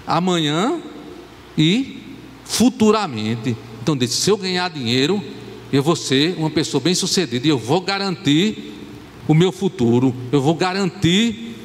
amanhã 0.08 0.82
e 1.58 1.98
futuramente. 2.46 3.54
Então, 3.82 3.98
se 4.08 4.32
eu 4.32 4.38
ganhar 4.38 4.70
dinheiro, 4.70 5.22
eu 5.74 5.84
vou 5.84 5.98
ser 5.98 6.36
uma 6.38 6.50
pessoa 6.50 6.80
bem 6.80 6.96
sucedida 6.96 7.46
e 7.46 7.50
eu 7.50 7.58
vou 7.58 7.82
garantir 7.82 8.73
o 9.28 9.34
meu 9.34 9.52
futuro, 9.52 10.14
eu 10.32 10.42
vou 10.42 10.56
garantir 10.56 11.56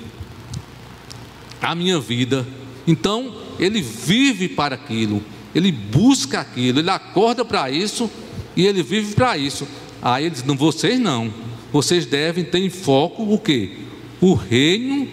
a 1.60 1.74
minha 1.74 1.98
vida. 1.98 2.46
Então, 2.86 3.34
ele 3.58 3.80
vive 3.80 4.48
para 4.48 4.74
aquilo, 4.74 5.22
ele 5.54 5.72
busca 5.72 6.40
aquilo, 6.40 6.78
ele 6.78 6.90
acorda 6.90 7.44
para 7.44 7.70
isso 7.70 8.10
e 8.56 8.66
ele 8.66 8.82
vive 8.82 9.14
para 9.14 9.36
isso. 9.36 9.66
Aí 10.00 10.24
ele 10.24 10.34
diz: 10.34 10.44
não, 10.44 10.56
vocês 10.56 10.98
não. 10.98 11.32
Vocês 11.72 12.06
devem 12.06 12.44
ter 12.44 12.60
em 12.60 12.70
foco 12.70 13.22
o 13.22 13.38
que? 13.38 13.78
O 14.20 14.34
reino 14.34 15.06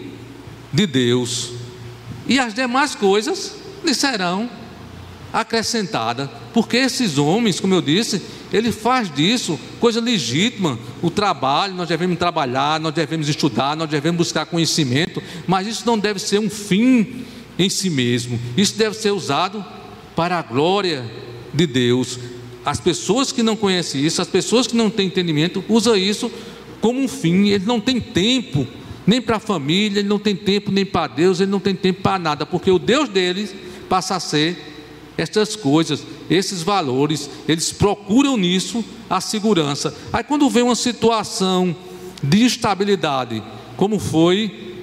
de 0.72 0.86
Deus. 0.86 1.52
E 2.26 2.38
as 2.38 2.54
demais 2.54 2.94
coisas 2.94 3.56
lhe 3.84 3.94
serão 3.94 4.48
acrescentadas. 5.32 6.30
Porque 6.54 6.78
esses 6.78 7.18
homens, 7.18 7.60
como 7.60 7.74
eu 7.74 7.82
disse, 7.82 8.22
ele 8.52 8.70
faz 8.72 9.12
disso 9.12 9.58
coisa 9.80 10.00
legítima. 10.00 10.78
O 11.02 11.10
trabalho, 11.10 11.74
nós 11.74 11.88
devemos 11.88 12.18
trabalhar, 12.18 12.80
nós 12.80 12.94
devemos 12.94 13.28
estudar, 13.28 13.76
nós 13.76 13.88
devemos 13.88 14.18
buscar 14.18 14.46
conhecimento, 14.46 15.22
mas 15.46 15.66
isso 15.66 15.82
não 15.86 15.98
deve 15.98 16.18
ser 16.20 16.38
um 16.38 16.50
fim 16.50 17.24
em 17.58 17.68
si 17.68 17.90
mesmo. 17.90 18.38
Isso 18.56 18.76
deve 18.76 18.96
ser 18.96 19.10
usado 19.10 19.64
para 20.14 20.38
a 20.38 20.42
glória 20.42 21.04
de 21.52 21.66
Deus, 21.66 22.18
as 22.64 22.80
pessoas 22.80 23.30
que 23.30 23.42
não 23.42 23.54
conhecem 23.54 24.04
isso, 24.04 24.20
as 24.20 24.28
pessoas 24.28 24.66
que 24.66 24.76
não 24.76 24.90
têm 24.90 25.06
entendimento, 25.06 25.64
usam 25.68 25.96
isso 25.96 26.30
como 26.80 27.00
um 27.00 27.06
fim. 27.06 27.48
Ele 27.48 27.64
não 27.64 27.80
tem 27.80 28.00
tempo 28.00 28.66
nem 29.06 29.22
para 29.22 29.36
a 29.36 29.40
família, 29.40 30.00
ele 30.00 30.08
não 30.08 30.18
tem 30.18 30.34
tempo 30.34 30.72
nem 30.72 30.84
para 30.84 31.06
Deus, 31.06 31.38
ele 31.38 31.50
não 31.50 31.60
tem 31.60 31.74
tempo 31.74 32.02
para 32.02 32.18
nada, 32.18 32.44
porque 32.44 32.70
o 32.70 32.78
Deus 32.78 33.08
deles 33.08 33.54
passa 33.88 34.16
a 34.16 34.20
ser 34.20 34.75
estas 35.16 35.56
coisas, 35.56 36.04
esses 36.28 36.62
valores, 36.62 37.30
eles 37.48 37.72
procuram 37.72 38.36
nisso 38.36 38.84
a 39.08 39.20
segurança. 39.20 39.94
Aí 40.12 40.22
quando 40.22 40.48
vem 40.50 40.62
uma 40.62 40.76
situação 40.76 41.74
de 42.22 42.42
instabilidade, 42.42 43.42
como 43.76 43.98
foi 43.98 44.74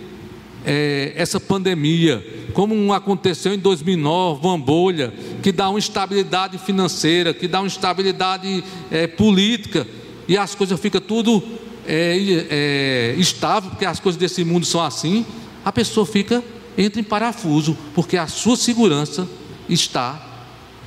é, 0.65 1.13
essa 1.15 1.39
pandemia, 1.39 2.25
como 2.53 2.93
aconteceu 2.93 3.53
em 3.53 3.59
2009, 3.59 4.45
uma 4.45 4.57
bolha 4.57 5.13
que 5.41 5.51
dá 5.51 5.69
uma 5.69 5.79
instabilidade 5.79 6.57
financeira, 6.57 7.33
que 7.33 7.47
dá 7.47 7.59
uma 7.59 7.67
instabilidade 7.67 8.63
é, 8.89 9.07
política, 9.07 9.85
e 10.27 10.37
as 10.37 10.55
coisas 10.55 10.79
ficam 10.79 11.01
tudo 11.01 11.43
é, 11.85 12.17
é, 12.49 13.15
estável, 13.17 13.71
porque 13.71 13.85
as 13.85 13.99
coisas 13.99 14.19
desse 14.19 14.43
mundo 14.43 14.65
são 14.65 14.81
assim, 14.81 15.25
a 15.65 15.71
pessoa 15.71 16.05
fica, 16.05 16.43
entra 16.77 16.99
em 16.99 17.03
parafuso, 17.03 17.77
porque 17.93 18.17
a 18.17 18.27
sua 18.27 18.55
segurança 18.55 19.27
está 19.69 20.33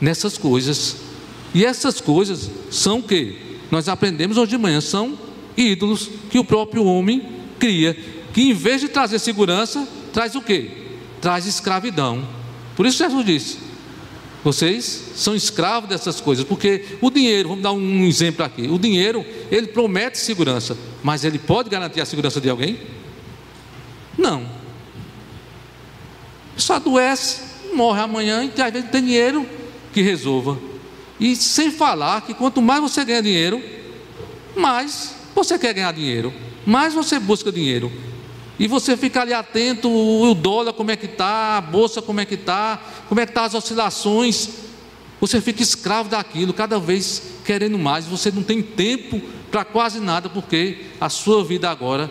nessas 0.01 0.37
coisas. 0.39 0.97
E 1.55 1.65
essas 1.65 2.01
coisas 2.01 2.51
são 2.71 2.99
o 2.99 3.03
que? 3.03 3.39
Nós 3.71 3.89
aprendemos 3.89 4.37
hoje 4.37 4.51
de 4.51 4.59
manhã, 4.59 4.81
são 4.81 5.19
ídolos 5.57 6.11
que 6.31 6.39
o 6.39 6.45
próprio 6.45 6.85
homem 6.85 7.27
cria, 7.59 7.97
que 8.33 8.43
em 8.43 8.53
vez 8.53 8.81
de 8.81 8.89
trazer 8.89 9.19
segurança, 9.19 9.89
traz 10.13 10.35
o 10.35 10.43
que? 10.43 10.71
Traz 11.21 11.47
escravidão. 11.47 12.27
Por 12.77 12.87
isso 12.87 12.99
Jesus 12.99 13.25
disse: 13.25 13.59
Vocês 14.45 15.11
são 15.17 15.35
escravos 15.35 15.89
dessas 15.89 16.21
coisas, 16.21 16.45
porque 16.45 16.85
o 17.01 17.11
dinheiro, 17.11 17.49
vamos 17.49 17.63
dar 17.63 17.73
um 17.73 18.05
exemplo 18.05 18.45
aqui: 18.45 18.69
o 18.69 18.79
dinheiro, 18.79 19.25
ele 19.51 19.69
promete 19.69 20.19
segurança, 20.19 20.77
mas 21.03 21.25
ele 21.25 21.39
pode 21.39 21.71
garantir 21.71 22.01
a 22.01 22.07
segurança 22.07 22.41
de 22.41 22.51
alguém? 22.51 22.79
Não. 24.17 24.47
Só 26.57 26.75
adoece, 26.75 27.43
morre 27.77 28.01
amanhã 28.01 28.43
e 28.45 28.61
às 28.61 28.73
vezes 28.73 28.91
tem 28.91 29.05
dinheiro 29.05 29.47
que 29.93 30.01
resolva. 30.01 30.59
E 31.21 31.37
sem 31.37 31.71
falar 31.71 32.23
que 32.23 32.35
quanto 32.35 32.61
mais 32.61 32.81
você 32.81 33.05
ganha 33.05 33.23
dinheiro, 33.23 33.63
mais 34.57 35.15
você 35.35 35.59
quer 35.59 35.75
ganhar 35.75 35.93
dinheiro, 35.93 36.33
mais 36.67 36.95
você 36.95 37.19
busca 37.19 37.53
dinheiro. 37.53 37.93
E 38.59 38.67
você 38.67 38.97
fica 38.97 39.21
ali 39.21 39.35
atento, 39.35 39.91
o 39.91 40.35
dólar 40.35 40.73
como 40.73 40.91
é 40.91 40.97
que 40.97 41.05
está, 41.05 41.59
a 41.59 41.61
bolsa 41.61 42.01
como 42.01 42.21
é 42.21 42.25
que 42.25 42.35
está, 42.35 42.83
como 43.09 43.21
é 43.21 43.27
que 43.27 43.31
estão 43.31 43.43
tá 43.43 43.47
as 43.47 43.55
oscilações. 43.55 44.49
Você 45.21 45.41
fica 45.41 45.63
escravo 45.63 46.09
daquilo, 46.09 46.53
cada 46.55 46.79
vez 46.79 47.23
querendo 47.45 47.79
mais. 47.79 48.07
Você 48.07 48.31
não 48.31 48.43
tem 48.43 48.63
tempo 48.63 49.21
para 49.51 49.65
quase 49.65 50.01
nada, 50.01 50.29
porque 50.29 50.87
a 51.01 51.09
sua 51.09 51.45
vida 51.45 51.71
agora 51.71 52.11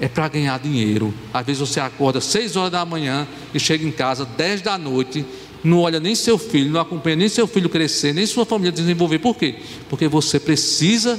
é 0.00 0.08
para 0.08 0.28
ganhar 0.28 0.58
dinheiro. 0.58 1.12
Às 1.32 1.46
vezes 1.46 1.60
você 1.60 1.80
acorda 1.80 2.20
seis 2.20 2.56
horas 2.56 2.72
da 2.72 2.84
manhã 2.84 3.26
e 3.54 3.60
chega 3.60 3.86
em 3.86 3.90
casa 3.90 4.24
dez 4.24 4.60
da 4.60 4.76
noite, 4.76 5.24
não 5.64 5.80
olha 5.80 5.98
nem 5.98 6.14
seu 6.14 6.38
filho, 6.38 6.70
não 6.70 6.80
acompanha 6.80 7.16
nem 7.16 7.28
seu 7.28 7.46
filho 7.46 7.68
crescer, 7.68 8.12
nem 8.12 8.26
sua 8.26 8.44
família 8.44 8.72
desenvolver. 8.72 9.18
Por 9.18 9.36
quê? 9.36 9.56
Porque 9.88 10.06
você 10.06 10.38
precisa 10.38 11.18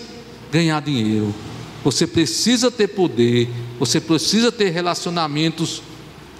ganhar 0.51 0.81
dinheiro. 0.81 1.33
Você 1.83 2.05
precisa 2.05 2.69
ter 2.69 2.87
poder, 2.87 3.49
você 3.79 3.99
precisa 3.99 4.51
ter 4.51 4.69
relacionamentos. 4.69 5.81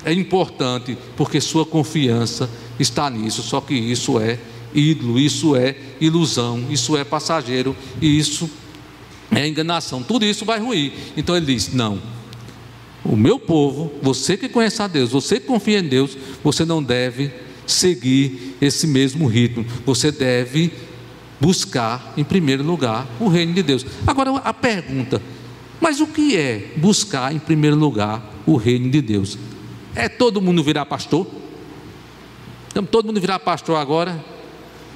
É 0.06 0.14
importante, 0.14 0.98
porque 1.16 1.42
sua 1.42 1.66
confiança 1.66 2.50
está 2.80 3.10
nisso. 3.10 3.42
Só 3.42 3.60
que 3.60 3.74
isso 3.74 4.20
é 4.20 4.40
ídolo, 4.74 5.20
isso 5.20 5.56
é 5.56 5.76
ilusão, 6.00 6.64
isso 6.70 6.96
é 6.96 7.04
passageiro 7.04 7.76
e 8.02 8.18
isso 8.18 8.50
é 9.32 9.48
enganação. 9.48 10.04
Tudo 10.04 10.26
isso 10.26 10.46
vai 10.46 10.60
ruir. 10.60 10.94
Então 11.16 11.36
ele 11.36 11.46
diz: 11.46 11.74
não. 11.74 12.17
O 13.04 13.16
meu 13.16 13.40
povo, 13.40 13.92
você 14.02 14.36
que 14.36 14.50
conhece 14.50 14.82
a 14.82 14.88
Deus, 14.88 15.12
você 15.12 15.40
que 15.40 15.48
confia 15.48 15.80
em 15.80 15.88
Deus, 15.88 16.18
você 16.44 16.66
não 16.66 16.84
deve 16.84 17.32
seguir 17.66 18.56
esse 18.62 18.88
mesmo 18.88 19.28
ritmo. 19.28 19.66
Você 19.86 20.12
deve 20.12 20.72
buscar, 21.40 22.14
em 22.18 22.24
primeiro 22.24 22.64
lugar, 22.64 23.08
o 23.20 23.28
reino 23.28 23.54
de 23.54 23.64
Deus. 23.64 23.86
Agora 24.06 24.32
a 24.38 24.54
pergunta: 24.54 25.22
mas 25.80 26.02
o 26.02 26.08
que 26.08 26.36
é 26.36 26.74
buscar, 26.78 27.34
em 27.34 27.40
primeiro 27.40 27.76
lugar, 27.76 28.34
o 28.46 28.56
reino 28.56 28.90
de 28.90 29.02
Deus? 29.02 29.38
É 29.96 30.10
todo 30.10 30.42
mundo 30.42 30.64
virar 30.64 30.86
pastor? 30.86 31.28
Então, 32.70 32.84
todo 32.84 33.06
mundo 33.06 33.22
virar 33.22 33.40
pastor 33.40 33.78
agora 33.78 34.24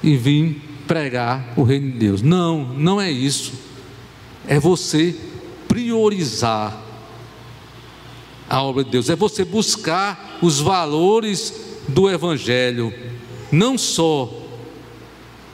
e 0.02 0.16
vir 0.16 0.60
pregar 0.86 1.52
o 1.56 1.62
reino 1.62 1.90
de 1.92 1.98
Deus? 1.98 2.22
Não, 2.22 2.64
não 2.76 3.00
é 3.00 3.10
isso. 3.10 3.52
É 4.46 4.58
você 4.58 5.14
priorizar 5.68 6.81
a 8.52 8.62
obra 8.62 8.84
de 8.84 8.90
Deus, 8.90 9.08
é 9.08 9.16
você 9.16 9.46
buscar 9.46 10.38
os 10.42 10.60
valores 10.60 11.54
do 11.88 12.10
Evangelho, 12.10 12.92
não 13.50 13.78
só 13.78 14.30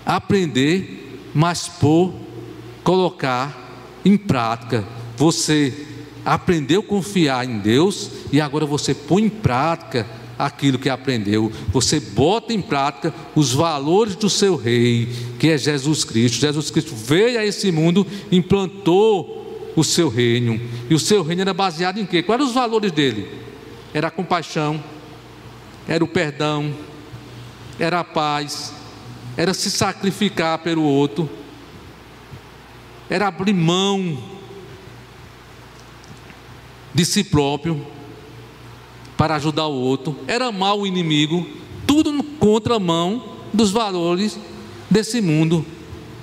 aprender, 0.05 1.31
mas 1.33 1.69
por 1.69 2.13
colocar 2.83 4.01
em 4.05 4.17
prática. 4.17 4.85
Você 5.17 5.87
aprendeu 6.25 6.81
a 6.81 6.85
confiar 6.85 7.49
em 7.49 7.61
Deus 7.61 8.11
e 8.33 8.41
agora 8.41 8.67
você 8.67 8.93
põe 8.93 9.23
em 9.23 9.29
prática 9.29 10.05
aquilo 10.37 10.77
que 10.77 10.89
aprendeu. 10.89 11.53
Você 11.69 12.01
bota 12.01 12.53
em 12.53 12.61
prática 12.61 13.15
os 13.37 13.53
valores 13.53 14.17
do 14.17 14.29
seu 14.29 14.57
rei, 14.57 15.09
que 15.39 15.51
é 15.51 15.57
Jesus 15.57 16.03
Cristo. 16.03 16.41
Jesus 16.41 16.69
Cristo 16.69 16.97
veio 16.97 17.39
a 17.39 17.47
esse 17.47 17.71
mundo, 17.71 18.05
implantou 18.33 19.38
o 19.79 19.85
seu 19.85 20.09
reino. 20.09 20.61
E 20.91 20.95
o 20.95 20.99
seu 20.99 21.23
reino 21.23 21.43
era 21.43 21.55
baseado 21.55 21.99
em 21.99 22.07
quê? 22.07 22.23
Quais 22.23 22.41
eram 22.41 22.49
os 22.49 22.55
valores 22.55 22.91
dele? 22.91 23.31
Era 23.95 24.09
a 24.09 24.11
compaixão, 24.11 24.83
era 25.87 26.03
o 26.03 26.09
perdão, 26.09 26.75
era 27.79 28.01
a 28.01 28.05
paz, 28.05 28.75
era 29.37 29.55
se 29.55 29.71
sacrificar 29.71 30.59
pelo 30.59 30.83
outro, 30.83 31.31
era 33.09 33.29
abrir 33.29 33.55
mão 33.55 34.19
de 36.93 37.05
si 37.05 37.23
próprio 37.23 37.87
para 39.17 39.37
ajudar 39.37 39.67
o 39.67 39.75
outro, 39.75 40.19
era 40.27 40.47
amar 40.47 40.77
o 40.77 40.87
inimigo, 40.87 41.49
tudo 41.87 42.21
contra 42.23 42.81
mão 42.81 43.37
dos 43.55 43.71
valores 43.71 44.39
desse 44.91 45.21
mundo. 45.21 45.65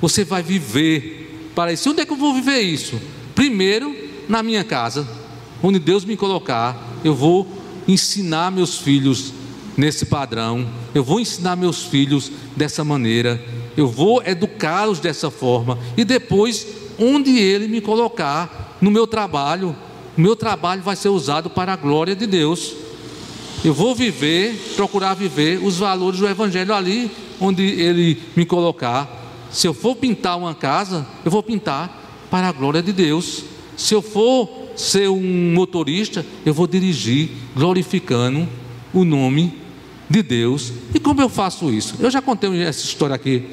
Você 0.01 0.25
vai 0.25 0.43
viver 0.43 1.51
para 1.55 1.71
isso. 1.71 1.89
Onde 1.89 2.01
é 2.01 2.05
que 2.05 2.11
eu 2.11 2.17
vou 2.17 2.33
viver 2.33 2.59
isso? 2.59 2.99
Primeiro, 3.35 3.93
na 4.29 4.41
minha 4.41 4.63
casa, 4.63 5.05
onde 5.61 5.77
Deus 5.77 6.05
me 6.05 6.15
colocar, 6.15 6.81
eu 7.03 7.13
vou 7.13 7.45
ensinar 7.85 8.49
meus 8.49 8.77
filhos 8.77 9.33
nesse 9.75 10.05
padrão, 10.05 10.65
eu 10.93 11.03
vou 11.03 11.19
ensinar 11.19 11.57
meus 11.57 11.83
filhos 11.83 12.31
dessa 12.55 12.83
maneira, 12.83 13.43
eu 13.75 13.87
vou 13.87 14.23
educá-los 14.23 14.99
dessa 14.99 15.29
forma, 15.29 15.77
e 15.97 16.05
depois, 16.05 16.65
onde 16.97 17.37
Ele 17.37 17.67
me 17.67 17.81
colocar 17.81 18.77
no 18.81 18.89
meu 18.89 19.05
trabalho, 19.05 19.75
meu 20.15 20.35
trabalho 20.35 20.81
vai 20.81 20.95
ser 20.95 21.09
usado 21.09 21.49
para 21.49 21.73
a 21.73 21.75
glória 21.75 22.15
de 22.15 22.25
Deus. 22.25 22.73
Eu 23.65 23.73
vou 23.73 23.93
viver, 23.93 24.55
procurar 24.75 25.13
viver 25.13 25.61
os 25.61 25.77
valores 25.77 26.19
do 26.19 26.27
Evangelho 26.27 26.73
ali 26.73 27.11
onde 27.39 27.63
Ele 27.63 28.21
me 28.35 28.45
colocar. 28.45 29.23
Se 29.51 29.67
eu 29.67 29.73
for 29.73 29.95
pintar 29.95 30.37
uma 30.37 30.55
casa, 30.55 31.05
eu 31.25 31.31
vou 31.31 31.43
pintar 31.43 32.04
para 32.29 32.49
a 32.49 32.51
glória 32.51 32.81
de 32.81 32.91
Deus. 32.91 33.43
Se 33.77 33.93
eu 33.93 34.01
for 34.01 34.49
ser 34.75 35.09
um 35.09 35.53
motorista, 35.53 36.25
eu 36.45 36.53
vou 36.53 36.67
dirigir 36.67 37.29
glorificando 37.55 38.47
o 38.93 39.03
nome 39.03 39.53
de 40.09 40.21
Deus. 40.21 40.71
E 40.93 40.99
como 40.99 41.21
eu 41.21 41.29
faço 41.29 41.71
isso? 41.71 41.95
Eu 41.99 42.09
já 42.09 42.21
contei 42.21 42.61
essa 42.61 42.83
história 42.85 43.15
aqui, 43.15 43.47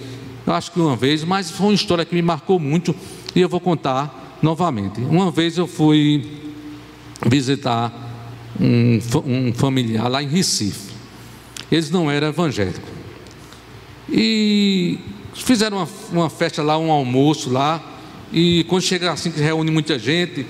eu 0.46 0.52
acho 0.52 0.72
que 0.72 0.80
uma 0.80 0.96
vez, 0.96 1.24
mas 1.24 1.50
foi 1.50 1.66
uma 1.66 1.74
história 1.74 2.04
que 2.04 2.14
me 2.14 2.22
marcou 2.22 2.58
muito 2.58 2.94
e 3.34 3.40
eu 3.40 3.48
vou 3.48 3.60
contar 3.60 4.38
novamente. 4.42 5.00
Uma 5.00 5.30
vez 5.30 5.56
eu 5.56 5.66
fui 5.66 6.26
visitar 7.26 7.92
um, 8.60 8.98
um 9.24 9.52
familiar 9.54 10.08
lá 10.08 10.22
em 10.22 10.28
Recife. 10.28 10.92
Eles 11.70 11.90
não 11.90 12.10
eram 12.10 12.28
evangélicos. 12.28 12.90
E 14.10 14.98
fizeram 15.34 15.78
uma, 15.78 15.88
uma 16.12 16.30
festa 16.30 16.62
lá, 16.62 16.76
um 16.76 16.90
almoço 16.90 17.50
lá. 17.50 17.82
E 18.32 18.64
quando 18.64 18.82
chega 18.82 19.12
assim, 19.12 19.30
que 19.30 19.40
reúne 19.40 19.70
muita 19.70 19.98
gente, 19.98 20.46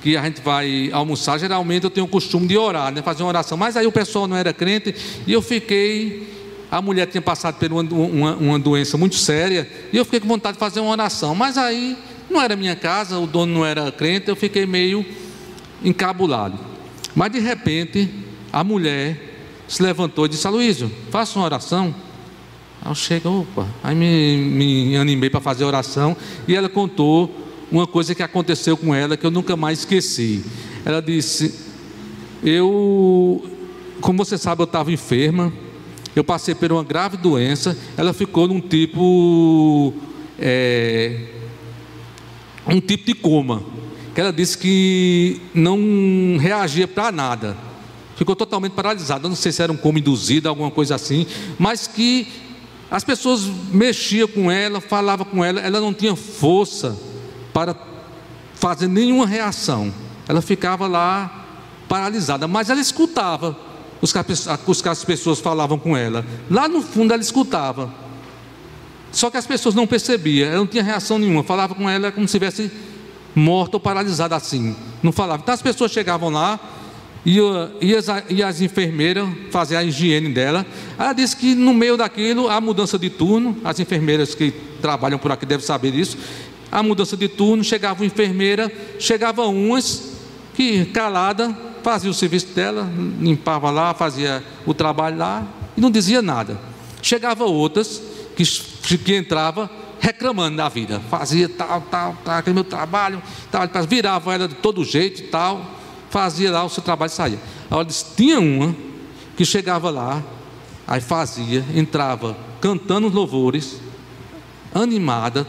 que 0.00 0.16
a 0.16 0.24
gente 0.24 0.40
vai 0.40 0.90
almoçar, 0.92 1.38
geralmente 1.38 1.84
eu 1.84 1.90
tenho 1.90 2.06
o 2.06 2.08
costume 2.08 2.46
de 2.46 2.56
orar, 2.56 2.92
né, 2.92 3.02
fazer 3.02 3.22
uma 3.22 3.28
oração. 3.28 3.58
Mas 3.58 3.76
aí 3.76 3.86
o 3.86 3.92
pessoal 3.92 4.26
não 4.26 4.36
era 4.36 4.52
crente 4.52 4.94
e 5.26 5.32
eu 5.32 5.42
fiquei. 5.42 6.34
A 6.70 6.82
mulher 6.82 7.06
tinha 7.06 7.22
passado 7.22 7.58
por 7.58 7.70
uma, 7.70 7.82
uma, 7.82 8.36
uma, 8.36 8.58
doença 8.58 8.98
muito 8.98 9.14
séria 9.14 9.68
e 9.92 9.96
eu 9.96 10.04
fiquei 10.04 10.18
com 10.18 10.26
vontade 10.26 10.54
de 10.54 10.58
fazer 10.58 10.80
uma 10.80 10.90
oração. 10.90 11.34
Mas 11.34 11.56
aí 11.56 11.96
não 12.30 12.40
era 12.40 12.56
minha 12.56 12.74
casa, 12.74 13.18
o 13.18 13.26
dono 13.26 13.52
não 13.52 13.64
era 13.64 13.92
crente, 13.92 14.28
eu 14.28 14.34
fiquei 14.34 14.66
meio 14.66 15.04
encabulado. 15.84 16.58
Mas 17.14 17.30
de 17.30 17.38
repente 17.38 18.10
a 18.52 18.64
mulher 18.64 19.36
se 19.68 19.82
levantou 19.82 20.26
e 20.26 20.28
disse: 20.30 20.46
Aloysio, 20.46 20.90
faça 21.10 21.38
uma 21.38 21.44
oração. 21.44 21.94
Aí 22.86 23.20
eu 23.24 23.40
opa, 23.40 23.66
aí 23.82 23.94
me, 23.94 24.36
me 24.36 24.96
animei 24.96 25.28
para 25.28 25.40
fazer 25.40 25.64
a 25.64 25.66
oração 25.66 26.16
e 26.46 26.54
ela 26.54 26.68
contou 26.68 27.30
uma 27.70 27.86
coisa 27.86 28.14
que 28.14 28.22
aconteceu 28.22 28.76
com 28.76 28.94
ela 28.94 29.16
que 29.16 29.26
eu 29.26 29.30
nunca 29.30 29.56
mais 29.56 29.80
esqueci. 29.80 30.44
Ela 30.84 31.02
disse: 31.02 31.54
Eu, 32.44 33.44
como 34.00 34.24
você 34.24 34.38
sabe, 34.38 34.62
eu 34.62 34.66
estava 34.66 34.92
enferma, 34.92 35.52
eu 36.14 36.22
passei 36.22 36.54
por 36.54 36.70
uma 36.70 36.84
grave 36.84 37.16
doença, 37.16 37.76
ela 37.96 38.12
ficou 38.12 38.46
num 38.46 38.60
tipo. 38.60 39.92
É, 40.38 41.32
um 42.66 42.80
tipo 42.80 43.06
de 43.06 43.14
coma. 43.14 43.62
Que 44.14 44.20
ela 44.20 44.32
disse 44.32 44.56
que 44.56 45.40
não 45.52 46.38
reagia 46.38 46.88
para 46.88 47.12
nada. 47.12 47.56
Ficou 48.16 48.34
totalmente 48.34 48.72
paralisada. 48.72 49.28
não 49.28 49.36
sei 49.36 49.52
se 49.52 49.62
era 49.62 49.70
um 49.70 49.76
coma 49.76 49.98
induzido, 49.98 50.48
alguma 50.48 50.70
coisa 50.70 50.94
assim, 50.94 51.26
mas 51.58 51.86
que 51.86 52.26
as 52.90 53.02
pessoas 53.02 53.42
mexiam 53.72 54.28
com 54.28 54.50
ela, 54.50 54.80
falavam 54.80 55.26
com 55.26 55.44
ela, 55.44 55.60
ela 55.60 55.80
não 55.80 55.92
tinha 55.92 56.14
força 56.14 56.96
para 57.52 57.74
fazer 58.54 58.88
nenhuma 58.88 59.26
reação. 59.26 59.92
Ela 60.28 60.40
ficava 60.40 60.86
lá 60.86 61.46
paralisada, 61.88 62.46
mas 62.46 62.70
ela 62.70 62.80
escutava 62.80 63.56
os 64.00 64.12
que 64.82 64.88
as 64.88 65.04
pessoas 65.04 65.40
falavam 65.40 65.78
com 65.78 65.96
ela. 65.96 66.24
Lá 66.50 66.68
no 66.68 66.82
fundo 66.82 67.12
ela 67.12 67.22
escutava. 67.22 67.92
Só 69.10 69.30
que 69.30 69.36
as 69.36 69.46
pessoas 69.46 69.74
não 69.74 69.86
percebiam, 69.86 70.48
ela 70.48 70.58
não 70.58 70.66
tinha 70.66 70.82
reação 70.82 71.18
nenhuma, 71.18 71.42
falava 71.42 71.74
com 71.74 71.88
ela 71.88 72.12
como 72.12 72.28
se 72.28 72.36
estivesse 72.36 72.70
morta 73.34 73.76
ou 73.76 73.80
paralisada 73.80 74.36
assim. 74.36 74.76
Não 75.02 75.10
falava. 75.10 75.42
Então 75.42 75.54
as 75.54 75.62
pessoas 75.62 75.90
chegavam 75.90 76.28
lá 76.30 76.60
e, 77.26 77.40
e, 77.80 77.96
as, 77.96 78.06
e 78.30 78.40
as 78.40 78.60
enfermeiras 78.60 79.28
fazer 79.50 79.74
a 79.74 79.82
higiene 79.82 80.28
dela. 80.28 80.64
Ela 80.96 81.12
disse 81.12 81.36
que 81.36 81.56
no 81.56 81.74
meio 81.74 81.96
daquilo, 81.96 82.48
a 82.48 82.60
mudança 82.60 82.96
de 82.96 83.10
turno, 83.10 83.56
as 83.64 83.80
enfermeiras 83.80 84.32
que 84.32 84.52
trabalham 84.80 85.18
por 85.18 85.32
aqui 85.32 85.44
devem 85.44 85.66
saber 85.66 85.90
disso. 85.90 86.16
A 86.70 86.84
mudança 86.84 87.16
de 87.16 87.26
turno, 87.26 87.64
chegava 87.64 88.00
uma 88.00 88.06
enfermeira, 88.06 88.70
chegava 89.00 89.44
umas 89.44 90.12
que 90.54 90.84
calada 90.86 91.54
fazia 91.82 92.10
o 92.10 92.14
serviço 92.14 92.46
dela, 92.54 92.88
limpava 93.20 93.70
lá, 93.70 93.92
fazia 93.92 94.42
o 94.64 94.72
trabalho 94.72 95.18
lá 95.18 95.44
e 95.76 95.80
não 95.80 95.90
dizia 95.90 96.22
nada. 96.22 96.56
Chegava 97.02 97.44
outras 97.44 98.00
que, 98.36 98.44
que 98.98 99.16
entrava 99.16 99.68
reclamando 99.98 100.58
da 100.58 100.68
vida, 100.68 101.00
fazia 101.10 101.48
tal, 101.48 101.80
tal, 101.90 102.16
tal, 102.24 102.36
aquele 102.36 102.54
meu 102.54 102.64
trabalho, 102.64 103.20
tal, 103.50 103.68
virava 103.88 104.32
ela 104.32 104.46
de 104.46 104.54
todo 104.54 104.84
jeito 104.84 105.22
e 105.22 105.24
tal 105.24 105.75
fazia 106.16 106.50
lá 106.50 106.64
o 106.64 106.70
seu 106.70 106.82
trabalho 106.82 107.10
e 107.10 107.14
saía. 107.14 107.38
Ela 107.70 107.84
disse, 107.84 108.06
tinha 108.16 108.40
uma 108.40 108.74
que 109.36 109.44
chegava 109.44 109.90
lá, 109.90 110.24
aí 110.86 110.98
fazia, 110.98 111.62
entrava 111.74 112.34
cantando 112.58 113.08
os 113.08 113.12
louvores, 113.12 113.76
animada, 114.74 115.46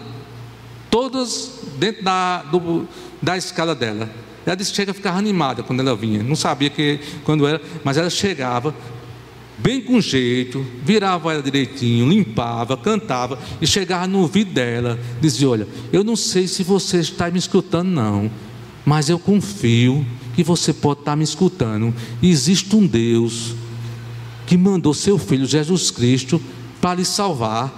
todas 0.92 1.62
dentro 1.78 2.04
da, 2.04 2.44
do, 2.44 2.86
da 3.22 3.38
escala 3.38 3.74
dela. 3.74 4.10
Ela 4.46 4.58
disse 4.58 4.72
que 4.72 4.76
chega 4.76 4.92
a 4.92 4.94
ficar 4.94 5.16
animada 5.16 5.64
quando 5.64 5.80
ela 5.80 5.96
vinha. 5.96 6.22
Não 6.22 6.36
sabia 6.36 6.70
que 6.70 7.00
quando 7.24 7.48
era, 7.48 7.62
mas 7.86 7.96
ela 7.96 8.10
chegava 8.10 8.76
bem 9.58 9.80
com 9.80 10.02
jeito, 10.02 10.66
virava 10.84 11.32
ela 11.32 11.42
direitinho, 11.42 12.10
limpava, 12.10 12.76
cantava 12.76 13.40
e 13.62 13.66
chegava 13.66 14.06
no 14.06 14.20
ouvido 14.20 14.52
dela, 14.52 15.00
dizia: 15.22 15.50
Olha, 15.50 15.68
eu 15.94 16.04
não 16.04 16.18
sei 16.18 16.46
se 16.46 16.62
você 16.62 17.00
está 17.00 17.32
me 17.32 17.40
escutando, 17.40 17.88
não, 17.88 18.30
mas 18.86 19.08
eu 19.08 19.18
confio 19.18 20.06
que 20.38 20.44
você 20.44 20.72
pode 20.72 21.00
estar 21.00 21.16
me 21.16 21.24
escutando. 21.24 21.92
Existe 22.22 22.76
um 22.76 22.86
Deus 22.86 23.56
que 24.46 24.56
mandou 24.56 24.94
seu 24.94 25.18
filho 25.18 25.48
Jesus 25.48 25.90
Cristo 25.90 26.40
para 26.80 26.94
lhe 26.94 27.04
salvar 27.04 27.74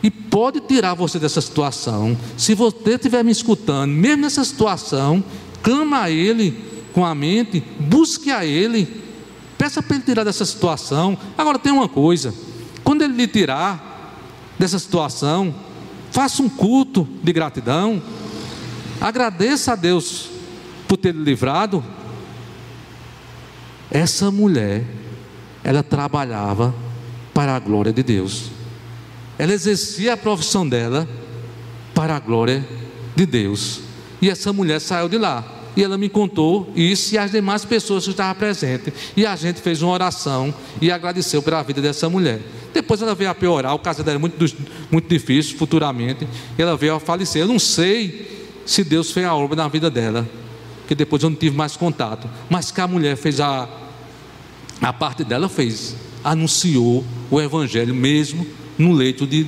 e 0.00 0.12
pode 0.12 0.60
tirar 0.60 0.94
você 0.94 1.18
dessa 1.18 1.40
situação. 1.40 2.16
Se 2.36 2.54
você 2.54 2.90
estiver 2.90 3.24
me 3.24 3.32
escutando, 3.32 3.90
mesmo 3.90 4.22
nessa 4.22 4.44
situação, 4.44 5.24
clama 5.60 6.02
a 6.02 6.10
Ele 6.10 6.56
com 6.92 7.04
a 7.04 7.16
mente, 7.16 7.60
busque 7.80 8.30
a 8.30 8.46
Ele, 8.46 8.86
peça 9.58 9.82
para 9.82 9.96
Ele 9.96 10.04
tirar 10.04 10.22
dessa 10.22 10.44
situação. 10.44 11.18
Agora 11.36 11.58
tem 11.58 11.72
uma 11.72 11.88
coisa: 11.88 12.32
quando 12.84 13.02
Ele 13.02 13.14
lhe 13.14 13.26
tirar 13.26 14.22
dessa 14.56 14.78
situação, 14.78 15.52
faça 16.12 16.40
um 16.44 16.48
culto 16.48 17.08
de 17.24 17.32
gratidão, 17.32 18.00
agradeça 19.00 19.72
a 19.72 19.74
Deus 19.74 20.28
por 20.86 20.96
ter 20.96 21.12
lhe 21.12 21.24
livrado, 21.24 21.82
essa 23.94 24.28
mulher, 24.28 24.82
ela 25.62 25.80
trabalhava 25.80 26.74
para 27.32 27.54
a 27.54 27.60
glória 27.60 27.92
de 27.92 28.02
Deus. 28.02 28.50
Ela 29.38 29.52
exercia 29.52 30.14
a 30.14 30.16
profissão 30.16 30.68
dela 30.68 31.08
para 31.94 32.16
a 32.16 32.18
glória 32.18 32.66
de 33.14 33.24
Deus. 33.24 33.82
E 34.20 34.28
essa 34.28 34.52
mulher 34.52 34.80
saiu 34.80 35.08
de 35.08 35.16
lá. 35.16 35.44
E 35.76 35.82
ela 35.82 35.96
me 35.96 36.08
contou 36.08 36.72
isso 36.74 37.14
e 37.14 37.18
as 37.18 37.30
demais 37.30 37.64
pessoas 37.64 38.02
que 38.02 38.10
estavam 38.10 38.34
presentes. 38.34 38.92
E 39.16 39.24
a 39.24 39.36
gente 39.36 39.60
fez 39.60 39.80
uma 39.80 39.92
oração 39.92 40.52
e 40.80 40.90
agradeceu 40.90 41.40
pela 41.40 41.62
vida 41.62 41.80
dessa 41.80 42.10
mulher. 42.10 42.40
Depois 42.72 43.00
ela 43.00 43.14
veio 43.14 43.30
a 43.30 43.34
piorar, 43.34 43.76
o 43.76 43.78
caso 43.78 44.02
dela 44.02 44.16
era 44.16 44.18
muito, 44.18 44.56
muito 44.90 45.08
difícil 45.08 45.56
futuramente. 45.56 46.26
Ela 46.58 46.76
veio 46.76 46.96
a 46.96 47.00
falecer. 47.00 47.42
Eu 47.42 47.48
não 47.48 47.60
sei 47.60 48.48
se 48.66 48.82
Deus 48.82 49.12
fez 49.12 49.24
a 49.24 49.36
obra 49.36 49.54
na 49.54 49.68
vida 49.68 49.88
dela, 49.88 50.28
que 50.88 50.96
depois 50.96 51.22
eu 51.22 51.30
não 51.30 51.36
tive 51.36 51.56
mais 51.56 51.76
contato. 51.76 52.28
Mas 52.50 52.72
que 52.72 52.80
a 52.80 52.88
mulher 52.88 53.16
fez 53.16 53.40
a, 53.40 53.68
a 54.80 54.92
parte 54.92 55.24
dela 55.24 55.48
fez, 55.48 55.96
anunciou 56.22 57.04
o 57.30 57.40
Evangelho 57.40 57.94
mesmo 57.94 58.46
no 58.78 58.92
leito 58.92 59.26
de, 59.26 59.46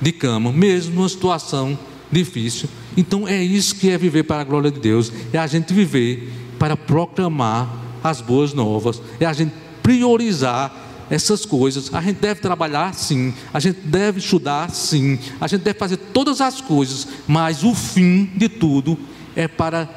de 0.00 0.12
cama, 0.12 0.52
mesmo 0.52 0.94
numa 0.96 1.08
situação 1.08 1.78
difícil. 2.10 2.68
Então 2.96 3.28
é 3.28 3.42
isso 3.42 3.74
que 3.76 3.90
é 3.90 3.98
viver 3.98 4.24
para 4.24 4.40
a 4.40 4.44
glória 4.44 4.70
de 4.70 4.80
Deus, 4.80 5.12
é 5.32 5.38
a 5.38 5.46
gente 5.46 5.72
viver 5.72 6.32
para 6.58 6.76
proclamar 6.76 7.72
as 8.02 8.20
boas 8.20 8.52
novas, 8.52 9.00
é 9.20 9.26
a 9.26 9.32
gente 9.32 9.52
priorizar 9.82 10.86
essas 11.10 11.44
coisas. 11.44 11.92
A 11.94 12.00
gente 12.00 12.18
deve 12.18 12.40
trabalhar 12.40 12.94
sim, 12.94 13.32
a 13.52 13.60
gente 13.60 13.80
deve 13.80 14.18
estudar 14.18 14.70
sim, 14.70 15.18
a 15.40 15.46
gente 15.46 15.62
deve 15.62 15.78
fazer 15.78 15.96
todas 15.96 16.40
as 16.40 16.60
coisas, 16.60 17.06
mas 17.26 17.62
o 17.64 17.74
fim 17.74 18.30
de 18.36 18.48
tudo 18.48 18.98
é 19.34 19.48
para 19.48 19.88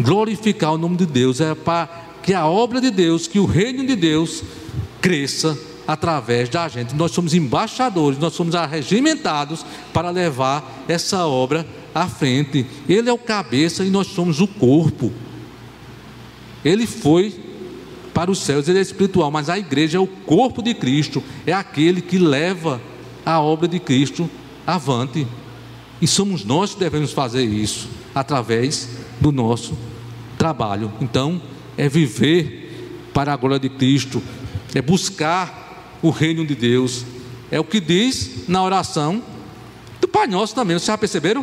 glorificar 0.00 0.72
o 0.72 0.78
nome 0.78 0.96
de 0.96 1.06
Deus, 1.06 1.40
é 1.40 1.54
para 1.54 1.99
que 2.22 2.34
a 2.34 2.46
obra 2.46 2.80
de 2.80 2.90
Deus, 2.90 3.26
que 3.26 3.38
o 3.38 3.46
reino 3.46 3.86
de 3.86 3.96
Deus 3.96 4.42
cresça 5.00 5.58
através 5.86 6.48
da 6.48 6.68
gente. 6.68 6.94
Nós 6.94 7.10
somos 7.10 7.34
embaixadores, 7.34 8.18
nós 8.18 8.34
somos 8.34 8.54
arregimentados 8.54 9.64
para 9.92 10.10
levar 10.10 10.84
essa 10.86 11.26
obra 11.26 11.66
à 11.94 12.06
frente. 12.06 12.64
Ele 12.88 13.08
é 13.08 13.12
o 13.12 13.18
cabeça 13.18 13.84
e 13.84 13.90
nós 13.90 14.06
somos 14.08 14.40
o 14.40 14.46
corpo. 14.46 15.12
Ele 16.64 16.86
foi 16.86 17.34
para 18.14 18.30
os 18.30 18.38
céus, 18.40 18.68
ele 18.68 18.78
é 18.78 18.82
espiritual, 18.82 19.30
mas 19.30 19.48
a 19.48 19.58
igreja 19.58 19.96
é 19.96 20.00
o 20.00 20.06
corpo 20.06 20.62
de 20.62 20.74
Cristo, 20.74 21.22
é 21.46 21.52
aquele 21.52 22.00
que 22.00 22.18
leva 22.18 22.80
a 23.24 23.40
obra 23.40 23.66
de 23.66 23.80
Cristo 23.80 24.28
avante. 24.66 25.26
E 26.00 26.06
somos 26.06 26.44
nós 26.44 26.74
que 26.74 26.80
devemos 26.80 27.12
fazer 27.12 27.44
isso 27.44 27.88
através 28.14 28.88
do 29.20 29.32
nosso 29.32 29.76
trabalho. 30.38 30.92
Então, 31.00 31.40
é 31.80 31.88
viver 31.88 33.08
para 33.14 33.32
a 33.32 33.36
glória 33.36 33.58
de 33.58 33.70
Cristo, 33.70 34.22
é 34.74 34.82
buscar 34.82 35.98
o 36.02 36.10
reino 36.10 36.46
de 36.46 36.54
Deus. 36.54 37.06
É 37.50 37.58
o 37.58 37.64
que 37.64 37.80
diz 37.80 38.46
na 38.46 38.62
oração 38.62 39.22
do 39.98 40.06
Pai 40.06 40.26
Nosso 40.26 40.54
também. 40.54 40.76
Vocês 40.76 40.88
já 40.88 40.98
perceberam? 40.98 41.42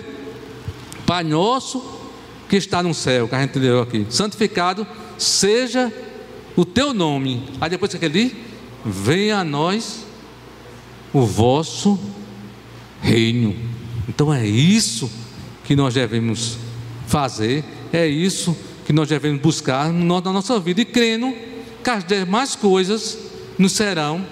Pai 1.08 1.24
Nosso 1.24 1.84
que 2.48 2.56
está 2.56 2.84
no 2.84 2.94
céu, 2.94 3.28
que 3.28 3.34
a 3.34 3.42
gente 3.42 3.58
leu 3.58 3.82
aqui. 3.82 4.06
Santificado 4.12 4.86
seja 5.18 5.92
o 6.56 6.64
teu 6.64 6.94
nome. 6.94 7.50
Aí 7.60 7.72
depois 7.72 7.96
que 7.96 8.06
ele 8.06 8.36
venha 8.86 9.40
a 9.40 9.44
nós 9.44 10.06
o 11.12 11.26
vosso 11.26 12.00
reino. 13.02 13.56
Então 14.08 14.32
é 14.32 14.46
isso 14.46 15.10
que 15.64 15.76
nós 15.76 15.96
devemos 15.96 16.60
fazer, 17.08 17.66
é 17.92 18.06
isso 18.06 18.56
que 18.88 18.94
nós 18.94 19.10
devemos 19.10 19.42
buscar 19.42 19.92
na 19.92 20.22
nossa 20.22 20.58
vida 20.62 20.80
e 20.80 20.86
crendo 20.86 21.36
que 21.84 21.90
as 21.90 22.06
demais 22.06 22.56
coisas 22.56 23.18
nos 23.60 23.74
serão 23.74 24.26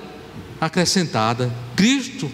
acrescentadas. 0.61 1.51
Cristo 1.75 2.31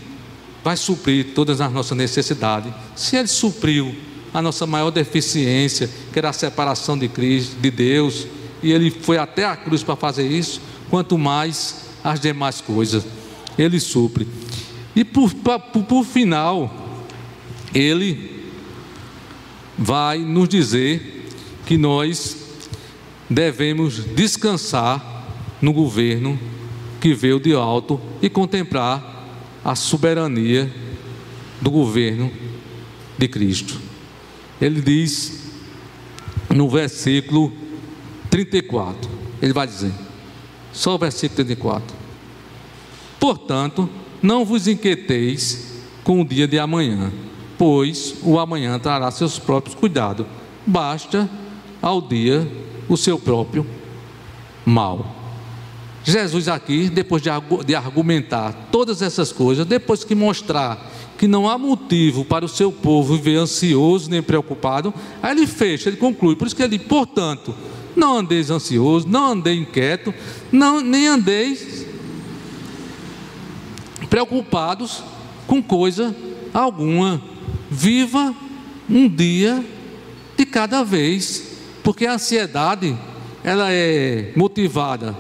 vai 0.64 0.78
suprir 0.78 1.34
todas 1.34 1.60
as 1.60 1.72
nossas 1.74 1.98
necessidades. 1.98 2.72
Se 2.96 3.16
Ele 3.16 3.28
supriu 3.28 3.96
a 4.32 4.40
nossa 4.40 4.68
maior 4.68 4.92
deficiência, 4.92 5.90
que 6.14 6.20
era 6.20 6.30
a 6.30 6.34
separação 6.34 6.96
de 6.96 7.08
Cristo, 7.08 7.60
de 7.60 7.72
Deus, 7.72 8.28
e 8.62 8.72
Ele 8.72 8.92
foi 8.92 9.18
até 9.18 9.44
a 9.46 9.56
cruz 9.56 9.82
para 9.82 9.96
fazer 9.96 10.28
isso, 10.28 10.62
quanto 10.92 11.18
mais 11.18 11.88
as 12.04 12.20
demais 12.20 12.62
coisas, 12.62 13.04
Ele 13.58 13.80
supre. 13.80 14.28
E 14.96 15.04
por, 15.04 15.34
por, 15.34 15.84
por 15.86 16.06
final, 16.06 16.72
Ele 17.74 18.46
vai 19.76 20.20
nos 20.20 20.48
dizer 20.48 21.21
que 21.72 21.78
nós 21.78 22.36
devemos 23.30 24.04
descansar 24.04 25.26
no 25.62 25.72
governo 25.72 26.38
que 27.00 27.14
veio 27.14 27.40
de 27.40 27.54
alto 27.54 27.98
e 28.22 28.30
contemplar 28.30 29.26
a 29.64 29.74
soberania 29.74 30.70
do 31.62 31.72
governo 31.72 32.30
de 33.18 33.26
Cristo. 33.30 33.80
Ele 34.60 34.82
diz 34.82 35.44
no 36.50 36.70
versículo 36.70 37.54
34, 38.30 39.10
ele 39.42 39.54
vai 39.54 39.66
dizer, 39.66 39.94
só 40.74 40.96
o 40.96 41.00
versículo 41.00 41.38
34. 41.38 41.96
Portanto, 43.18 43.90
não 44.22 44.44
vos 44.44 44.68
inquieteis 44.68 45.84
com 46.04 46.20
o 46.20 46.26
dia 46.26 46.50
de 46.50 46.60
amanhã, 46.60 47.14
pois 47.58 48.16
o 48.24 48.38
amanhã 48.38 48.78
trará 48.78 49.10
seus 49.10 49.40
próprios 49.40 49.74
cuidados. 49.74 50.26
Basta 50.68 51.30
ao 51.82 52.02
dia 52.02 52.48
o 52.88 52.96
seu 52.96 53.18
próprio 53.18 53.66
mal. 54.66 55.22
Jesus 56.04 56.48
aqui, 56.48 56.90
depois 56.90 57.22
de 57.22 57.76
argumentar 57.76 58.70
todas 58.72 59.02
essas 59.02 59.32
coisas, 59.32 59.66
depois 59.66 60.04
que 60.04 60.16
mostrar 60.16 60.92
que 61.18 61.28
não 61.28 61.48
há 61.48 61.58
motivo 61.58 62.26
para 62.26 62.44
o 62.44 62.50
seu 62.50 62.72
povo 62.72 63.16
viver 63.16 63.38
ansioso 63.38 64.10
nem 64.10 64.24
preocupado, 64.24 64.92
aí 65.22 65.38
ele 65.38 65.46
fecha, 65.46 65.90
ele 65.90 65.98
conclui. 65.98 66.36
Por 66.36 66.48
isso 66.48 66.56
que 66.56 66.64
ele, 66.64 66.80
portanto, 66.80 67.54
não 67.96 68.18
andeis 68.18 68.50
ansioso, 68.50 69.08
não 69.08 69.34
andeis 69.34 69.62
inquieto, 69.62 70.12
não, 70.52 70.82
nem 70.82 71.08
andeis 71.08 71.86
preocupados 74.10 75.04
com 75.46 75.62
coisa 75.62 76.16
alguma. 76.52 77.22
Viva 77.70 78.36
um 78.90 79.08
dia 79.08 79.64
de 80.36 80.46
cada 80.46 80.84
vez 80.84 81.51
porque 81.84 82.06
a 82.06 82.14
ansiedade 82.14 82.98
ela 83.44 83.72
é 83.72 84.32
motivada 84.36 85.16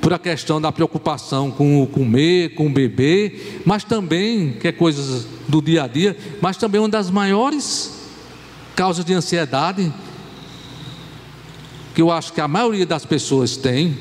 por 0.00 0.12
a 0.12 0.18
questão 0.18 0.60
da 0.60 0.70
preocupação 0.70 1.50
com 1.50 1.82
o 1.82 1.86
comer, 1.86 2.54
com 2.54 2.66
o 2.66 2.70
beber, 2.70 3.62
mas 3.64 3.82
também, 3.82 4.52
que 4.52 4.68
é 4.68 4.72
coisas 4.72 5.26
do 5.48 5.60
dia 5.60 5.84
a 5.84 5.88
dia, 5.88 6.16
mas 6.40 6.56
também 6.56 6.80
uma 6.80 6.88
das 6.88 7.10
maiores 7.10 7.92
causas 8.76 9.04
de 9.04 9.12
ansiedade 9.14 9.92
que 11.94 12.02
eu 12.02 12.10
acho 12.10 12.32
que 12.32 12.40
a 12.40 12.46
maioria 12.46 12.84
das 12.84 13.06
pessoas 13.06 13.56
tem 13.56 13.98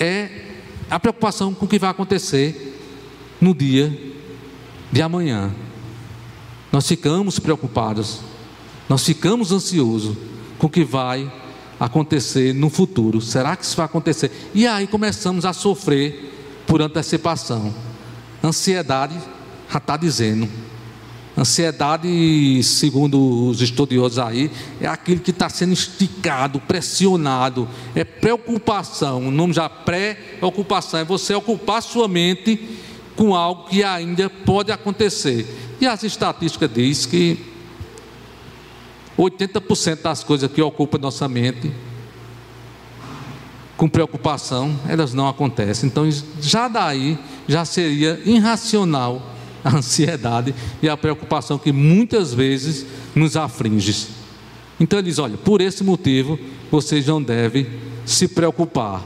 é 0.00 0.28
a 0.90 0.98
preocupação 0.98 1.52
com 1.54 1.66
o 1.66 1.68
que 1.68 1.78
vai 1.78 1.90
acontecer 1.90 2.80
no 3.40 3.54
dia 3.54 3.96
de 4.90 5.02
amanhã. 5.02 5.54
Nós 6.72 6.88
ficamos 6.88 7.38
preocupados, 7.38 8.22
nós 8.88 9.04
ficamos 9.04 9.52
ansiosos 9.52 10.16
com 10.58 10.66
o 10.66 10.70
que 10.70 10.84
vai 10.84 11.30
acontecer 11.78 12.54
no 12.54 12.70
futuro. 12.70 13.20
Será 13.20 13.56
que 13.56 13.64
isso 13.64 13.76
vai 13.76 13.86
acontecer? 13.86 14.30
E 14.54 14.66
aí 14.66 14.86
começamos 14.86 15.44
a 15.44 15.52
sofrer 15.52 16.32
por 16.66 16.80
antecipação. 16.80 17.74
Ansiedade 18.42 19.18
já 19.70 19.78
está 19.78 19.96
dizendo. 19.96 20.48
Ansiedade, 21.36 22.62
segundo 22.62 23.48
os 23.48 23.60
estudiosos 23.60 24.20
aí, 24.20 24.50
é 24.80 24.86
aquilo 24.86 25.20
que 25.20 25.32
está 25.32 25.48
sendo 25.48 25.72
esticado, 25.72 26.60
pressionado, 26.60 27.68
é 27.92 28.04
preocupação. 28.04 29.26
O 29.26 29.30
nome 29.32 29.52
já 29.52 29.68
pré-ocupação 29.68 31.00
é 31.00 31.04
você 31.04 31.34
ocupar 31.34 31.82
sua 31.82 32.06
mente 32.06 32.78
com 33.16 33.34
algo 33.34 33.68
que 33.68 33.82
ainda 33.82 34.30
pode 34.30 34.70
acontecer. 34.70 35.46
E 35.80 35.86
as 35.86 36.04
estatísticas 36.04 36.70
diz 36.72 37.04
que 37.04 37.53
80% 39.18 40.02
das 40.02 40.24
coisas 40.24 40.50
que 40.50 40.60
ocupam 40.60 40.98
nossa 40.98 41.28
mente 41.28 41.70
com 43.76 43.88
preocupação, 43.88 44.78
elas 44.88 45.12
não 45.12 45.28
acontecem. 45.28 45.88
Então, 45.88 46.08
já 46.40 46.68
daí 46.68 47.18
já 47.48 47.64
seria 47.64 48.20
irracional 48.24 49.34
a 49.64 49.76
ansiedade 49.76 50.54
e 50.82 50.88
a 50.88 50.96
preocupação 50.96 51.58
que 51.58 51.72
muitas 51.72 52.34
vezes 52.34 52.86
nos 53.14 53.36
aflige. 53.36 54.08
Então 54.78 54.98
ele 54.98 55.08
diz: 55.08 55.18
olha, 55.18 55.36
por 55.36 55.60
esse 55.60 55.82
motivo 55.82 56.38
vocês 56.70 57.06
não 57.06 57.22
devem 57.22 57.66
se 58.04 58.28
preocupar. 58.28 59.02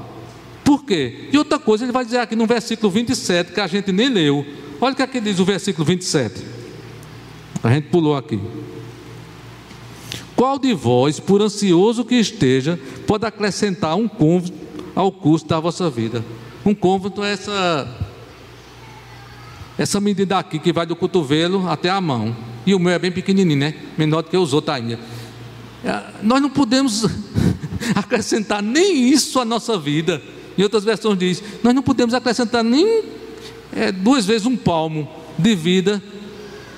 Por 0.64 0.84
quê? 0.84 1.28
E 1.32 1.38
outra 1.38 1.58
coisa, 1.58 1.84
ele 1.84 1.92
vai 1.92 2.04
dizer 2.04 2.18
aqui 2.18 2.34
no 2.34 2.46
versículo 2.46 2.90
27, 2.90 3.52
que 3.52 3.60
a 3.60 3.66
gente 3.66 3.92
nem 3.92 4.08
leu. 4.08 4.44
Olha 4.80 4.92
o 4.92 4.96
que 4.96 5.02
aqui 5.02 5.20
diz 5.20 5.38
o 5.38 5.44
versículo 5.44 5.84
27. 5.84 6.42
A 7.62 7.72
gente 7.72 7.88
pulou 7.88 8.16
aqui. 8.16 8.38
Qual 10.38 10.56
de 10.56 10.72
vós, 10.72 11.18
por 11.18 11.42
ansioso 11.42 12.04
que 12.04 12.14
esteja, 12.14 12.78
pode 13.08 13.26
acrescentar 13.26 13.96
um 13.96 14.06
cômodo 14.06 14.52
ao 14.94 15.10
custo 15.10 15.48
da 15.48 15.58
vossa 15.58 15.90
vida? 15.90 16.24
Um 16.64 16.72
cômodo 16.72 17.24
é 17.24 17.32
essa 17.32 17.88
essa 19.76 20.00
medida 20.00 20.38
aqui 20.38 20.60
que 20.60 20.72
vai 20.72 20.86
do 20.86 20.94
cotovelo 20.94 21.68
até 21.68 21.90
a 21.90 22.00
mão. 22.00 22.36
E 22.64 22.72
o 22.72 22.78
meu 22.78 22.92
é 22.92 23.00
bem 23.00 23.10
pequenininho, 23.10 23.58
né? 23.58 23.74
Menor 23.98 24.22
do 24.22 24.30
que 24.30 24.36
os 24.36 24.52
outros 24.52 24.76
ainda. 24.76 25.00
É, 25.84 26.04
nós 26.22 26.40
não 26.40 26.50
podemos 26.50 27.04
acrescentar 27.96 28.62
nem 28.62 29.10
isso 29.10 29.40
à 29.40 29.44
nossa 29.44 29.76
vida. 29.76 30.22
Em 30.56 30.62
outras 30.62 30.84
versões 30.84 31.18
diz, 31.18 31.42
nós 31.64 31.74
não 31.74 31.82
podemos 31.82 32.14
acrescentar 32.14 32.62
nem 32.62 33.02
é, 33.72 33.90
duas 33.90 34.24
vezes 34.24 34.46
um 34.46 34.56
palmo 34.56 35.10
de 35.36 35.56
vida 35.56 36.00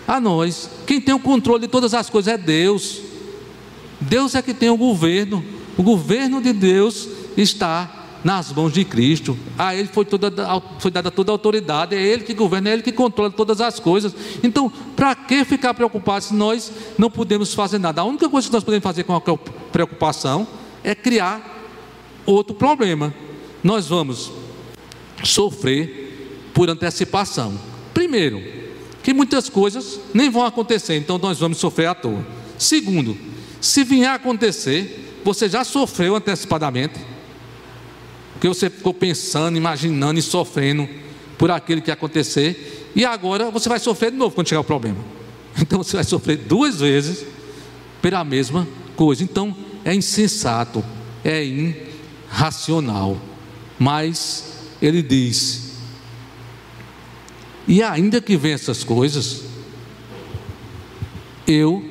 a 0.08 0.18
nós. 0.18 0.70
Quem 0.86 0.98
tem 0.98 1.14
o 1.14 1.20
controle 1.20 1.60
de 1.60 1.68
todas 1.68 1.92
as 1.92 2.08
coisas 2.08 2.32
é 2.32 2.38
Deus. 2.38 3.09
Deus 4.00 4.34
é 4.34 4.42
que 4.42 4.54
tem 4.54 4.70
o 4.70 4.76
governo. 4.76 5.44
O 5.76 5.82
governo 5.82 6.40
de 6.40 6.52
Deus 6.52 7.08
está 7.36 8.00
nas 8.24 8.52
mãos 8.52 8.72
de 8.72 8.84
Cristo. 8.84 9.36
A 9.58 9.74
Ele 9.74 9.88
foi, 9.88 10.04
toda, 10.04 10.30
foi 10.78 10.90
dada 10.90 11.10
toda 11.10 11.32
a 11.32 11.34
autoridade, 11.34 11.94
é 11.94 12.00
Ele 12.00 12.22
que 12.22 12.34
governa, 12.34 12.70
é 12.70 12.72
Ele 12.74 12.82
que 12.82 12.92
controla 12.92 13.30
todas 13.30 13.60
as 13.60 13.78
coisas. 13.78 14.14
Então, 14.42 14.70
para 14.96 15.14
que 15.14 15.44
ficar 15.44 15.74
preocupado 15.74 16.24
se 16.24 16.34
nós 16.34 16.72
não 16.98 17.10
podemos 17.10 17.54
fazer 17.54 17.78
nada? 17.78 18.00
A 18.00 18.04
única 18.04 18.28
coisa 18.28 18.48
que 18.48 18.52
nós 18.52 18.64
podemos 18.64 18.82
fazer 18.82 19.04
com 19.04 19.14
a 19.14 19.20
preocupação 19.72 20.46
é 20.84 20.94
criar 20.94 21.68
outro 22.26 22.54
problema. 22.54 23.14
Nós 23.62 23.88
vamos 23.88 24.30
sofrer 25.24 26.50
por 26.54 26.68
antecipação. 26.68 27.58
Primeiro, 27.92 28.42
que 29.02 29.12
muitas 29.12 29.48
coisas 29.48 30.00
nem 30.12 30.30
vão 30.30 30.44
acontecer, 30.44 30.96
então 30.96 31.18
nós 31.18 31.38
vamos 31.38 31.58
sofrer 31.58 31.86
à 31.86 31.94
toa. 31.94 32.24
Segundo, 32.58 33.16
se 33.60 33.84
vier 33.84 34.08
a 34.08 34.14
acontecer, 34.14 35.20
você 35.24 35.48
já 35.48 35.64
sofreu 35.64 36.16
antecipadamente 36.16 37.10
porque 38.40 38.48
você 38.48 38.70
ficou 38.70 38.94
pensando, 38.94 39.58
imaginando 39.58 40.18
e 40.18 40.22
sofrendo 40.22 40.88
por 41.36 41.50
aquilo 41.50 41.82
que 41.82 41.90
ia 41.90 41.94
acontecer, 41.94 42.88
e 42.96 43.04
agora 43.04 43.50
você 43.50 43.68
vai 43.68 43.78
sofrer 43.78 44.10
de 44.10 44.16
novo 44.16 44.34
quando 44.34 44.48
chegar 44.48 44.62
o 44.62 44.64
problema. 44.64 44.98
Então 45.60 45.82
você 45.82 45.96
vai 45.96 46.04
sofrer 46.04 46.38
duas 46.38 46.80
vezes 46.80 47.26
pela 48.00 48.24
mesma 48.24 48.66
coisa. 48.96 49.22
Então 49.22 49.54
é 49.84 49.94
insensato, 49.94 50.82
é 51.22 51.44
irracional. 51.44 53.20
Mas 53.78 54.70
ele 54.80 55.02
diz: 55.02 55.72
e 57.68 57.82
ainda 57.82 58.22
que 58.22 58.38
venha 58.38 58.54
essas 58.54 58.82
coisas, 58.82 59.42
eu 61.46 61.89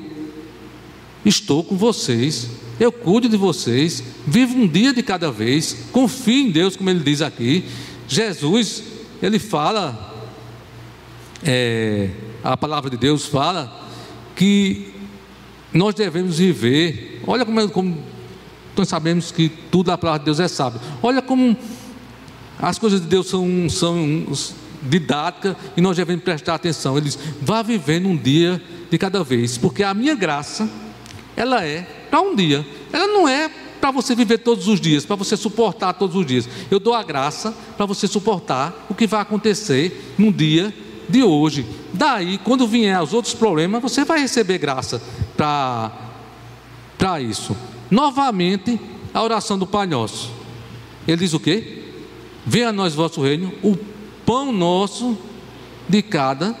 estou 1.24 1.62
com 1.62 1.76
vocês 1.76 2.48
eu 2.80 2.90
cuido 2.90 3.28
de 3.28 3.36
vocês, 3.36 4.02
vivo 4.26 4.56
um 4.56 4.66
dia 4.66 4.94
de 4.94 5.02
cada 5.02 5.30
vez, 5.30 5.76
confie 5.92 6.46
em 6.46 6.50
Deus, 6.50 6.76
como 6.76 6.88
ele 6.88 7.00
diz 7.00 7.20
aqui. 7.20 7.62
Jesus, 8.08 8.82
ele 9.22 9.38
fala, 9.38 10.14
é, 11.44 12.08
a 12.42 12.56
palavra 12.56 12.88
de 12.88 12.96
Deus 12.96 13.26
fala, 13.26 13.86
que 14.34 14.94
nós 15.74 15.94
devemos 15.94 16.38
viver, 16.38 17.20
olha 17.26 17.44
como, 17.44 17.68
como 17.68 18.02
nós 18.74 18.88
sabemos 18.88 19.30
que 19.30 19.50
tudo 19.70 19.88
da 19.88 19.98
palavra 19.98 20.20
de 20.20 20.24
Deus 20.24 20.40
é 20.40 20.48
sábio, 20.48 20.80
olha 21.02 21.20
como 21.20 21.54
as 22.58 22.78
coisas 22.78 22.98
de 22.98 23.08
Deus 23.08 23.28
são, 23.28 23.68
são 23.68 24.26
didáticas 24.82 25.54
e 25.76 25.82
nós 25.82 25.98
devemos 25.98 26.24
prestar 26.24 26.54
atenção. 26.54 26.96
Ele 26.96 27.10
diz: 27.10 27.18
vá 27.42 27.60
vivendo 27.60 28.08
um 28.08 28.16
dia 28.16 28.60
de 28.90 28.96
cada 28.96 29.22
vez, 29.22 29.58
porque 29.58 29.82
a 29.82 29.92
minha 29.92 30.14
graça, 30.14 30.66
ela 31.40 31.64
é 31.64 31.86
para 32.10 32.20
um 32.20 32.34
dia. 32.34 32.66
Ela 32.92 33.06
não 33.06 33.26
é 33.26 33.50
para 33.80 33.90
você 33.90 34.14
viver 34.14 34.38
todos 34.38 34.68
os 34.68 34.78
dias, 34.78 35.06
para 35.06 35.16
você 35.16 35.38
suportar 35.38 35.94
todos 35.94 36.14
os 36.14 36.26
dias. 36.26 36.46
Eu 36.70 36.78
dou 36.78 36.92
a 36.92 37.02
graça 37.02 37.56
para 37.78 37.86
você 37.86 38.06
suportar 38.06 38.86
o 38.90 38.94
que 38.94 39.06
vai 39.06 39.22
acontecer 39.22 40.14
no 40.18 40.30
dia 40.30 40.72
de 41.08 41.22
hoje. 41.22 41.64
Daí, 41.94 42.36
quando 42.44 42.66
vier 42.66 43.02
os 43.02 43.14
outros 43.14 43.32
problemas, 43.32 43.80
você 43.80 44.04
vai 44.04 44.20
receber 44.20 44.58
graça 44.58 45.00
para 45.34 47.22
isso. 47.22 47.56
Novamente, 47.90 48.78
a 49.14 49.22
oração 49.22 49.58
do 49.58 49.66
Pai 49.66 49.86
Nosso. 49.86 50.30
Ele 51.08 51.16
diz 51.16 51.32
o 51.32 51.40
quê? 51.40 51.84
Venha 52.44 52.68
a 52.68 52.72
nós 52.72 52.94
vosso 52.94 53.22
reino, 53.22 53.50
o 53.62 53.78
pão 54.26 54.52
nosso 54.52 55.16
de 55.88 56.02
cada 56.02 56.54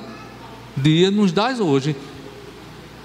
dia 0.74 1.10
nos 1.10 1.32
dás 1.32 1.60
hoje. 1.60 1.94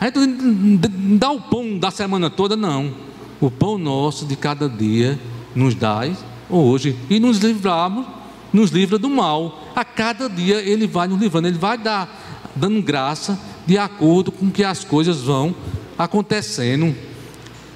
A 0.05 0.07
gente 0.07 0.19
não 0.19 1.17
dá 1.17 1.31
o 1.31 1.41
pão 1.41 1.79
da 1.79 1.89
semana 1.89 2.29
toda, 2.29 2.55
não. 2.55 2.93
O 3.41 3.49
pão 3.49 3.75
nosso 3.75 4.23
de 4.23 4.35
cada 4.35 4.69
dia 4.69 5.19
nos 5.55 5.73
dai 5.73 6.15
hoje 6.47 6.95
e 7.09 7.19
nos 7.19 7.39
livramos, 7.39 8.05
nos 8.53 8.69
livra 8.69 8.99
do 8.99 9.09
mal. 9.09 9.67
A 9.75 9.83
cada 9.83 10.29
dia 10.29 10.61
ele 10.61 10.85
vai 10.85 11.07
nos 11.07 11.19
livrando, 11.19 11.47
ele 11.47 11.57
vai 11.57 11.75
dar, 11.75 12.51
dando 12.55 12.83
graça 12.83 13.39
de 13.65 13.79
acordo 13.79 14.31
com 14.31 14.51
que 14.51 14.63
as 14.63 14.83
coisas 14.83 15.21
vão 15.23 15.55
acontecendo. 15.97 16.95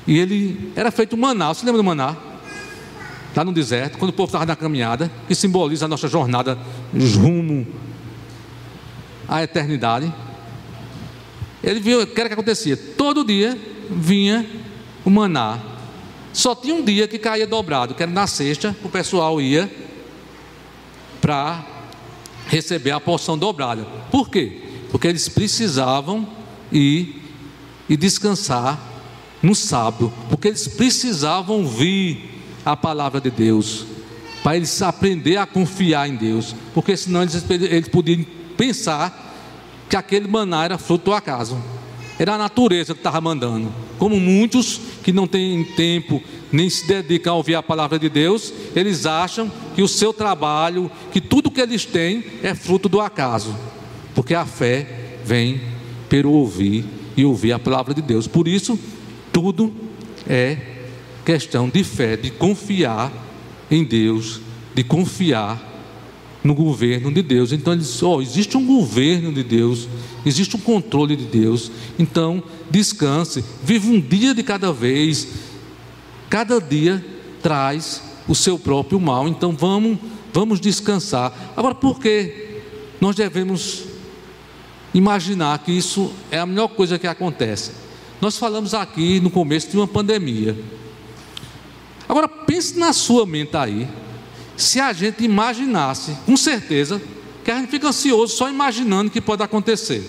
E 0.05 0.15
ele 0.19 0.71
era 0.75 0.91
feito 0.91 1.17
maná. 1.17 1.51
Você 1.51 1.65
lembra 1.65 1.82
do 1.82 1.84
maná? 1.84 2.15
Lá 3.36 3.43
no 3.43 3.51
deserto, 3.51 3.97
quando 3.97 4.09
o 4.11 4.13
povo 4.13 4.27
estava 4.27 4.45
na 4.45 4.55
caminhada, 4.55 5.11
que 5.27 5.34
simboliza 5.34 5.86
a 5.86 5.88
nossa 5.88 6.07
jornada 6.07 6.59
rumo 6.93 7.65
à 9.27 9.41
eternidade. 9.41 10.13
Ele 11.64 11.80
viu 11.80 12.01
o 12.01 12.07
que 12.07 12.20
era 12.20 12.30
que 12.30 12.34
acontecia. 12.34 12.78
Todo 12.78 13.24
dia 13.24 13.57
vinha 13.89 14.45
o 15.03 15.10
maná. 15.10 15.60
Só 16.32 16.55
tinha 16.55 16.76
um 16.76 16.84
dia 16.84 17.07
que 17.07 17.18
caía 17.18 17.47
dobrado, 17.47 17.95
que 17.95 18.03
era 18.03 18.12
na 18.12 18.28
sexta, 18.28 18.76
o 18.84 18.89
pessoal 18.89 19.41
ia 19.41 19.70
para 21.20 21.66
receber 22.47 22.91
a 22.91 22.99
porção 22.99 23.38
dobrada. 23.38 23.86
Por 24.12 24.30
quê? 24.30 24.62
Porque 24.91 25.07
eles 25.07 25.28
precisavam 25.28 26.28
ir 26.72 27.22
e 27.88 27.97
descansar 27.97 28.80
no 29.41 29.55
sábado, 29.55 30.14
porque 30.30 30.49
eles 30.49 30.68
precisavam 30.68 31.57
ouvir 31.57 32.41
a 32.66 32.76
palavra 32.76 33.22
de 33.22 33.32
Deus, 33.32 33.86
para 34.43 34.57
eles 34.57 34.82
aprender 34.82 35.38
a 35.38 35.45
confiar 35.45 36.07
em 36.07 36.16
Deus, 36.16 36.55
porque 36.74 36.95
senão 36.95 37.22
eles, 37.22 37.43
eles 37.49 37.88
podiam 37.88 38.26
pensar 38.57 39.28
que 39.90 39.96
aquele 39.96 40.28
maná 40.28 40.66
era 40.66 40.78
fruto 40.78 41.06
do 41.06 41.14
acaso. 41.14 41.58
Era 42.20 42.36
a 42.36 42.38
natureza 42.38 42.94
que 42.94 43.00
estava 43.00 43.20
mandando. 43.20 43.74
Como 43.98 44.20
muitos 44.20 44.80
que 45.04 45.12
não 45.12 45.26
têm 45.26 45.64
tempo 45.64 46.22
nem 46.52 46.70
se 46.70 46.86
dedicam 46.86 47.34
a 47.34 47.36
ouvir 47.38 47.56
a 47.56 47.64
palavra 47.64 47.98
de 47.98 48.10
Deus, 48.10 48.54
eles 48.76 49.06
acham 49.06 49.52
que 49.76 49.82
o 49.82 49.88
seu 49.88 50.14
trabalho, 50.14 50.92
que 51.12 51.22
tudo 51.22 51.52
que 51.52 51.62
eles 51.62 51.86
têm 51.86 52.24
é 52.44 52.54
fruto 52.54 52.90
do 52.90 53.00
acaso, 53.00 53.56
porque 54.14 54.34
a 54.34 54.46
fé 54.46 55.18
vem 55.24 55.62
pelo 56.08 56.32
ouvir 56.32 56.86
e 57.16 57.24
ouvir 57.24 57.54
a 57.54 57.60
palavra 57.60 57.94
de 57.94 58.02
Deus. 58.02 58.28
Por 58.28 58.48
isso, 58.48 58.78
tudo 59.32 59.74
é 60.28 60.58
questão 61.24 61.70
de 61.70 61.84
fé, 61.84 62.18
de 62.18 62.32
confiar 62.32 63.12
em 63.70 63.84
Deus, 63.84 64.42
de 64.74 64.84
confiar 64.84 65.68
no 66.44 66.54
governo 66.54 67.12
de 67.12 67.22
Deus. 67.22 67.52
Então 67.52 67.74
ele 67.74 67.82
diz: 67.82 68.02
oh, 68.02 68.22
existe 68.22 68.58
um 68.58 68.66
governo 68.66 69.32
de 69.32 69.44
Deus, 69.44 69.88
existe 70.26 70.56
um 70.56 70.60
controle 70.60 71.16
de 71.16 71.26
Deus. 71.26 71.72
Então 71.98 72.44
descanse, 72.70 73.44
viva 73.64 73.88
um 73.88 74.00
dia 74.00 74.34
de 74.34 74.44
cada 74.44 74.72
vez. 74.72 75.28
Cada 76.30 76.60
dia 76.60 77.04
traz 77.42 78.04
o 78.28 78.36
seu 78.36 78.58
próprio 78.58 79.00
mal. 79.00 79.28
Então 79.28 79.52
vamos, 79.52 79.98
vamos 80.34 80.60
descansar. 80.60 81.54
Agora, 81.58 81.74
por 81.74 82.00
que 82.00 82.62
nós 83.02 83.16
devemos 83.16 83.84
imaginar 84.94 85.58
que 85.60 85.72
isso 85.72 86.12
é 86.30 86.40
a 86.40 86.46
melhor 86.46 86.70
coisa 86.70 87.00
que 87.00 87.08
acontece? 87.08 87.72
Nós 88.22 88.38
falamos 88.38 88.74
aqui 88.74 89.20
no 89.20 89.30
começo 89.30 89.70
de 89.70 89.78
uma 89.78 89.88
pandemia. 89.88 90.56
Agora 92.08 92.28
pense 92.28 92.78
na 92.78 92.92
sua 92.92 93.26
mente 93.26 93.56
aí 93.56 93.88
se 94.60 94.80
a 94.80 94.91
gente 94.91 95.24
imaginasse, 95.24 96.18
com 96.26 96.36
certeza, 96.36 97.01
que 97.45 97.49
a 97.49 97.57
gente 97.57 97.70
fica 97.70 97.88
ansioso 97.88 98.36
só 98.36 98.49
imaginando 98.49 99.07
o 99.07 99.12
que 99.12 99.22
pode 99.22 99.41
acontecer. 99.41 100.03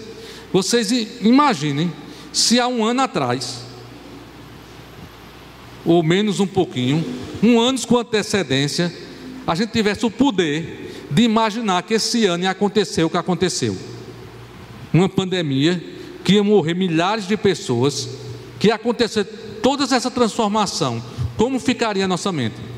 Vocês 0.52 0.90
imaginem 1.20 1.92
se 2.32 2.58
há 2.58 2.66
um 2.66 2.84
ano 2.84 3.02
atrás, 3.02 3.62
ou 5.84 6.02
menos 6.02 6.40
um 6.40 6.48
pouquinho, 6.48 7.04
um 7.40 7.60
ano 7.60 7.78
com 7.86 7.96
antecedência, 7.96 8.92
a 9.46 9.54
gente 9.54 9.70
tivesse 9.70 10.04
o 10.04 10.10
poder 10.10 11.06
de 11.08 11.22
imaginar 11.22 11.84
que 11.84 11.94
esse 11.94 12.26
ano 12.26 12.42
ia 12.42 12.50
acontecer 12.50 13.04
o 13.04 13.10
que 13.10 13.16
aconteceu. 13.16 13.76
Uma 14.92 15.08
pandemia 15.08 15.82
que 16.24 16.34
ia 16.34 16.42
morrer 16.42 16.74
milhares 16.74 17.26
de 17.26 17.36
pessoas, 17.36 18.08
que 18.58 18.66
ia 18.66 18.74
acontecer 18.74 19.24
toda 19.62 19.84
essa 19.84 20.10
transformação. 20.10 21.00
Como 21.36 21.60
ficaria 21.60 22.04
a 22.04 22.08
nossa 22.08 22.32
mente? 22.32 22.69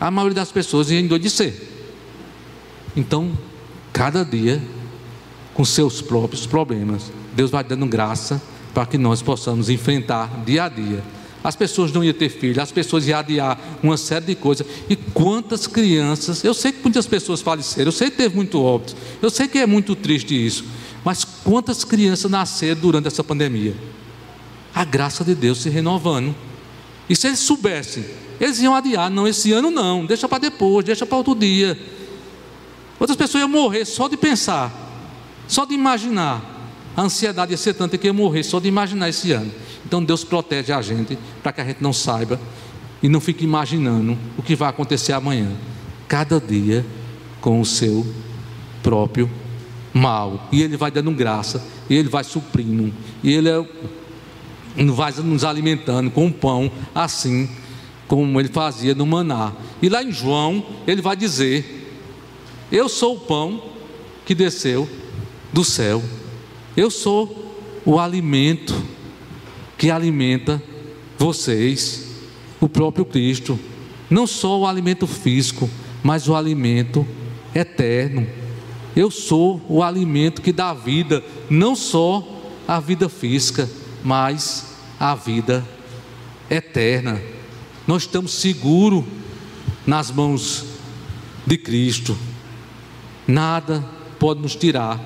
A 0.00 0.10
maioria 0.10 0.36
das 0.36 0.52
pessoas 0.52 0.90
ia 0.90 1.00
endoidecer. 1.00 1.54
Então, 2.96 3.32
cada 3.92 4.24
dia, 4.24 4.62
com 5.54 5.64
seus 5.64 6.00
próprios 6.00 6.46
problemas, 6.46 7.10
Deus 7.34 7.50
vai 7.50 7.64
dando 7.64 7.86
graça 7.86 8.40
para 8.72 8.86
que 8.86 8.98
nós 8.98 9.22
possamos 9.22 9.68
enfrentar 9.68 10.42
dia 10.44 10.64
a 10.64 10.68
dia. 10.68 11.02
As 11.42 11.54
pessoas 11.56 11.92
não 11.92 12.02
iam 12.02 12.12
ter 12.12 12.28
filhos, 12.28 12.58
as 12.58 12.72
pessoas 12.72 13.06
iam 13.06 13.18
adiar 13.18 13.58
uma 13.82 13.96
série 13.96 14.26
de 14.26 14.34
coisas. 14.34 14.66
E 14.88 14.96
quantas 14.96 15.66
crianças, 15.66 16.42
eu 16.44 16.52
sei 16.52 16.72
que 16.72 16.82
muitas 16.82 17.06
pessoas 17.06 17.40
faleceram, 17.40 17.88
eu 17.88 17.92
sei 17.92 18.10
que 18.10 18.16
teve 18.16 18.34
muito 18.34 18.60
óbito, 18.60 18.94
eu 19.22 19.30
sei 19.30 19.46
que 19.46 19.58
é 19.58 19.66
muito 19.66 19.94
triste 19.94 20.34
isso, 20.34 20.64
mas 21.04 21.24
quantas 21.24 21.84
crianças 21.84 22.30
nasceram 22.30 22.80
durante 22.80 23.06
essa 23.06 23.22
pandemia? 23.22 23.74
A 24.74 24.84
graça 24.84 25.24
de 25.24 25.34
Deus 25.34 25.62
se 25.62 25.70
renovando. 25.70 26.34
E 27.08 27.16
se 27.16 27.26
eles 27.26 27.38
soubessem 27.38 28.04
eles 28.40 28.60
iam 28.60 28.74
adiar, 28.74 29.10
não, 29.10 29.26
esse 29.26 29.52
ano 29.52 29.70
não, 29.70 30.06
deixa 30.06 30.28
para 30.28 30.38
depois, 30.38 30.84
deixa 30.84 31.04
para 31.04 31.16
outro 31.16 31.34
dia. 31.34 31.78
Outras 32.98 33.16
pessoas 33.16 33.42
iam 33.42 33.48
morrer 33.48 33.84
só 33.84 34.08
de 34.08 34.16
pensar, 34.16 34.72
só 35.46 35.64
de 35.64 35.74
imaginar. 35.74 36.56
A 36.96 37.02
ansiedade 37.02 37.52
ia 37.52 37.56
ser 37.56 37.74
tanta 37.74 37.96
que 37.96 38.06
ia 38.06 38.12
morrer 38.12 38.42
só 38.42 38.58
de 38.58 38.68
imaginar 38.68 39.08
esse 39.08 39.32
ano. 39.32 39.50
Então 39.84 40.02
Deus 40.02 40.24
protege 40.24 40.72
a 40.72 40.82
gente 40.82 41.18
para 41.42 41.52
que 41.52 41.60
a 41.60 41.64
gente 41.64 41.82
não 41.82 41.92
saiba 41.92 42.40
e 43.02 43.08
não 43.08 43.20
fique 43.20 43.44
imaginando 43.44 44.18
o 44.36 44.42
que 44.42 44.56
vai 44.56 44.68
acontecer 44.68 45.12
amanhã. 45.12 45.52
Cada 46.08 46.40
dia 46.40 46.84
com 47.40 47.60
o 47.60 47.64
seu 47.64 48.06
próprio 48.82 49.30
mal. 49.92 50.48
E 50.50 50.62
Ele 50.62 50.76
vai 50.76 50.90
dando 50.90 51.10
graça, 51.12 51.64
e 51.88 51.94
Ele 51.94 52.08
vai 52.08 52.24
suprindo, 52.24 52.92
e 53.22 53.32
Ele 53.32 53.48
é, 53.48 53.64
vai 54.92 55.12
nos 55.12 55.44
alimentando 55.44 56.10
com 56.10 56.26
o 56.26 56.32
pão 56.32 56.70
assim 56.94 57.48
como 58.08 58.40
ele 58.40 58.48
fazia 58.48 58.94
no 58.94 59.06
maná. 59.06 59.52
E 59.82 59.88
lá 59.88 60.02
em 60.02 60.10
João, 60.10 60.64
ele 60.86 61.02
vai 61.02 61.14
dizer: 61.14 61.86
Eu 62.72 62.88
sou 62.88 63.16
o 63.16 63.20
pão 63.20 63.62
que 64.24 64.34
desceu 64.34 64.88
do 65.52 65.62
céu. 65.62 66.02
Eu 66.76 66.90
sou 66.90 67.54
o 67.84 67.98
alimento 67.98 68.74
que 69.76 69.90
alimenta 69.90 70.60
vocês, 71.18 72.06
o 72.60 72.68
próprio 72.68 73.04
Cristo. 73.04 73.58
Não 74.10 74.26
só 74.26 74.58
o 74.58 74.66
alimento 74.66 75.06
físico, 75.06 75.68
mas 76.02 76.28
o 76.28 76.34
alimento 76.34 77.06
eterno. 77.54 78.26
Eu 78.96 79.10
sou 79.10 79.60
o 79.68 79.82
alimento 79.82 80.40
que 80.40 80.50
dá 80.50 80.72
vida, 80.72 81.22
não 81.50 81.76
só 81.76 82.26
a 82.66 82.80
vida 82.80 83.08
física, 83.08 83.68
mas 84.02 84.76
a 84.98 85.14
vida 85.14 85.66
eterna 86.50 87.20
nós 87.88 88.02
estamos 88.02 88.32
seguros 88.32 89.02
nas 89.86 90.10
mãos 90.10 90.66
de 91.46 91.56
Cristo. 91.56 92.14
Nada 93.26 93.82
pode 94.18 94.42
nos 94.42 94.54
tirar 94.54 95.00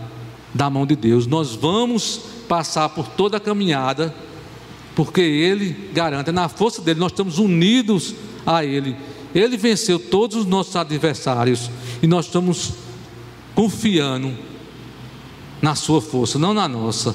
da 0.52 0.68
mão 0.68 0.84
de 0.84 0.96
Deus. 0.96 1.24
Nós 1.28 1.54
vamos 1.54 2.20
passar 2.48 2.88
por 2.88 3.06
toda 3.06 3.36
a 3.36 3.40
caminhada, 3.40 4.12
porque 4.96 5.20
Ele 5.20 5.90
garante, 5.94 6.32
na 6.32 6.48
força 6.48 6.82
dele, 6.82 6.98
nós 6.98 7.12
estamos 7.12 7.38
unidos 7.38 8.16
a 8.44 8.64
Ele. 8.64 8.96
Ele 9.32 9.56
venceu 9.56 10.00
todos 10.00 10.38
os 10.38 10.44
nossos 10.44 10.74
adversários 10.74 11.70
e 12.02 12.08
nós 12.08 12.26
estamos 12.26 12.72
confiando 13.54 14.36
na 15.62 15.76
Sua 15.76 16.02
força, 16.02 16.36
não 16.36 16.52
na 16.52 16.66
nossa. 16.66 17.14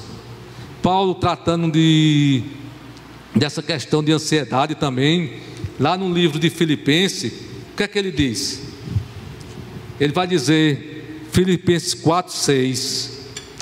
Paulo 0.80 1.14
tratando 1.14 1.70
de 1.70 2.42
dessa 3.36 3.62
questão 3.62 4.02
de 4.02 4.12
ansiedade 4.12 4.74
também, 4.74 5.47
lá 5.78 5.96
no 5.96 6.12
livro 6.12 6.38
de 6.38 6.50
Filipenses, 6.50 7.32
o 7.72 7.76
que 7.76 7.82
é 7.82 7.88
que 7.88 7.98
ele 7.98 8.10
diz? 8.10 8.62
Ele 10.00 10.12
vai 10.12 10.26
dizer, 10.26 11.26
Filipenses 11.30 11.94
4, 11.94 12.34
6, 12.34 13.18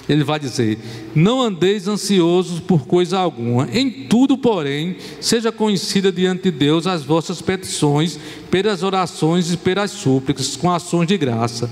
ele 0.08 0.24
vai 0.24 0.38
dizer: 0.38 0.78
Não 1.14 1.40
andeis 1.40 1.88
ansiosos 1.88 2.60
por 2.60 2.86
coisa 2.86 3.18
alguma, 3.18 3.68
em 3.72 4.06
tudo, 4.06 4.38
porém, 4.38 4.96
seja 5.20 5.50
conhecida 5.50 6.12
diante 6.12 6.44
de 6.44 6.50
Deus 6.50 6.86
as 6.86 7.04
vossas 7.04 7.42
petições, 7.42 8.18
pelas 8.50 8.82
orações 8.82 9.52
e 9.52 9.56
pelas 9.56 9.90
súplicas, 9.90 10.56
com 10.56 10.70
ações 10.70 11.06
de 11.06 11.18
graça. 11.18 11.70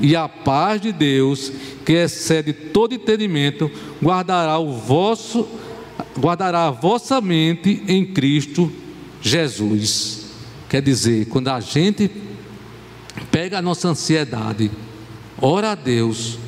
E 0.00 0.16
a 0.16 0.26
paz 0.26 0.80
de 0.80 0.92
Deus, 0.92 1.52
que 1.84 1.92
excede 1.92 2.52
todo 2.52 2.94
entendimento, 2.94 3.70
guardará 4.02 4.58
o 4.58 4.72
vosso 4.72 5.46
guardará 6.18 6.66
a 6.66 6.70
vossa 6.70 7.20
mente 7.20 7.82
em 7.86 8.04
Cristo 8.04 8.72
Jesus. 9.20 10.26
Quer 10.68 10.82
dizer, 10.82 11.26
quando 11.26 11.48
a 11.48 11.60
gente 11.60 12.10
pega 13.30 13.58
a 13.58 13.62
nossa 13.62 13.88
ansiedade, 13.88 14.70
ora 15.40 15.72
a 15.72 15.74
Deus, 15.74 16.38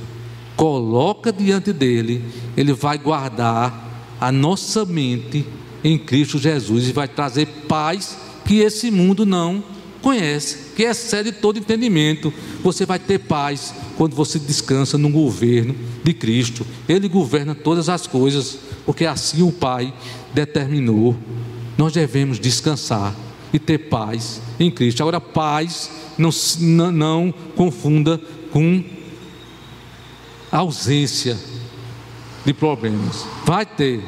coloca 0.57 1.33
diante 1.33 1.73
dele, 1.73 2.25
ele 2.57 2.73
vai 2.73 2.99
guardar 2.99 4.17
a 4.21 4.31
nossa 4.31 4.85
mente 4.85 5.45
em 5.83 5.99
Cristo 5.99 6.39
Jesus 6.39 6.89
e 6.89 6.93
vai 6.93 7.09
trazer 7.09 7.47
paz 7.69 8.17
que 8.45 8.61
esse 8.61 8.91
mundo 8.91 9.27
não 9.27 9.65
conhece, 10.01 10.73
que 10.77 10.83
excede 10.83 11.33
todo 11.33 11.59
entendimento. 11.59 12.33
Você 12.63 12.85
vai 12.85 12.99
ter 12.99 13.19
paz 13.21 13.75
quando 13.97 14.15
você 14.15 14.39
descansa 14.39 14.99
no 14.99 15.09
governo 15.09 15.75
de 16.05 16.13
Cristo. 16.13 16.67
Ele 16.89 17.09
governa 17.09 17.55
todas 17.55 17.89
as 17.89 18.07
coisas, 18.07 18.59
porque 18.85 19.07
assim 19.07 19.43
o 19.43 19.53
Pai 19.53 19.95
determinou 20.35 21.17
nós 21.77 21.93
devemos 21.93 22.39
descansar 22.39 23.15
e 23.53 23.59
ter 23.59 23.79
paz 23.79 24.41
em 24.59 24.71
Cristo. 24.71 25.03
Agora, 25.03 25.21
paz 25.21 25.91
não, 26.19 26.31
não, 26.91 27.35
confunda 27.57 28.21
com 28.51 28.83
ausência 30.51 31.39
de 32.45 32.53
problemas. 32.53 33.27
Vai 33.45 33.65
ter 33.65 34.03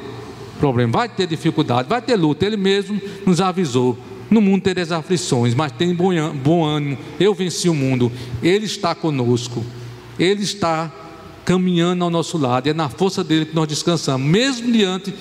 problema, 0.59 0.93
vai 0.93 1.09
ter 1.09 1.27
dificuldade, 1.27 1.89
vai 1.89 2.01
ter 2.01 2.17
luta. 2.17 2.45
Ele 2.45 2.57
mesmo 2.57 3.01
nos 3.27 3.41
avisou. 3.41 3.99
No 4.31 4.41
mundo 4.41 4.63
tereis 4.63 4.91
aflições, 4.91 5.55
mas 5.55 5.71
tem 5.73 5.95
bom 5.95 6.65
ânimo. 6.65 6.99
Eu 7.21 7.35
venci 7.35 7.69
o 7.69 7.75
mundo. 7.75 8.11
Ele 8.43 8.65
está 8.65 8.95
conosco. 8.95 9.65
Ele 10.19 10.43
está 10.43 10.91
caminhando 11.45 12.03
ao 12.05 12.11
nosso 12.11 12.39
lado. 12.39 12.69
É 12.69 12.73
na 12.73 12.89
força 12.89 13.23
dele 13.23 13.47
que 13.47 13.55
nós 13.55 13.69
descansamos, 13.69 14.27
mesmo 14.27 14.73
diante 14.73 15.15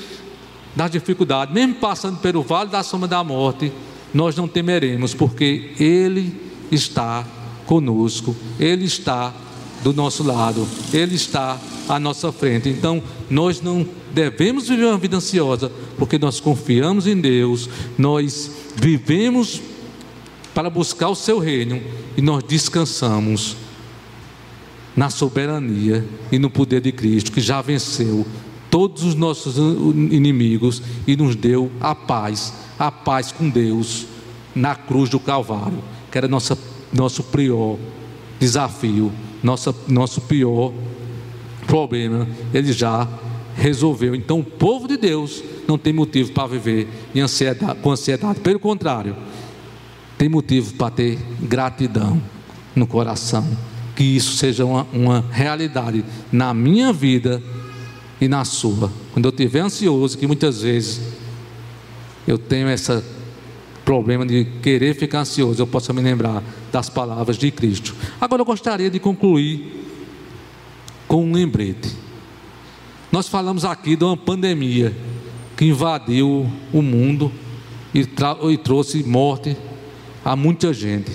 das 0.76 0.92
dificuldades, 0.92 1.54
mesmo 1.54 1.76
passando 1.76 2.20
pelo 2.20 2.42
vale 2.42 2.70
da 2.70 2.84
sombra 2.84 3.08
da 3.08 3.24
morte, 3.24 3.72
nós 4.14 4.36
não 4.36 4.48
temeremos, 4.48 5.14
porque 5.14 5.72
Ele 5.80 6.36
está 6.72 7.26
conosco, 7.66 8.36
Ele 8.60 8.86
está 8.86 9.34
do 9.84 9.94
nosso 9.94 10.24
lado, 10.24 10.68
Ele 10.94 11.16
está 11.16 11.60
à 11.88 12.00
nossa 12.00 12.32
frente. 12.32 12.70
Então, 12.70 13.02
nós 13.30 13.62
não 13.62 13.86
devemos 14.14 14.68
viver 14.68 14.86
uma 14.86 14.98
vida 14.98 15.18
ansiosa, 15.18 15.72
porque 15.98 16.18
nós 16.18 16.40
confiamos 16.40 17.08
em 17.08 17.20
Deus, 17.20 17.70
nós 17.98 18.52
vivemos 18.76 19.62
para 20.54 20.70
buscar 20.70 21.10
o 21.10 21.16
Seu 21.16 21.40
reino 21.40 21.82
e 22.16 22.22
nós 22.22 22.44
descansamos 22.44 23.58
na 24.96 25.10
soberania 25.10 26.08
e 26.32 26.38
no 26.38 26.50
poder 26.50 26.82
de 26.82 26.92
Cristo, 26.92 27.32
que 27.32 27.42
já 27.42 27.62
venceu 27.62 28.26
todos 28.74 29.04
os 29.04 29.14
nossos 29.14 29.56
inimigos 29.56 30.82
e 31.06 31.16
nos 31.16 31.36
deu 31.36 31.72
a 31.80 31.94
paz, 31.94 32.52
a 32.80 32.92
paz 32.92 33.32
com 33.32 33.48
Deus 33.48 34.08
na 34.56 34.74
cruz 34.74 35.12
do 35.12 35.20
Calvário, 35.20 35.78
que 36.12 36.18
era 36.18 36.28
nossa, 36.28 36.58
nosso 36.92 37.22
pior 37.22 37.78
desafio, 38.40 39.12
nossa, 39.44 39.76
nosso 39.88 40.22
pior 40.22 40.74
problema, 41.68 42.28
ele 42.52 42.74
já 42.74 43.08
resolveu. 43.56 44.16
Então, 44.16 44.40
o 44.40 44.44
povo 44.44 44.88
de 44.88 44.98
Deus 44.98 45.44
não 45.68 45.78
tem 45.78 45.94
motivo 45.94 46.32
para 46.32 46.48
viver 46.48 46.88
ansiedade, 47.16 47.78
com 47.80 47.92
ansiedade, 47.92 48.40
pelo 48.40 48.60
contrário, 48.60 49.16
tem 50.18 50.28
motivo 50.28 50.74
para 50.74 50.90
ter 50.90 51.20
gratidão 51.40 52.20
no 52.76 52.88
coração. 52.88 53.48
Que 53.96 54.04
isso 54.04 54.34
seja 54.34 54.66
uma, 54.66 54.88
uma 54.92 55.24
realidade 55.30 56.04
na 56.32 56.56
minha 56.56 56.92
vida 56.92 57.40
e 58.24 58.28
na 58.30 58.46
sua. 58.46 58.90
Quando 59.12 59.26
eu 59.26 59.32
estiver 59.32 59.60
ansioso, 59.60 60.18
que 60.18 60.26
muitas 60.26 60.62
vezes 60.62 61.02
eu 62.26 62.38
tenho 62.38 62.70
esse 62.70 63.04
problema 63.84 64.26
de 64.26 64.46
querer 64.62 64.96
ficar 64.96 65.20
ansioso, 65.20 65.62
eu 65.62 65.68
possa 65.68 65.92
me 65.92 66.02
lembrar 66.02 66.42
das 66.72 66.90
palavras 66.90 67.38
de 67.38 67.52
Cristo. 67.52 67.94
Agora 68.22 68.42
eu 68.42 68.46
gostaria 68.46 68.90
de 68.90 68.98
concluir 68.98 69.86
com 71.06 71.26
um 71.26 71.34
lembrete. 71.34 71.92
Nós 73.12 73.28
falamos 73.28 73.66
aqui 73.66 73.98
de 73.98 74.06
uma 74.06 74.16
pandemia 74.16 74.96
que 75.58 75.66
invadiu 75.66 76.50
o 76.72 76.82
mundo 76.82 77.30
e, 77.94 78.08
e 78.52 78.58
trouxe 78.58 79.04
morte 79.04 79.58
a 80.24 80.34
muita 80.34 80.74
gente, 80.74 81.12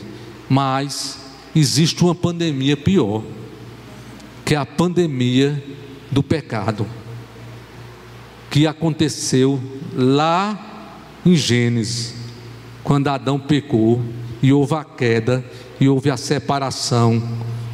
mas 0.46 1.18
existe 1.56 2.04
uma 2.04 2.14
pandemia 2.14 2.76
pior, 2.76 3.22
que 4.44 4.54
é 4.54 4.58
a 4.58 4.66
pandemia 4.66 5.64
do 6.10 6.22
pecado, 6.22 6.86
que 8.50 8.66
aconteceu 8.66 9.60
lá 9.94 10.94
em 11.24 11.34
Gênesis, 11.34 12.14
quando 12.82 13.08
Adão 13.08 13.38
pecou 13.38 14.00
e 14.42 14.52
houve 14.52 14.74
a 14.74 14.84
queda 14.84 15.44
e 15.80 15.88
houve 15.88 16.10
a 16.10 16.16
separação 16.16 17.22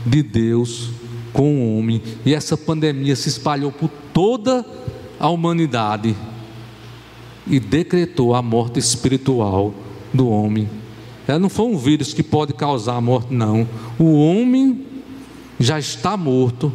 de 0.04 0.22
Deus 0.22 0.90
com 1.32 1.56
o 1.56 1.78
homem, 1.78 2.00
e 2.24 2.32
essa 2.32 2.56
pandemia 2.56 3.16
se 3.16 3.28
espalhou 3.28 3.72
por 3.72 3.90
toda 4.12 4.64
a 5.18 5.28
humanidade 5.28 6.14
e 7.46 7.58
decretou 7.58 8.34
a 8.34 8.42
morte 8.42 8.78
espiritual 8.78 9.74
do 10.12 10.28
homem. 10.28 10.68
Ela 11.26 11.38
não 11.38 11.48
foi 11.48 11.66
um 11.66 11.76
vírus 11.76 12.12
que 12.12 12.22
pode 12.22 12.52
causar 12.52 12.96
a 12.96 13.00
morte, 13.00 13.32
não. 13.32 13.66
O 13.98 14.14
homem 14.14 14.84
já 15.58 15.78
está 15.78 16.16
morto 16.16 16.72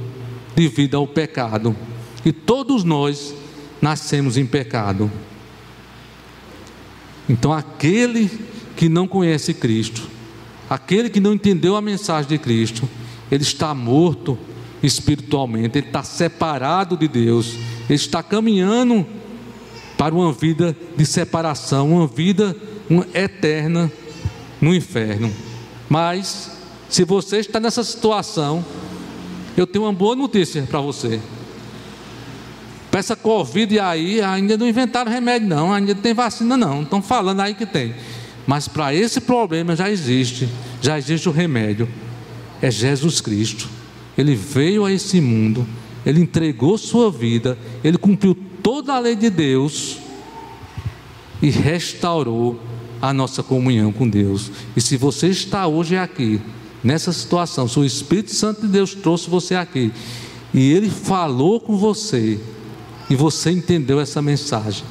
devido 0.55 0.95
ao 0.95 1.07
pecado. 1.07 1.75
E 2.25 2.31
todos 2.31 2.83
nós 2.83 3.33
nascemos 3.81 4.37
em 4.37 4.45
pecado. 4.45 5.11
Então, 7.27 7.53
aquele 7.53 8.29
que 8.75 8.89
não 8.89 9.07
conhece 9.07 9.53
Cristo, 9.53 10.07
aquele 10.69 11.09
que 11.09 11.19
não 11.19 11.33
entendeu 11.33 11.75
a 11.75 11.81
mensagem 11.81 12.29
de 12.29 12.37
Cristo, 12.37 12.89
ele 13.31 13.43
está 13.43 13.73
morto 13.73 14.37
espiritualmente, 14.81 15.77
ele 15.77 15.87
está 15.87 16.03
separado 16.03 16.97
de 16.97 17.07
Deus, 17.07 17.53
ele 17.87 17.95
está 17.95 18.23
caminhando 18.23 19.05
para 19.97 20.15
uma 20.15 20.31
vida 20.31 20.75
de 20.95 21.05
separação, 21.05 21.91
uma 21.91 22.07
vida 22.07 22.55
eterna 23.13 23.91
no 24.61 24.73
inferno. 24.73 25.31
Mas, 25.89 26.51
se 26.87 27.03
você 27.03 27.37
está 27.37 27.59
nessa 27.59 27.83
situação, 27.83 28.63
eu 29.57 29.67
tenho 29.67 29.85
uma 29.85 29.93
boa 29.93 30.15
notícia 30.15 30.63
para 30.63 30.79
você. 30.79 31.19
Para 32.89 32.99
essa 32.99 33.15
Covid 33.15 33.79
aí, 33.79 34.21
ainda 34.21 34.57
não 34.57 34.67
inventaram 34.67 35.11
remédio, 35.11 35.47
não, 35.47 35.71
ainda 35.71 35.93
não 35.93 36.01
tem 36.01 36.13
vacina, 36.13 36.57
não. 36.57 36.81
Estão 36.81 37.01
falando 37.01 37.39
aí 37.41 37.53
que 37.53 37.65
tem. 37.65 37.93
Mas 38.47 38.67
para 38.67 38.93
esse 38.93 39.21
problema 39.21 39.75
já 39.75 39.91
existe, 39.91 40.49
já 40.81 40.97
existe 40.97 41.29
o 41.29 41.31
remédio. 41.31 41.87
É 42.61 42.71
Jesus 42.71 43.21
Cristo. 43.21 43.69
Ele 44.17 44.35
veio 44.35 44.85
a 44.85 44.91
esse 44.91 45.21
mundo, 45.21 45.67
ele 46.05 46.19
entregou 46.19 46.77
sua 46.77 47.11
vida, 47.11 47.57
ele 47.83 47.97
cumpriu 47.97 48.35
toda 48.63 48.93
a 48.93 48.99
lei 48.99 49.15
de 49.15 49.29
Deus 49.29 49.97
e 51.41 51.49
restaurou 51.49 52.59
a 53.01 53.13
nossa 53.13 53.43
comunhão 53.43 53.91
com 53.91 54.09
Deus. 54.09 54.51
E 54.75 54.81
se 54.81 54.97
você 54.97 55.27
está 55.27 55.67
hoje 55.67 55.95
aqui, 55.95 56.41
nessa 56.83 57.13
situação, 57.13 57.67
se 57.67 57.79
o 57.79 57.85
Espírito 57.85 58.33
Santo 58.33 58.61
de 58.61 58.67
Deus 58.67 58.93
trouxe 58.93 59.29
você 59.29 59.55
aqui, 59.55 59.91
e 60.53 60.71
ele 60.71 60.89
falou 60.89 61.59
com 61.59 61.77
você, 61.77 62.39
e 63.09 63.15
você 63.15 63.51
entendeu 63.51 63.99
essa 63.99 64.21
mensagem, 64.21 64.83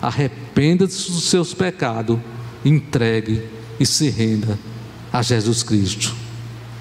arrependa-se 0.00 1.10
dos 1.10 1.24
seus 1.24 1.52
pecados, 1.52 2.18
entregue 2.64 3.42
e 3.78 3.84
se 3.84 4.08
renda 4.08 4.58
a 5.12 5.22
Jesus 5.22 5.62
Cristo. 5.62 6.14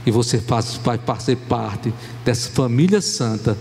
E 0.05 0.11
você 0.11 0.39
faz, 0.39 0.79
vai 0.83 0.97
fazer 0.97 1.35
parte 1.35 1.93
dessa 2.23 2.49
família 2.49 3.01
santa 3.01 3.57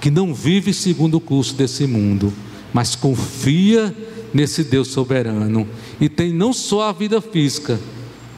que 0.00 0.10
não 0.10 0.32
vive 0.32 0.72
segundo 0.72 1.16
o 1.16 1.20
curso 1.20 1.54
desse 1.54 1.86
mundo, 1.86 2.32
mas 2.72 2.94
confia 2.94 3.94
nesse 4.32 4.62
Deus 4.62 4.88
soberano 4.88 5.66
e 6.00 6.08
tem 6.08 6.32
não 6.32 6.52
só 6.52 6.88
a 6.88 6.92
vida 6.92 7.20
física, 7.20 7.80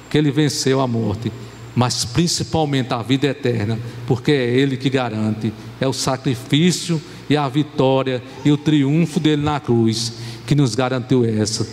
que 0.08 0.16
ele 0.16 0.30
venceu 0.30 0.80
a 0.80 0.86
morte, 0.86 1.30
mas 1.74 2.04
principalmente 2.04 2.92
a 2.92 3.02
vida 3.02 3.28
eterna, 3.28 3.78
porque 4.06 4.32
é 4.32 4.50
Ele 4.50 4.76
que 4.76 4.90
garante, 4.90 5.52
é 5.80 5.86
o 5.86 5.92
sacrifício 5.92 7.00
e 7.30 7.36
a 7.36 7.48
vitória 7.48 8.20
e 8.44 8.50
o 8.50 8.56
triunfo 8.56 9.20
dele 9.20 9.42
na 9.42 9.60
cruz 9.60 10.14
que 10.46 10.54
nos 10.56 10.74
garantiu 10.74 11.24
essa, 11.24 11.66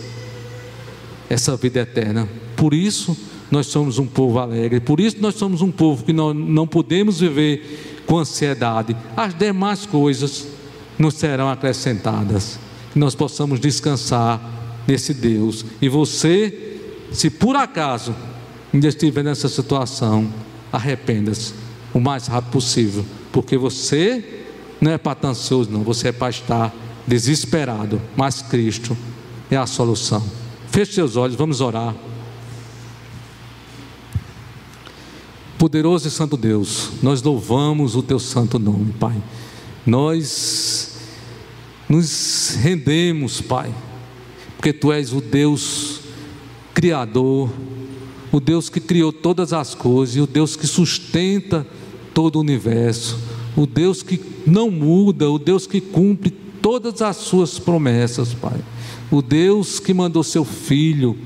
essa 1.28 1.56
vida 1.56 1.80
eterna. 1.80 2.28
Por 2.56 2.72
isso, 2.72 3.16
nós 3.50 3.66
somos 3.66 3.98
um 3.98 4.06
povo 4.06 4.38
alegre, 4.38 4.78
por 4.78 5.00
isso, 5.00 5.16
nós 5.20 5.34
somos 5.34 5.60
um 5.60 5.70
povo 5.72 6.04
que 6.04 6.12
não, 6.12 6.32
não 6.32 6.66
podemos 6.66 7.18
viver 7.18 8.04
com 8.06 8.18
ansiedade, 8.18 8.96
as 9.16 9.34
demais 9.34 9.84
coisas 9.84 10.46
nos 10.98 11.14
serão 11.14 11.50
acrescentadas 11.50 12.58
que 12.92 12.98
nós 12.98 13.14
possamos 13.14 13.60
descansar 13.60 14.40
nesse 14.86 15.12
Deus. 15.12 15.64
E 15.82 15.88
você, 15.88 16.80
se 17.12 17.30
por 17.30 17.56
acaso 17.56 18.14
ainda 18.72 18.88
estiver 18.88 19.22
nessa 19.22 19.48
situação, 19.48 20.32
arrependa-se 20.72 21.52
o 21.92 22.00
mais 22.00 22.26
rápido 22.26 22.52
possível, 22.52 23.04
porque 23.32 23.56
você 23.56 24.46
não 24.80 24.92
é 24.92 24.98
para 24.98 25.12
estar 25.12 25.28
ansioso, 25.28 25.70
não, 25.70 25.82
você 25.82 26.08
é 26.08 26.12
para 26.12 26.30
estar 26.30 26.74
desesperado, 27.06 28.00
mas 28.16 28.42
Cristo 28.42 28.96
é 29.50 29.56
a 29.56 29.66
solução. 29.66 30.22
Feche 30.70 30.92
seus 30.92 31.16
olhos, 31.16 31.36
vamos 31.36 31.60
orar. 31.60 31.94
Poderoso 35.58 36.06
e 36.06 36.10
Santo 36.10 36.36
Deus, 36.36 36.90
nós 37.02 37.20
louvamos 37.22 37.96
o 37.96 38.02
Teu 38.02 38.20
santo 38.20 38.58
nome, 38.58 38.92
Pai. 38.92 39.20
Nós 39.84 40.96
nos 41.88 42.56
rendemos, 42.60 43.40
Pai, 43.40 43.74
porque 44.56 44.72
Tu 44.72 44.92
és 44.92 45.12
o 45.12 45.20
Deus 45.20 46.00
Criador, 46.74 47.50
o 48.30 48.38
Deus 48.38 48.68
que 48.68 48.78
criou 48.78 49.12
todas 49.12 49.52
as 49.52 49.74
coisas, 49.74 50.14
e 50.14 50.20
o 50.20 50.26
Deus 50.26 50.54
que 50.54 50.66
sustenta 50.66 51.66
todo 52.14 52.36
o 52.36 52.40
universo, 52.40 53.18
o 53.58 53.66
Deus 53.66 54.04
que 54.04 54.20
não 54.46 54.70
muda, 54.70 55.28
o 55.28 55.38
Deus 55.38 55.66
que 55.66 55.80
cumpre 55.80 56.30
todas 56.62 57.02
as 57.02 57.16
Suas 57.16 57.58
promessas, 57.58 58.32
Pai, 58.32 58.58
o 59.10 59.20
Deus 59.20 59.80
que 59.80 59.92
mandou 59.92 60.22
Seu 60.22 60.44
Filho 60.44 61.18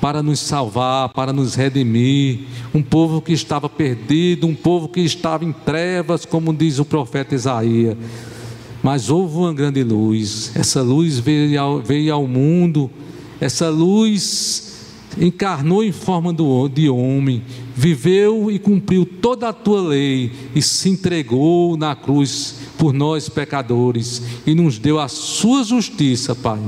para 0.00 0.22
nos 0.22 0.38
salvar, 0.38 1.08
para 1.08 1.32
nos 1.32 1.56
redimir, 1.56 2.42
um 2.72 2.80
povo 2.80 3.20
que 3.20 3.32
estava 3.32 3.68
perdido, 3.68 4.46
um 4.46 4.54
povo 4.54 4.88
que 4.88 5.00
estava 5.00 5.44
em 5.44 5.50
trevas, 5.50 6.24
como 6.24 6.54
diz 6.54 6.78
o 6.78 6.84
profeta 6.84 7.34
Isaías. 7.34 7.96
Mas 8.80 9.10
houve 9.10 9.38
uma 9.38 9.52
grande 9.52 9.82
luz. 9.82 10.52
Essa 10.54 10.80
luz 10.80 11.18
veio 11.18 11.60
ao, 11.60 11.80
veio 11.80 12.14
ao 12.14 12.28
mundo, 12.28 12.88
essa 13.40 13.68
luz 13.68 14.86
encarnou 15.20 15.82
em 15.82 15.90
forma 15.90 16.32
do, 16.32 16.68
de 16.68 16.88
homem, 16.88 17.42
viveu 17.78 18.50
e 18.50 18.58
cumpriu 18.58 19.06
toda 19.06 19.50
a 19.50 19.52
tua 19.52 19.80
lei 19.80 20.32
e 20.52 20.60
se 20.60 20.88
entregou 20.88 21.76
na 21.76 21.94
cruz 21.94 22.56
por 22.76 22.92
nós 22.92 23.28
pecadores 23.28 24.20
e 24.44 24.52
nos 24.52 24.80
deu 24.80 24.98
a 24.98 25.06
sua 25.06 25.62
justiça, 25.62 26.34
Pai. 26.34 26.60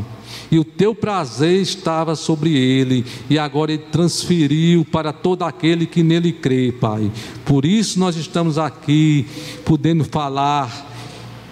e 0.52 0.58
o 0.58 0.64
teu 0.64 0.94
prazer 0.94 1.61
estava 1.61 2.14
sobre 2.14 2.56
ele, 2.56 3.04
e 3.28 3.38
agora 3.38 3.72
ele 3.72 3.82
transferiu 3.90 4.84
para 4.84 5.12
todo 5.12 5.42
aquele 5.42 5.84
que 5.84 6.02
nele 6.02 6.32
crê, 6.32 6.70
Pai. 6.70 7.11
Por 7.44 7.64
isso 7.64 7.98
nós 7.98 8.16
estamos 8.16 8.56
aqui, 8.56 9.26
podendo 9.64 10.04
falar 10.04 10.89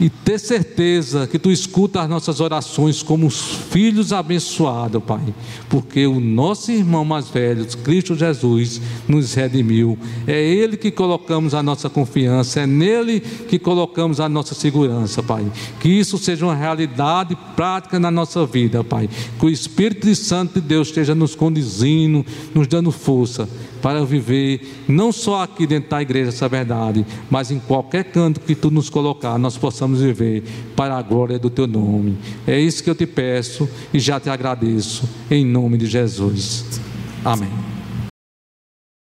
e 0.01 0.09
ter 0.09 0.39
certeza 0.39 1.27
que 1.27 1.39
tu 1.39 1.51
escuta 1.51 2.01
as 2.01 2.09
nossas 2.09 2.41
orações 2.41 3.03
como 3.03 3.29
filhos 3.29 4.13
abençoados, 4.13 5.03
Pai, 5.03 5.35
porque 5.69 6.07
o 6.07 6.21
nosso 6.21 6.71
irmão 6.71 7.05
mais 7.05 7.29
velho, 7.29 7.67
Cristo 7.79 8.15
Jesus, 8.15 8.81
nos 9.09 9.35
redimiu. 9.35 9.99
É 10.27 10.41
Ele 10.41 10.77
que 10.77 10.91
colocamos 10.91 11.55
a 11.55 11.63
nossa 11.63 11.91
confiança, 11.91 12.61
é 12.61 12.67
nele 12.67 13.21
que 13.21 13.59
colocamos 13.59 14.21
a 14.21 14.29
nossa 14.29 14.55
segurança, 14.55 15.23
Pai. 15.23 15.45
Que 15.81 15.89
isso 15.89 16.17
seja 16.19 16.47
uma 16.47 16.55
realidade 16.55 17.37
prática 17.57 17.99
na 17.99 18.11
nossa 18.11 18.47
vida, 18.47 18.85
Pai. 18.85 19.09
Que 19.39 19.47
o 19.47 19.51
Espírito 19.51 20.15
Santo 20.15 20.61
de 20.61 20.67
Deus 20.67 20.89
esteja 20.89 21.15
nos 21.15 21.35
conduzindo, 21.35 22.25
nos 22.55 22.67
dando 22.67 22.93
força 22.93 23.49
para 23.81 24.05
viver 24.05 24.85
não 24.89 25.13
só 25.13 25.43
aqui 25.43 25.67
dentro 25.67 25.91
da 25.91 26.03
igreja 26.03 26.29
essa 26.29 26.49
verdade, 26.49 27.05
mas 27.31 27.51
em 27.51 27.59
qualquer 27.59 28.05
canto 28.05 28.41
que 28.41 28.55
tu 28.55 28.71
nos 28.71 28.91
colocar, 28.91 29.39
nós 29.39 29.57
possamos 29.57 30.01
viver 30.01 30.43
para 30.77 30.97
a 30.97 31.03
glória 31.03 31.39
do 31.39 31.51
teu 31.51 31.67
nome. 31.67 32.19
É 32.47 32.59
isso 32.59 32.83
que 32.83 32.91
eu 32.91 32.95
te 32.95 33.07
peço 33.07 33.69
e 33.93 33.99
já 33.99 34.19
te 34.19 34.31
agradeço 34.31 35.09
em 35.31 35.45
nome 35.45 35.79
de 35.79 35.87
Jesus. 35.87 36.81
Amém. 37.25 37.78